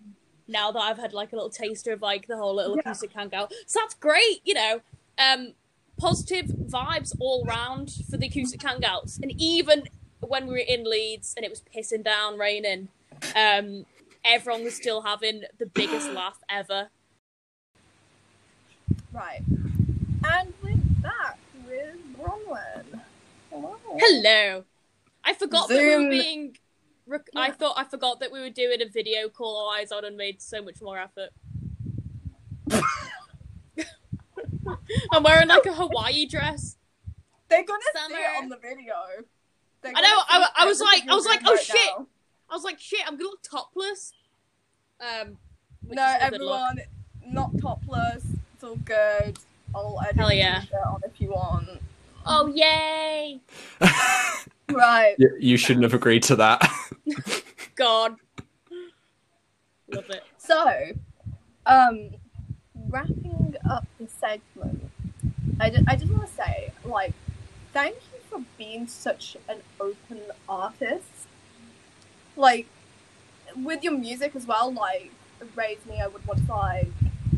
[0.47, 2.81] Now that I've had like a little taster of like the whole little Yeah.
[2.81, 4.81] acoustic hangout, so that's great, you know.
[5.17, 5.53] Um,
[6.01, 9.83] positive vibes all round for the acoustic hangouts, and even
[10.19, 12.87] when we were in Leeds and it was pissing down, raining,
[13.35, 13.85] um,
[14.25, 16.89] everyone was still having the biggest laugh ever.
[19.13, 19.43] Right.
[20.25, 21.37] And with back
[21.67, 23.01] with Bronwyn.
[23.51, 23.77] Hello.
[23.99, 24.63] Hello.
[25.23, 26.57] I forgot that we were being.
[27.05, 29.55] Rec- I thought I forgot that we were doing a video call.
[29.55, 31.29] All eyes on and made so much more effort.
[35.11, 36.77] I'm wearing like a Hawaii dress.
[37.49, 38.93] They're gonna see it on the video.
[39.81, 41.75] They're I know, I- I was like- I was like, oh, right shit.
[41.97, 42.07] now.
[42.49, 44.13] I was like, shit, I'm gonna look topless.
[44.99, 45.38] Um,
[45.83, 46.59] No, is a good look.
[46.61, 46.81] everyone,
[47.25, 48.23] not topless.
[48.53, 49.39] It's all good.
[49.73, 50.63] I'll edit Hell yeah.
[50.85, 51.67] on if you want.
[52.25, 53.39] Oh yay!
[54.69, 55.15] Right.
[55.17, 56.61] You- you shouldn't have agreed to that.
[57.75, 58.15] God,
[59.89, 60.23] love it.
[60.38, 60.91] So,
[61.65, 62.11] um,
[62.88, 63.35] wrapping
[63.72, 64.91] up the segment,
[65.60, 67.14] I just, I just want to say, like,
[67.72, 71.27] thank you for being such an open artist.
[72.35, 72.68] Like,
[73.56, 75.11] with your music as well, like,
[75.56, 76.88] Raise Me, I Would Want to Fly,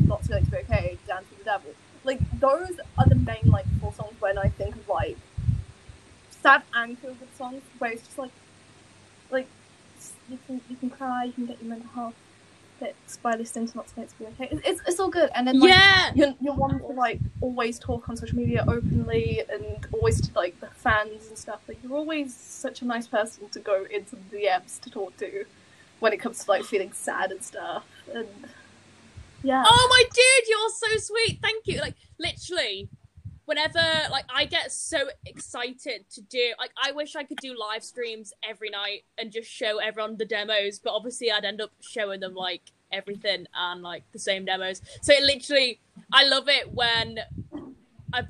[0.06, 1.70] Not Too Late to Be Okay, Dance with the Devil.
[2.02, 5.16] Like, those are the main, like, four songs when I think of, like,
[6.42, 8.32] sad and feel good songs, where it's just, like,
[9.30, 9.48] like,
[10.28, 12.14] you can, you can cry, you can get your mental health
[12.78, 14.48] fixed by listening to Not Late to Be Okay.
[14.50, 15.30] It's, it's, it's all good.
[15.34, 19.42] And then, like, yeah, you're, you're one to like always talk on social media openly
[19.50, 21.60] and always to like the fans and stuff.
[21.68, 25.44] Like you're always such a nice person to go into the DMs to talk to
[26.00, 27.84] when it comes to like feeling sad and stuff.
[28.12, 28.28] And
[29.42, 31.38] yeah, Oh my dude, you're so sweet.
[31.40, 31.80] Thank you.
[31.80, 32.88] Like literally,
[33.46, 37.84] whenever like I get so excited to do like I wish I could do live
[37.84, 42.20] streams every night and just show everyone the demos, but obviously I'd end up showing
[42.20, 42.62] them like
[42.92, 44.80] everything and like the same demos.
[45.02, 45.80] So it literally
[46.12, 47.18] I love it when
[48.12, 48.22] I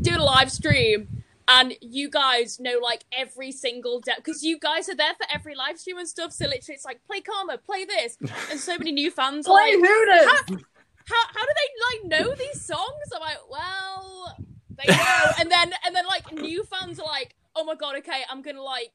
[0.00, 4.88] do a live stream and you guys know like every single de because you guys
[4.88, 6.32] are there for every live stream and stuff.
[6.32, 8.16] So literally, it's like play Karma, play this,
[8.50, 10.64] and so many new fans are play like, Hooters.
[11.04, 13.12] How, how do they like know these songs?
[13.14, 14.36] I'm like, well,
[14.76, 18.22] they know, and then and then like new fans are like, oh my god, okay,
[18.30, 18.92] I'm gonna like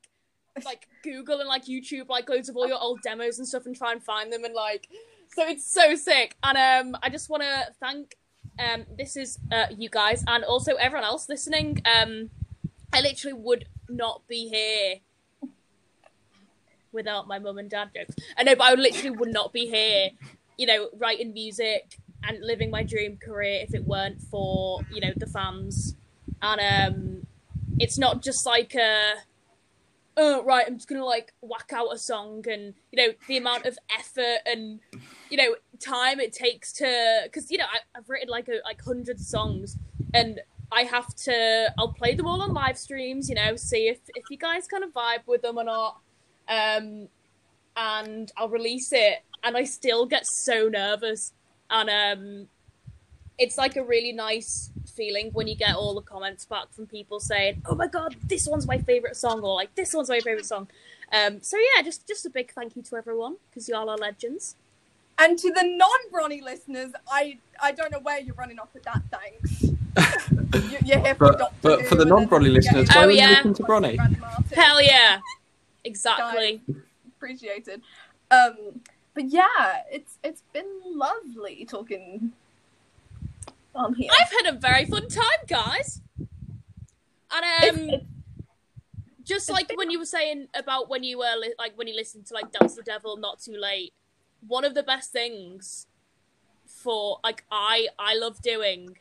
[0.64, 3.76] like Google and like YouTube like loads of all your old demos and stuff and
[3.76, 4.88] try and find them and like
[5.36, 6.38] so it's so sick.
[6.44, 8.16] And um I just wanna thank
[8.58, 11.82] um this is uh you guys and also everyone else listening.
[11.86, 12.30] Um
[12.94, 15.02] I literally would not be here
[16.94, 18.16] without my mum and dad jokes.
[18.38, 20.12] I know, but I literally would not be here,
[20.58, 25.14] you know, writing music and living my dream career if it weren't for, you know,
[25.16, 25.96] the fans.
[26.42, 27.28] And um
[27.80, 29.14] it's not just like a
[30.18, 33.66] oh right, I'm just gonna like whack out a song and you know the amount
[33.66, 34.80] of effort and
[35.30, 38.82] you know time it takes to because you know I, I've written like a, like
[38.82, 39.78] hundreds of songs
[40.14, 40.40] and
[40.72, 44.26] I have to I'll play them all on live streams, you know, see if if
[44.30, 46.00] you guys kind of vibe with them or not,
[46.48, 47.08] um,
[47.76, 51.32] and I'll release it and I still get so nervous
[51.70, 52.48] and um,
[53.38, 57.20] it's like a really nice feeling when you get all the comments back from people
[57.20, 60.46] saying, "Oh my god, this one's my favorite song," or like "This one's my favorite
[60.46, 60.68] song."
[61.12, 64.56] Um, so yeah, just just a big thank you to everyone because y'all are legends.
[65.18, 69.02] And to the non-Bronny listeners, I I don't know where you're running off with that.
[69.12, 69.64] Thanks.
[70.54, 73.30] You- You're here for But, but for the non-Bronny listeners, getting- Oh, why don't yeah.
[73.30, 74.54] listen to Bronny?
[74.54, 75.20] Hell yeah,
[75.84, 76.62] exactly.
[77.18, 77.82] appreciated.
[78.32, 78.82] Um,
[79.16, 82.34] but yeah, it's it's been lovely talking
[83.74, 84.12] on here.
[84.22, 86.02] I've had a very fun time, guys.
[87.32, 87.44] And
[87.80, 88.02] um, It's-
[89.24, 92.28] just like when you were saying about when you were li- like when you listened
[92.28, 93.94] to like Dance the Devil, Not Too Late.
[94.48, 95.88] One of the best things
[96.68, 98.98] for like I I love doing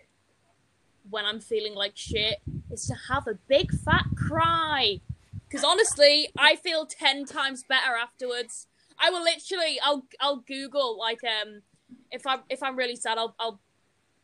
[1.10, 2.38] when I'm feeling like shit
[2.70, 5.00] is to have a big fat cry.
[5.46, 8.66] Because honestly, I feel ten times better afterwards.
[8.98, 11.62] I will literally, I'll, I'll Google like, um,
[12.10, 13.60] if I'm, if I'm really sad, I'll, I'll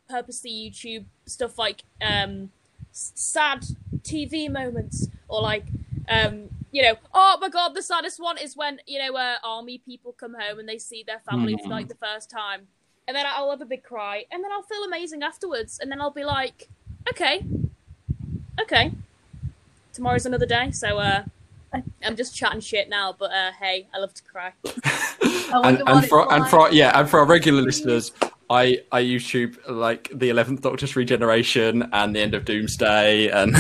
[0.09, 2.51] purposely YouTube stuff like, um,
[2.93, 3.65] sad
[4.03, 5.67] TV moments or like,
[6.09, 9.79] um, you know, oh my god, the saddest one is when you know, uh, army
[9.79, 12.69] people come home and they see their family for like the first time,
[13.09, 16.01] and then I'll have a big cry, and then I'll feel amazing afterwards, and then
[16.01, 16.69] I'll be like,
[17.09, 17.45] okay,
[18.61, 18.93] okay,
[19.93, 21.25] tomorrow's another day, so uh,
[21.73, 24.53] I'm just chatting shit now, but uh, hey, I love to cry.
[25.23, 28.13] I and, wonder and for and for yeah, and for our regular listeners,
[28.49, 33.57] I I YouTube like the Eleventh Doctor's regeneration and the end of Doomsday, and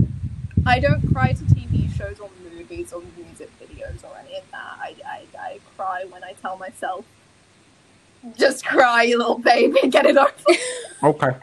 [0.66, 4.78] I don't cry to TV shows or movies or music videos or any of that.
[4.80, 7.04] I, I, I cry when I tell myself,
[8.38, 10.32] just cry, you little baby, get it over.
[11.02, 11.36] okay.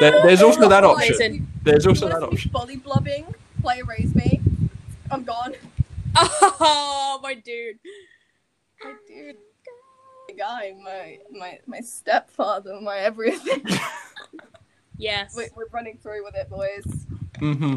[0.00, 1.48] There, there's also that option.
[1.62, 2.50] There's also that option.
[2.50, 4.40] Body blubbing, play Raise Me.
[5.12, 5.54] I'm gone.
[6.16, 7.78] Oh, my dude.
[8.82, 9.36] My dude.
[10.28, 13.62] My guy, my, my, my stepfather, my everything.
[14.98, 15.34] Yes.
[15.34, 16.84] we're, we're running through with it, boys.
[17.40, 17.76] Mm hmm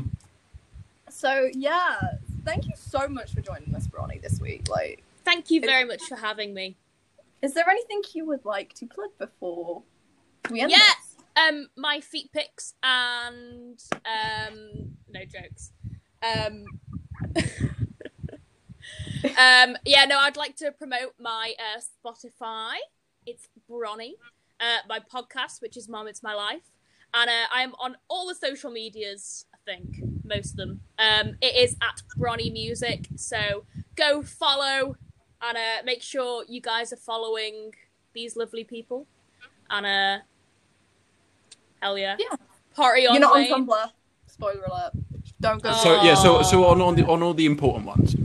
[1.09, 1.97] So yeah,
[2.43, 4.69] thank you so much for joining us, Bronny, this week.
[4.69, 6.77] Like, Thank you very much for having me.
[7.41, 9.81] is there anything you would like to plug before
[10.51, 10.69] we end?
[10.69, 10.77] Yeah.
[10.77, 11.15] this?
[11.35, 15.71] Um, my feet pics and um, no jokes.
[16.21, 16.63] Um,
[19.37, 22.75] um, yeah, no, I'd like to promote my uh, Spotify.
[23.25, 24.13] It's Bronny,
[24.59, 26.71] uh, my podcast, which is Mom, It's My Life,
[27.13, 29.45] and uh, I am on all the social medias.
[29.53, 30.81] I think most of them.
[30.99, 34.95] Um, it is at Bronny Music, so go follow
[35.41, 37.73] and uh, make sure you guys are following
[38.13, 39.07] these lovely people.
[39.69, 40.23] And uh,
[41.81, 42.35] hell yeah, Yeah.
[42.75, 43.15] party on.
[43.15, 43.91] You're not on Tumblr.
[44.27, 44.93] Spoiler alert.
[45.45, 45.71] Don't go.
[45.73, 48.15] So yeah, so so on, on the on all the important ones.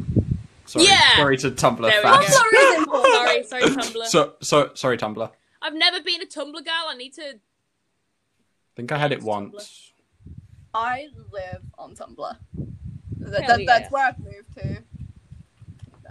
[0.66, 1.16] Sorry, Yeah!
[1.16, 2.28] sorry to Tumblr There we fans.
[2.28, 2.36] go.
[2.36, 3.14] Tumblr is important.
[3.14, 4.06] Sorry, sorry, Tumblr.
[4.06, 5.30] So so sorry Tumblr.
[5.62, 6.86] I I've never been a Tumblr girl.
[6.88, 7.38] I need to.
[8.76, 9.24] think I had it Tumblr.
[9.52, 9.92] once.
[10.72, 12.36] I live on Tumblr.
[13.18, 13.66] That, Hell that- yeah.
[13.78, 14.82] That's where I've moved to.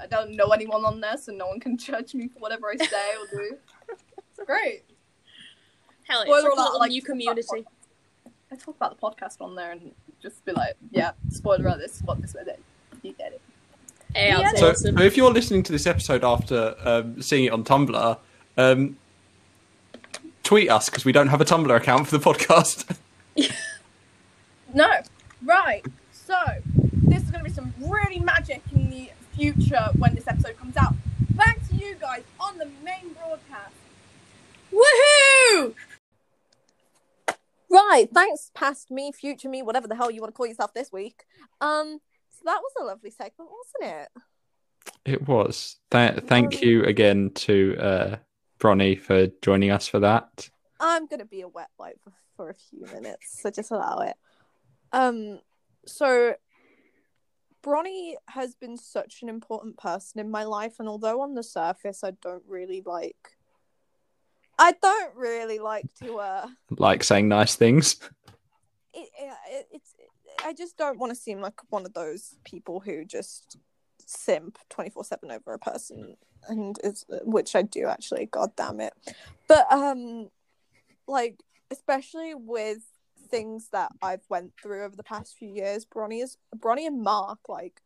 [0.01, 2.75] I don't know anyone on there, so no one can judge me for whatever I
[2.77, 3.57] say or do.
[3.89, 4.83] It's great.
[6.07, 7.65] Hell, it's Spoiler like a alert, little like, new community.
[8.51, 9.91] I talk about the podcast on there and
[10.21, 12.47] just be like, yeah, spoiler alert, this is what this was.
[12.47, 12.61] It.
[13.01, 13.41] You get it.
[14.13, 14.51] Hey, Yeah.
[14.55, 14.97] So, awesome.
[14.97, 18.17] so if you're listening to this episode after um, seeing it on Tumblr,
[18.57, 18.97] um,
[20.43, 22.95] tweet us because we don't have a Tumblr account for the podcast.
[24.73, 24.87] No.
[25.43, 25.83] Right.
[26.11, 26.35] So,
[26.93, 30.77] this is going to be some really magic in the future when this episode comes
[30.77, 30.93] out.
[31.31, 33.73] Back to you guys on the main broadcast.
[34.71, 35.73] Woohoo!
[37.71, 40.91] Right, thanks, past me, future me, whatever the hell you want to call yourself this
[40.91, 41.23] week.
[41.61, 44.21] Um, so that was a lovely segment, wasn't it?
[45.05, 45.77] It was.
[45.91, 48.15] Th- thank you again to uh,
[48.59, 50.49] Bronny for joining us for that.
[50.79, 54.15] I'm gonna be a wet wipe for, for a few minutes, so just allow it.
[54.91, 55.39] Um,
[55.85, 56.35] so
[57.61, 62.03] Bronny has been such an important person in my life, and although on the surface
[62.03, 63.37] I don't really like,
[64.59, 67.95] I don't really like to uh, Like saying nice things.
[68.93, 69.09] it,
[69.49, 69.93] it, it's
[70.45, 73.57] I just don't want to seem like one of those people who just
[74.05, 76.17] simp twenty four seven over a person,
[76.47, 78.25] and is which I do actually.
[78.25, 78.93] God damn it!
[79.47, 80.29] But um,
[81.07, 81.39] like
[81.71, 82.79] especially with
[83.29, 87.39] things that I've went through over the past few years, Bronny is Bronny and Mark
[87.47, 87.81] like.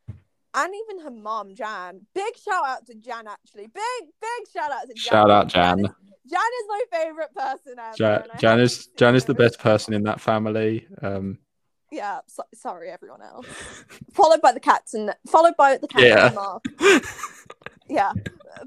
[0.55, 2.01] And even her mom, Jan.
[2.13, 3.67] Big shout out to Jan, actually.
[3.67, 5.11] Big, big shout out to Jan.
[5.11, 5.79] Shout out Jan.
[5.79, 5.85] is,
[6.29, 7.95] Jan is my favorite person ever.
[7.97, 10.87] Ja- Jan is Jan is the best person in that family.
[11.01, 11.39] Um,
[11.91, 13.45] yeah so- sorry everyone else
[14.13, 16.25] followed by the cats and followed by the cats Yeah.
[16.25, 16.63] and mark
[17.87, 18.13] yeah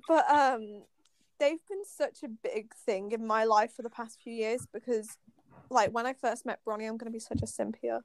[0.07, 0.83] but um
[1.41, 5.19] they've been such a big thing in my life for the past few years because
[5.71, 8.01] like when i first met bronny i'm gonna be such a simp here.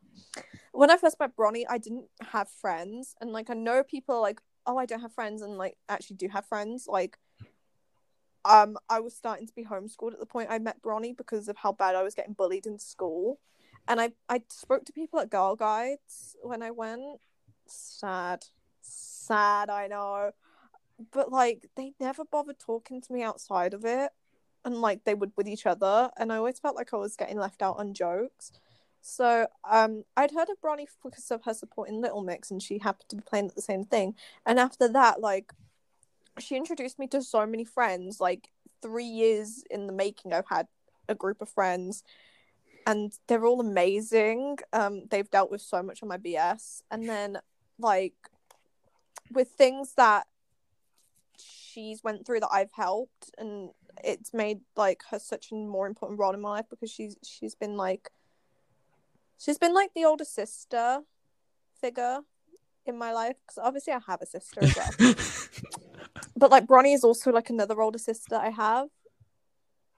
[0.72, 4.22] When i first met bronny i didn't have friends and like i know people are
[4.22, 6.88] like oh i don't have friends and like actually do have friends.
[6.88, 7.18] Like
[8.44, 11.58] um i was starting to be homeschooled at the point i met bronny because of
[11.58, 13.40] how bad i was getting bullied in school.
[13.88, 17.20] And I I spoke to people at Girl Guides when I went.
[17.68, 18.46] Sad,
[18.82, 19.70] sad.
[19.70, 20.32] I know,
[21.12, 24.12] but like they never bothered talking to me outside of it,
[24.66, 27.38] and like they would with each other, and I always felt like I was getting
[27.38, 28.52] left out on jokes.
[29.02, 32.78] So um, I'd heard of Bronny because of her support in Little Mix, and she
[32.78, 34.16] happened to be playing at the same thing.
[34.46, 35.54] And after that, like,
[36.40, 38.20] she introduced me to so many friends.
[38.20, 38.50] Like
[38.82, 40.68] three years in the making, I've had
[41.10, 42.04] a group of friends
[42.86, 44.58] and they're all amazing.
[44.74, 47.38] Um, they've dealt with so much of my BS, and then
[47.80, 48.14] like
[49.32, 50.28] with things that
[51.38, 53.70] she's went through that I've helped, and
[54.03, 57.56] it's made like her such a more important role in my life because she's she's
[57.56, 58.10] been like
[59.38, 61.02] she's been like the older sister
[61.80, 62.19] figure
[62.86, 65.15] in my life because obviously I have a sister as well
[66.36, 68.90] but like Bronny is also like another older sister I have,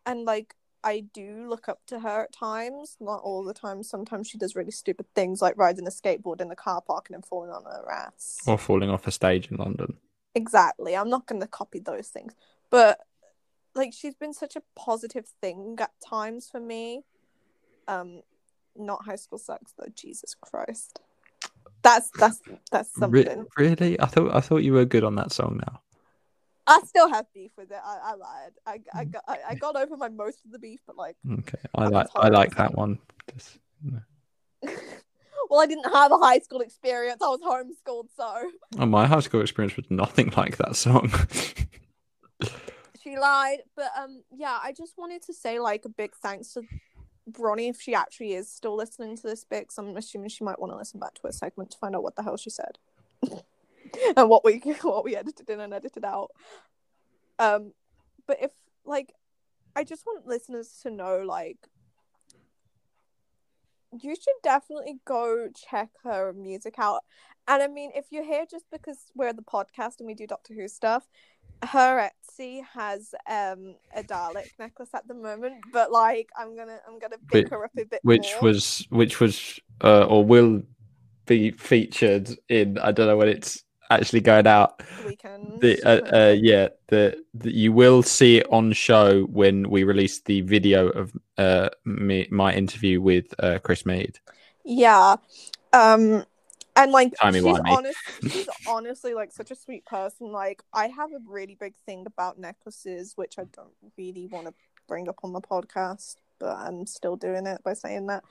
[0.05, 3.84] and like I do look up to her at times, not all the time.
[3.84, 7.15] Sometimes she does really stupid things like riding a skateboard in a car park and
[7.15, 8.39] then falling on her ass.
[8.45, 9.95] or falling off a stage in London.
[10.35, 10.97] Exactly.
[10.97, 12.34] I'm not going to copy those things,
[12.69, 12.99] but
[13.75, 17.03] like she's been such a positive thing at times for me.
[17.87, 18.21] Um,
[18.75, 19.91] not High School Sucks though.
[19.95, 20.99] Jesus Christ,
[21.81, 22.41] that's that's
[22.71, 23.45] that's Re- something.
[23.57, 23.99] really?
[23.99, 25.81] I thought I thought you were good on that song now.
[26.65, 27.77] I still have beef with it.
[27.83, 28.51] I, I lied.
[28.65, 31.57] I I got I, I got over my most of the beef, but like, Okay,
[31.75, 32.99] I like I like that one.
[33.33, 33.99] Just- no.
[35.49, 37.21] well, I didn't have a high school experience.
[37.21, 41.11] I was homeschooled, so Oh, my high school experience was nothing like that song.
[43.03, 43.59] she lied.
[43.75, 46.63] But um, yeah, I just wanted to say like a big thanks to
[47.30, 49.63] Bronny if she actually is still listening to this bit.
[49.63, 52.03] Because I'm assuming she might want to listen back to a segment to find out
[52.03, 52.77] what the hell she said
[54.17, 56.31] and what we what we edited in and edited out.
[57.39, 57.73] Um,
[58.27, 58.51] but if
[58.85, 59.13] like,
[59.75, 61.57] I just want listeners to know like.
[64.01, 67.01] You should definitely go check her music out.
[67.47, 70.55] And I mean, if you're here just because we're the podcast and we do Doctor
[70.55, 71.07] Who stuff,
[71.68, 76.99] her Etsy has um a Dalek necklace at the moment, but like I'm gonna I'm
[76.99, 78.49] gonna pick Which- her up a bit which more.
[78.52, 80.64] was which was uh, or will
[81.26, 84.81] be featured in I don't know when it's actually going out.
[85.06, 85.61] weekend.
[85.61, 90.22] The uh, uh, yeah, the, the you will see it on show when we release
[90.22, 94.19] the video of uh me my interview with uh Chris Mead.
[94.65, 95.15] yeah.
[95.72, 96.26] Um
[96.75, 97.97] and like Timey she's honest
[98.29, 100.31] she's honestly like such a sweet person.
[100.31, 104.53] Like I have a really big thing about necklaces, which I don't really want to
[104.87, 108.23] bring up on the podcast, but I'm still doing it by saying that.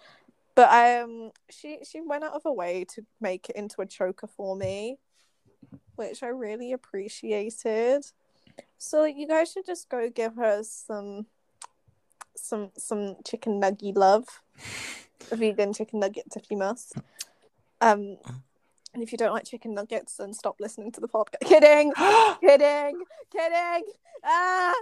[0.55, 4.27] But um she she went out of her way to make it into a choker
[4.27, 4.99] for me,
[5.97, 8.05] which I really appreciated.
[8.79, 11.27] So you guys should just go give her some
[12.37, 14.27] some some chicken nugget love.
[15.31, 16.95] Vegan chicken nuggets if you must.
[17.83, 18.17] Um
[18.95, 21.41] and if you don't like chicken nuggets, then stop listening to the podcast.
[21.45, 21.93] Kidding,
[22.41, 23.03] kidding,
[23.33, 23.85] kidding.
[24.25, 24.75] Ah,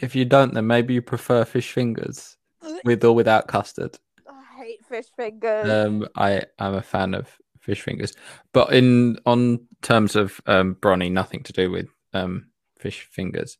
[0.00, 2.36] If you don't, then maybe you prefer fish fingers
[2.84, 3.98] with or without custard.
[4.28, 5.68] I hate fish fingers.
[5.68, 7.28] Um, I am a fan of
[7.60, 8.14] fish fingers,
[8.52, 12.46] but in on terms of um, Bronny, nothing to do with um,
[12.78, 13.58] fish fingers.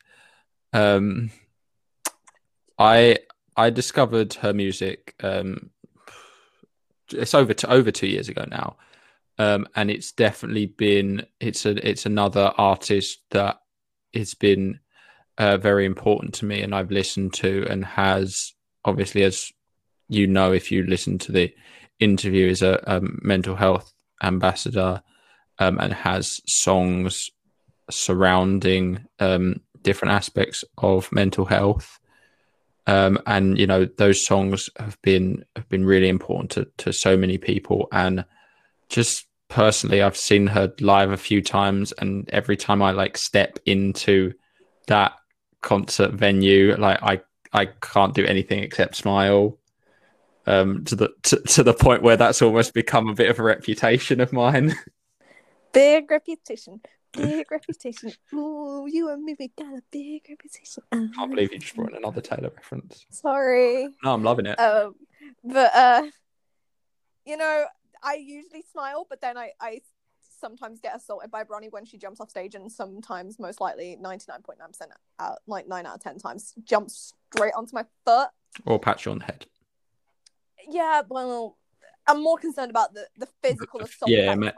[0.73, 1.31] Um,
[2.79, 3.19] I
[3.57, 5.15] I discovered her music.
[5.23, 5.71] Um,
[7.11, 8.77] it's over to over two years ago now,
[9.39, 13.61] um, and it's definitely been it's a it's another artist that
[14.15, 14.81] has been
[15.39, 18.53] uh, very important to me, and I've listened to and has
[18.85, 19.51] obviously as
[20.09, 21.53] you know if you listen to the
[22.01, 25.03] interview is a, a mental health ambassador
[25.59, 27.31] um, and has songs
[27.91, 31.99] surrounding um, different aspects of mental health.
[32.87, 37.17] Um, and you know those songs have been have been really important to, to so
[37.17, 37.89] many people.
[37.93, 38.25] And
[38.89, 43.59] just personally, I've seen her live a few times, and every time I like step
[43.65, 44.33] into
[44.87, 45.13] that
[45.63, 47.21] concert venue, like I
[47.53, 49.59] I can't do anything except smile
[50.47, 53.43] um, to the to, to the point where that's almost become a bit of a
[53.43, 54.75] reputation of mine.
[55.73, 56.81] Big reputation.
[57.17, 58.13] Big reputation.
[58.33, 60.83] Ooh, you and me, we got a big reputation.
[60.93, 63.07] I can't believe you just brought in another Taylor reference.
[63.11, 63.89] Sorry.
[64.03, 64.59] No, I'm loving it.
[64.59, 64.95] Um,
[65.45, 66.03] but uh,
[67.25, 67.67] you know,
[68.03, 69.81] I usually smile, but then I I
[70.41, 74.27] sometimes get assaulted by Bronny when she jumps off stage, and sometimes, most likely, ninety
[74.29, 77.85] nine point nine percent out, like nine out of ten times, jumps straight onto my
[78.05, 78.29] foot.
[78.67, 79.47] or pat you on the head.
[80.69, 81.57] Yeah, well,
[82.07, 84.11] I'm more concerned about the the physical assault.
[84.11, 84.51] Yeah, ma-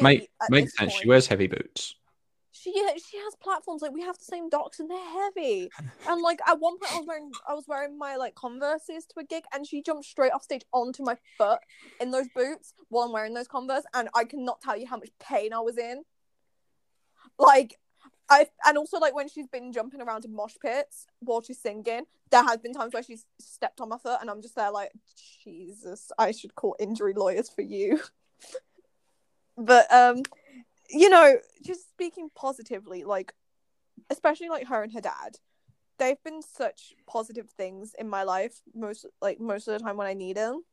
[0.00, 0.92] Make, makes sense.
[0.92, 1.94] She wears heavy boots.
[2.56, 5.70] She she has platforms like we have the same Docs and they're heavy.
[6.08, 9.20] And like at one point I was wearing I was wearing my like Converses to
[9.20, 11.58] a gig and she jumped straight off stage onto my foot
[12.00, 15.10] in those boots while I'm wearing those Converse and I cannot tell you how much
[15.18, 16.04] pain I was in.
[17.38, 17.76] Like
[18.28, 22.04] I and also like when she's been jumping around in mosh pits while she's singing,
[22.30, 24.92] there has been times where she's stepped on my foot and I'm just there like
[25.42, 28.00] Jesus, I should call injury lawyers for you.
[29.56, 30.22] but um
[30.88, 33.32] you know, just speaking positively, like,
[34.10, 35.38] especially like her and her dad,
[35.98, 38.60] they've been such positive things in my life.
[38.74, 40.64] Most like most of the time when I need them,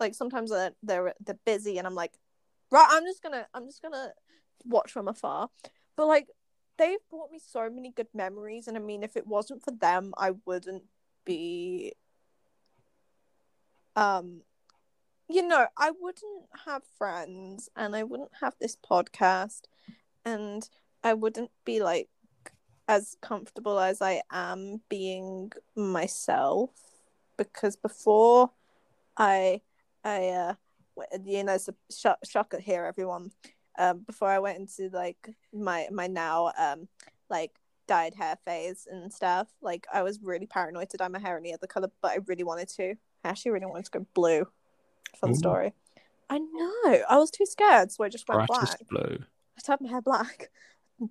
[0.00, 2.12] like sometimes they're they're, they're busy and I'm like,
[2.70, 4.12] right, I'm just gonna I'm just gonna
[4.64, 5.48] watch from afar.
[5.96, 6.28] But like,
[6.78, 10.14] they've brought me so many good memories, and I mean, if it wasn't for them,
[10.16, 10.84] I wouldn't
[11.24, 11.92] be.
[13.94, 14.40] Um,
[15.32, 19.62] you know, I wouldn't have friends and I wouldn't have this podcast
[20.24, 20.68] and
[21.02, 22.08] I wouldn't be like
[22.86, 26.70] as comfortable as I am being myself
[27.38, 28.50] because before
[29.16, 29.62] I
[30.04, 30.54] I uh
[31.24, 33.30] you know so shock, shocker here everyone.
[33.78, 36.88] Um before I went into like my my now um
[37.30, 37.52] like
[37.88, 41.54] dyed hair phase and stuff like I was really paranoid to dye my hair any
[41.54, 42.94] other color but I really wanted to.
[43.24, 44.46] I actually really wanted to go blue
[45.16, 45.34] fun Ooh.
[45.34, 45.72] story
[46.30, 49.18] I know I was too scared so I just went black blue.
[49.58, 50.50] I dyed my hair black.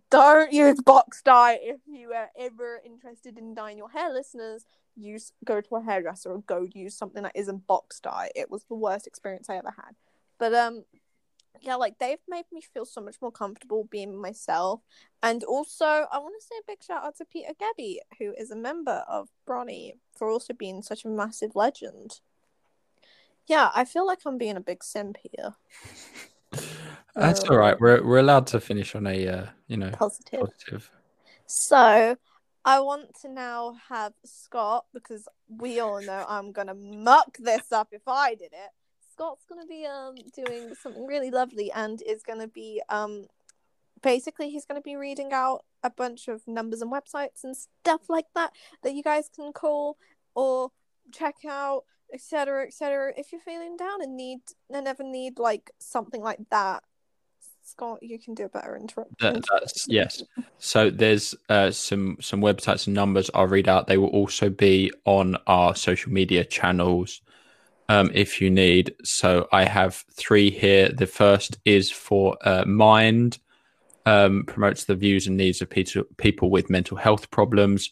[0.09, 4.65] Don't use box dye if you are ever interested in dyeing your hair, listeners.
[4.95, 8.31] Use go to a hairdresser or go use something that isn't box dye.
[8.35, 9.95] It was the worst experience I ever had.
[10.39, 10.85] But um,
[11.59, 14.81] yeah, like they've made me feel so much more comfortable being myself.
[15.21, 18.49] And also, I want to say a big shout out to Peter Gebby, who is
[18.49, 22.21] a member of Bronny, for also being such a massive legend.
[23.51, 25.51] Yeah, I feel like I'm being a big simp here.
[27.13, 27.77] That's Uh, all right.
[27.77, 30.39] We're we're allowed to finish on a uh, you know Positive.
[30.39, 30.89] positive.
[31.47, 32.15] So,
[32.63, 37.89] I want to now have Scott because we all know I'm gonna muck this up
[37.91, 38.71] if I did it.
[39.11, 43.25] Scott's gonna be um doing something really lovely and is gonna be um
[44.01, 48.27] basically he's gonna be reading out a bunch of numbers and websites and stuff like
[48.33, 49.97] that that you guys can call
[50.35, 50.71] or
[51.11, 52.67] check out, etc.
[52.67, 53.13] etc.
[53.17, 54.41] If you're feeling down and need
[54.73, 56.83] and ever need like something like that.
[57.63, 59.19] Scott, you can do a better interrupt.
[59.19, 60.23] That, that's yes.
[60.57, 63.87] So there's uh, some some websites and numbers I'll read out.
[63.87, 67.21] They will also be on our social media channels
[67.87, 68.95] um, if you need.
[69.03, 70.89] So I have three here.
[70.89, 73.37] The first is for uh, Mind,
[74.05, 77.91] um, promotes the views and needs of people people with mental health problems.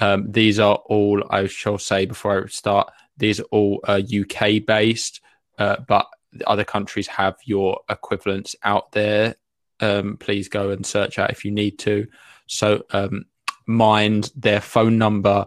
[0.00, 2.90] Um, these are all I shall say before I start.
[3.18, 5.20] These are all uh, UK based,
[5.58, 6.06] uh, but
[6.46, 9.34] other countries have your equivalents out there
[9.80, 12.06] um, please go and search out if you need to.
[12.46, 13.26] So, um,
[13.66, 15.44] Mind, their phone number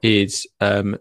[0.00, 0.96] is um,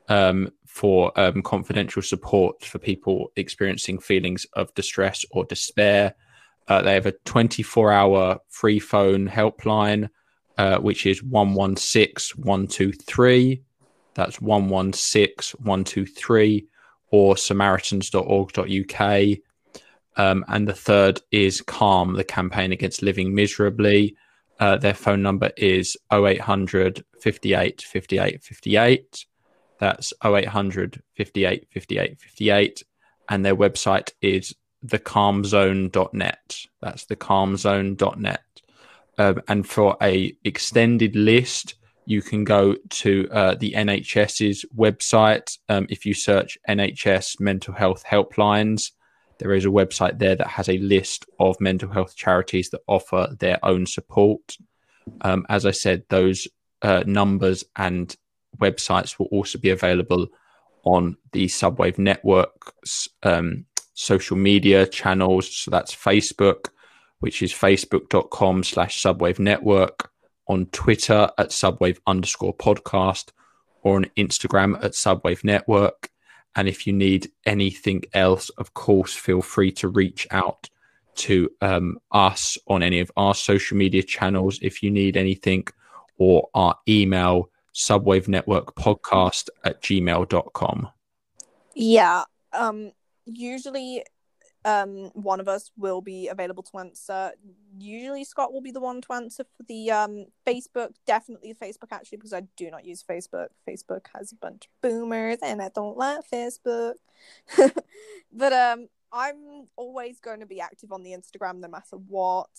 [0.09, 6.15] um, for um, confidential support for people experiencing feelings of distress or despair.
[6.67, 10.09] Uh, they have a 24 hour free phone helpline,
[10.57, 13.61] uh, which is 116 123.
[14.15, 16.65] That's 116 123
[17.11, 19.37] or samaritans.org.uk.
[20.15, 24.15] Um, and the third is Calm, the campaign against living miserably.
[24.59, 29.25] Uh, their phone number is 0800 58 58 58.
[29.79, 32.83] That's 0800 58 58 58.
[33.29, 36.57] And their website is thecalmzone.net.
[36.81, 38.41] That's thecalmzone.net.
[39.17, 41.75] Um, and for a extended list,
[42.05, 45.57] you can go to uh, the NHS's website.
[45.69, 48.91] Um, if you search NHS mental health helplines,
[49.43, 53.35] there is a website there that has a list of mental health charities that offer
[53.39, 54.57] their own support.
[55.21, 56.47] Um, as I said, those
[56.81, 58.15] uh, numbers and
[58.57, 60.27] websites will also be available
[60.85, 65.53] on the Subwave Network's um, social media channels.
[65.53, 66.69] So that's Facebook,
[67.19, 70.09] which is facebook.com slash Subwave Network,
[70.47, 73.31] on Twitter at Subwave underscore podcast,
[73.81, 76.09] or on Instagram at Subwave Network.
[76.55, 80.69] And if you need anything else, of course, feel free to reach out
[81.15, 85.67] to um, us on any of our social media channels if you need anything,
[86.17, 90.89] or our email, subwave network podcast at gmail.com.
[91.75, 92.23] Yeah.
[92.51, 92.91] Um
[93.25, 94.03] usually
[94.65, 97.31] um one of us will be available to answer.
[97.77, 102.17] Usually Scott will be the one to answer for the um Facebook, definitely Facebook actually
[102.17, 103.47] because I do not use Facebook.
[103.67, 106.93] Facebook has a bunch of boomers and I don't like Facebook.
[108.31, 112.49] but um I'm always going to be active on the Instagram no matter what.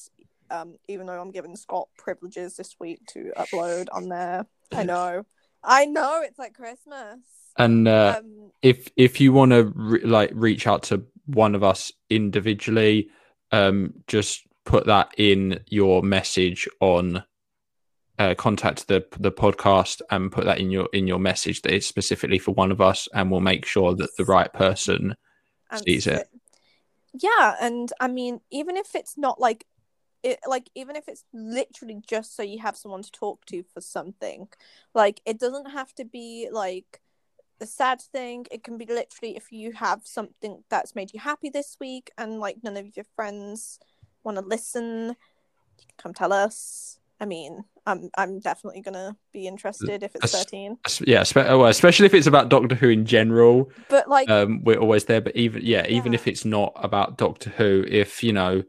[0.50, 4.46] Um even though I'm giving Scott privileges this week to upload on there.
[4.72, 5.24] I know.
[5.62, 7.20] I know it's like Christmas.
[7.56, 11.62] And uh, um if if you want to re- like reach out to one of
[11.62, 13.08] us individually,
[13.52, 17.24] um, just put that in your message on
[18.18, 21.86] uh, contact the the podcast and put that in your in your message that it's
[21.86, 25.14] specifically for one of us, and we'll make sure that the right person
[25.70, 26.28] and sees it.
[27.12, 29.66] Yeah, and I mean, even if it's not like
[30.22, 33.80] it, like even if it's literally just so you have someone to talk to for
[33.80, 34.48] something,
[34.94, 37.00] like it doesn't have to be like
[37.64, 38.46] a sad thing.
[38.50, 42.38] It can be literally if you have something that's made you happy this week, and
[42.38, 43.78] like none of your friends
[44.22, 46.98] want to listen, you can come tell us.
[47.20, 52.26] I mean, I'm I'm definitely gonna be interested if it's thirteen, Yeah, especially if it's
[52.26, 53.70] about Doctor Who in general.
[53.88, 55.20] but like um, we're always there.
[55.20, 56.18] But even yeah, even Yeah.
[56.18, 58.62] if it's not about Doctor Who, if you know,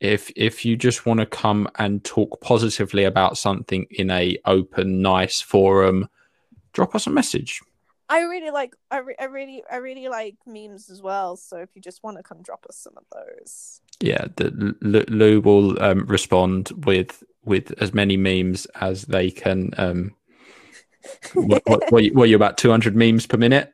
[0.00, 5.02] if if you just want to come and talk positively about something in a open,
[5.02, 6.08] nice forum,
[6.72, 7.60] drop us a message.
[8.08, 11.36] I really like I, re- I really I really like memes as well.
[11.36, 13.80] So if you just want to come drop us some of those.
[14.00, 19.72] Yeah, the, L- Lou will um, respond with with as many memes as they can.
[19.76, 20.14] Um,
[21.34, 23.72] what, what, what, you- what are you about 200 memes per minute?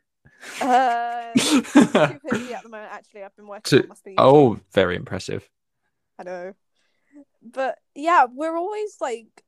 [0.60, 2.92] Uh, 250 at the moment.
[2.92, 4.14] Actually, I've been working So- on my speed.
[4.18, 5.48] oh, very impressive.
[6.18, 6.54] I know.
[7.42, 9.44] But yeah, we're always like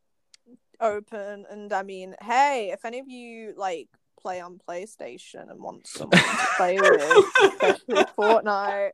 [0.81, 3.89] open and I mean, hey, if any of you like
[4.21, 7.01] play on PlayStation and want someone to play with,
[7.43, 8.91] especially Fortnite,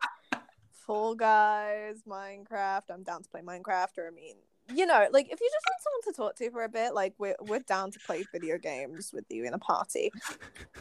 [0.72, 4.36] Fall Guys, Minecraft, I'm down to play Minecraft or I mean
[4.74, 7.14] you know, like if you just want someone to talk to for a bit, like
[7.18, 10.10] we're we're down to play video games with you in a party.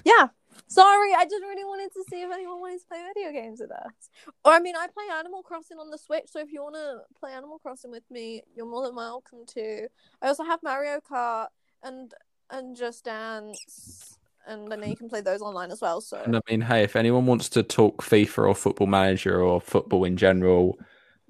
[0.04, 0.30] Yeah.
[0.68, 3.72] Sorry, I just really wanted to see if anyone wanted to play video games with
[3.72, 4.10] us.
[4.44, 7.02] Or I mean, I play Animal Crossing on the Switch, so if you want to
[7.20, 9.88] play Animal Crossing with me, you're more than welcome to.
[10.22, 11.48] I also have Mario Kart
[11.84, 12.14] and
[12.50, 16.02] and Just Dance, and I know you can play those online as well.
[16.02, 19.62] So And I mean, hey, if anyone wants to talk FIFA or Football Manager or
[19.62, 20.78] football in general,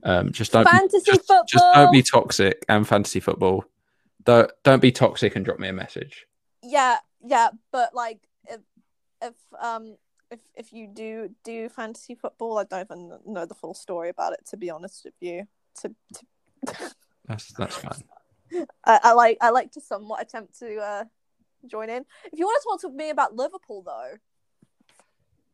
[0.04, 1.44] um, just don't fantasy just, football.
[1.48, 3.66] just don't be toxic and fantasy football.
[4.24, 6.26] Don't don't be toxic and drop me a message.
[6.64, 8.62] yeah, yeah, but like if
[9.22, 9.96] if um
[10.32, 14.34] if if you do do fantasy football, I don't even know the full story about
[14.34, 14.40] it.
[14.50, 15.48] To be honest with you,
[15.82, 16.26] to, to
[17.28, 18.04] That's that's fine.
[18.86, 21.04] I, I like I like to somewhat attempt to uh
[21.68, 22.06] join in.
[22.32, 24.18] If you want to talk to me about Liverpool though,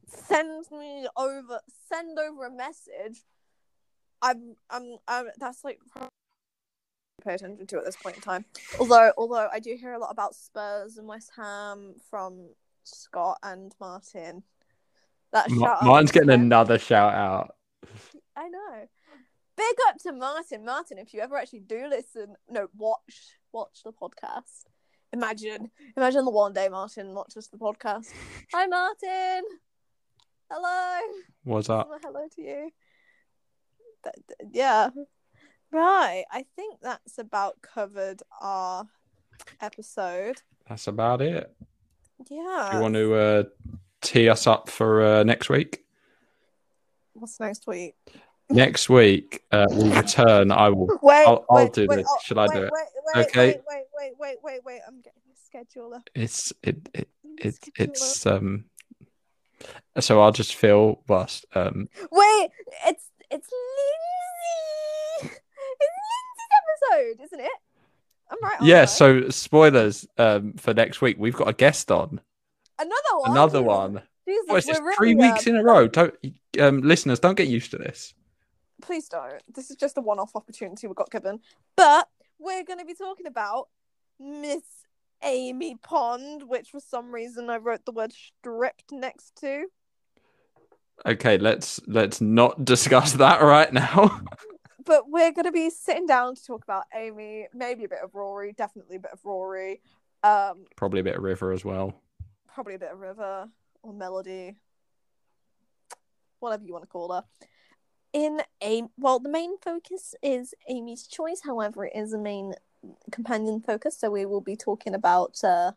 [0.07, 1.59] send me over
[1.91, 3.23] send over a message.
[4.21, 5.79] I'm I'm I'm that's like
[7.23, 8.45] pay attention to at this point in time.
[8.79, 12.49] Although although I do hear a lot about Spurs and West Ham from
[12.83, 14.43] Scott and Martin.
[15.33, 17.55] That Ma- shout Martin's getting another shout out.
[18.35, 18.87] I know.
[19.57, 20.63] Big up to Martin.
[20.63, 24.65] Martin, if you ever actually do listen, no, watch watch the podcast.
[25.13, 28.11] Imagine, imagine the one day Martin watches the podcast.
[28.53, 29.43] Hi, Martin.
[30.51, 30.99] Hello.
[31.43, 31.89] What's up?
[32.03, 32.71] Hello to you.
[34.03, 34.89] Th- th- yeah.
[35.71, 36.25] Right.
[36.31, 38.85] I think that's about covered our
[39.61, 40.41] episode.
[40.67, 41.53] That's about it.
[42.29, 42.69] Yeah.
[42.71, 43.43] Do you want to uh,
[44.01, 45.83] tee us up for uh, next week?
[47.13, 47.95] What's next week?
[48.49, 50.51] Next week uh, we'll return.
[50.51, 50.87] I will.
[51.01, 52.07] Wait, I'll- I'll wait, do wait, this.
[52.09, 52.71] oh, Shall I do it?
[52.71, 52.83] Wait,
[53.15, 53.47] wait, Okay.
[53.47, 54.79] Wait, wait, wait, wait, wait, wait.
[54.87, 56.09] I'm getting the schedule up.
[56.15, 58.65] It's it, it it it's um.
[59.99, 61.89] So I'll just fill whilst um.
[62.11, 62.49] Wait,
[62.85, 63.49] it's it's
[65.21, 65.35] Lindsay.
[65.79, 67.51] It's Lindsay's episode, isn't it?
[68.29, 68.61] I'm right.
[68.61, 68.81] Yeah.
[68.83, 68.85] I?
[68.85, 71.17] So spoilers um for next week.
[71.19, 72.21] We've got a guest on.
[72.79, 73.31] another one.
[73.31, 74.01] Another one.
[74.27, 74.79] Jesus, this?
[74.79, 75.87] we're Three really, weeks in a row.
[75.87, 76.13] Don't
[76.59, 78.13] um listeners don't get used to this.
[78.81, 79.41] Please don't.
[79.53, 81.39] This is just a one-off opportunity we got given.
[81.75, 82.07] But
[82.39, 83.67] we're going to be talking about
[84.19, 84.61] Miss
[85.23, 89.65] Amy Pond, which for some reason I wrote the word stripped next to.
[91.05, 94.21] Okay, let's let's not discuss that right now.
[94.85, 98.15] But we're going to be sitting down to talk about Amy, maybe a bit of
[98.15, 99.81] Rory, definitely a bit of Rory,
[100.23, 101.93] um, Probably a bit of River as well.
[102.53, 103.49] probably a bit of River
[103.83, 104.55] or Melody,
[106.39, 107.23] whatever you want to call her.
[108.13, 111.41] In a well, the main focus is Amy's choice.
[111.43, 112.53] However, it is a main
[113.11, 115.73] companion focus, so we will be talking about uh,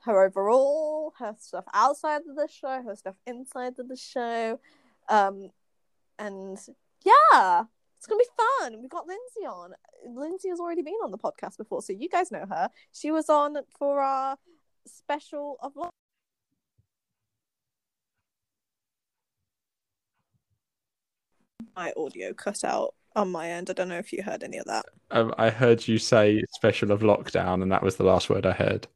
[0.00, 4.60] her overall, her stuff outside of the show, her stuff inside of the show,
[5.08, 5.50] um,
[6.18, 6.58] and
[7.04, 7.64] yeah,
[7.96, 8.80] it's gonna be fun.
[8.80, 9.72] We've got Lindsay on.
[10.06, 12.70] Lindsay has already been on the podcast before, so you guys know her.
[12.92, 14.36] She was on for our
[14.86, 15.72] special of
[21.78, 23.70] my audio cut out on my end.
[23.70, 24.86] I don't know if you heard any of that.
[25.10, 28.52] Um, I heard you say special of lockdown, and that was the last word I
[28.52, 28.88] heard.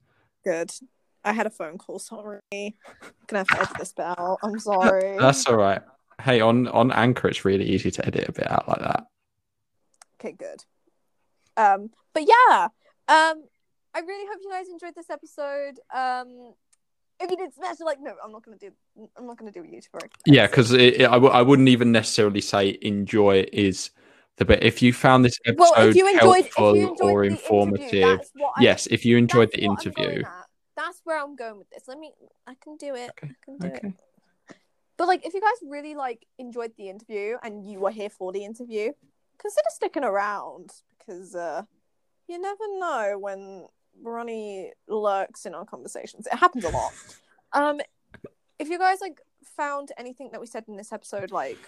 [0.45, 0.73] Good.
[1.25, 2.01] I had a phone call.
[2.01, 2.41] Sorry.
[2.51, 4.39] Gonna have to edit this bit out.
[4.43, 5.17] I'm sorry.
[5.19, 5.81] That's all right.
[6.21, 9.07] Hey, on on Anchor, it's really easy to edit a bit out like that.
[10.21, 10.65] Okay, good.
[11.57, 12.69] Um, but yeah,
[13.09, 13.45] um,
[13.95, 15.79] I really hope you guys enjoyed this episode.
[15.95, 16.55] Um,
[17.23, 18.71] if you did smash like, no, I'm not gonna do.
[19.17, 20.09] I'm not gonna do a YouTuber.
[20.27, 23.91] Yeah, because it, I w- I wouldn't even necessarily say enjoy is
[24.37, 24.63] the bit.
[24.63, 27.95] If you found this episode well, if you enjoyed, if helpful you enjoyed or informative,
[27.95, 30.25] interview, that's what I- yes, if you enjoyed the interview.
[30.75, 31.85] That's where I'm going with this.
[31.87, 32.13] Let me.
[32.47, 33.11] I can do it.
[33.11, 33.89] Okay, I can do okay.
[33.89, 33.95] it.
[34.97, 38.33] But like, if you guys really like enjoyed the interview and you were here for
[38.33, 38.93] the interview,
[39.39, 41.63] consider sticking around because uh,
[42.27, 43.67] you never know when
[44.03, 46.27] Ronnie lurks in our conversations.
[46.27, 46.93] It happens a lot.
[47.53, 47.81] um,
[48.59, 49.21] if you guys like
[49.57, 51.59] found anything that we said in this episode like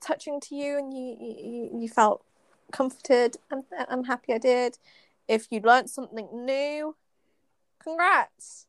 [0.00, 2.24] touching to you and you you, you felt
[2.72, 4.78] comforted, I'm I'm happy I did.
[5.28, 6.96] If you learned something new,
[7.82, 8.66] congrats.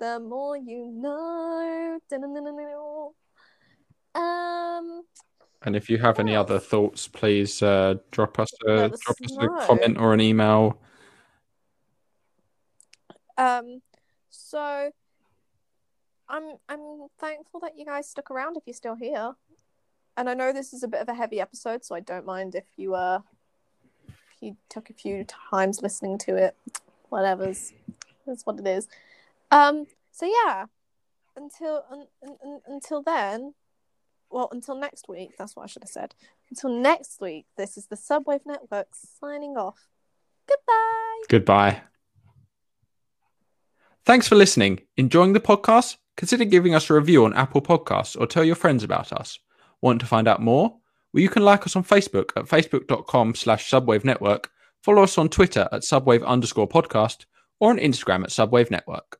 [0.00, 2.00] The more you know.
[4.14, 5.02] Um,
[5.62, 9.56] And if you have any other thoughts, please uh, drop us a drop us know.
[9.56, 10.78] a comment or an email.
[13.36, 13.82] Um,
[14.30, 14.90] so
[16.28, 19.34] I'm I'm thankful that you guys stuck around if you're still here.
[20.16, 22.54] And I know this is a bit of a heavy episode, so I don't mind
[22.54, 23.20] if you uh
[24.08, 26.56] if you took a few times listening to it.
[27.08, 27.72] Whatever's
[28.26, 28.88] that's what it is.
[29.50, 30.66] Um so yeah.
[31.36, 33.54] Until un, un, un- until then,
[34.30, 36.14] well, until next week, that's what I should have said.
[36.48, 39.88] Until next week, this is the Subwave Network signing off.
[40.46, 41.22] Goodbye.
[41.28, 41.82] Goodbye.
[44.04, 44.80] Thanks for listening.
[44.98, 45.96] Enjoying the podcast?
[46.18, 49.38] Consider giving us a review on Apple Podcasts or tell your friends about us.
[49.80, 50.76] Want to find out more?
[51.12, 54.50] Well, you can like us on Facebook at facebook.com slash subwave network,
[54.82, 57.24] follow us on Twitter at subwave underscore podcast,
[57.60, 59.18] or on Instagram at subwave network.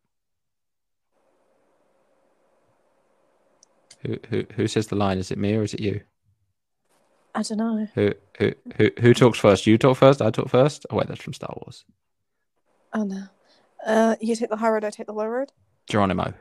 [4.02, 5.16] Who, who, who says the line?
[5.16, 6.02] Is it me or is it you?
[7.34, 7.88] I don't know.
[7.94, 9.66] Who, who, who, who talks first?
[9.66, 10.20] You talk first?
[10.20, 10.84] I talk first?
[10.90, 11.86] Oh, wait, that's from Star Wars.
[12.92, 13.24] Oh no.
[13.84, 15.52] Uh, you take the high road, I take the low road.
[15.88, 16.34] Geronimo.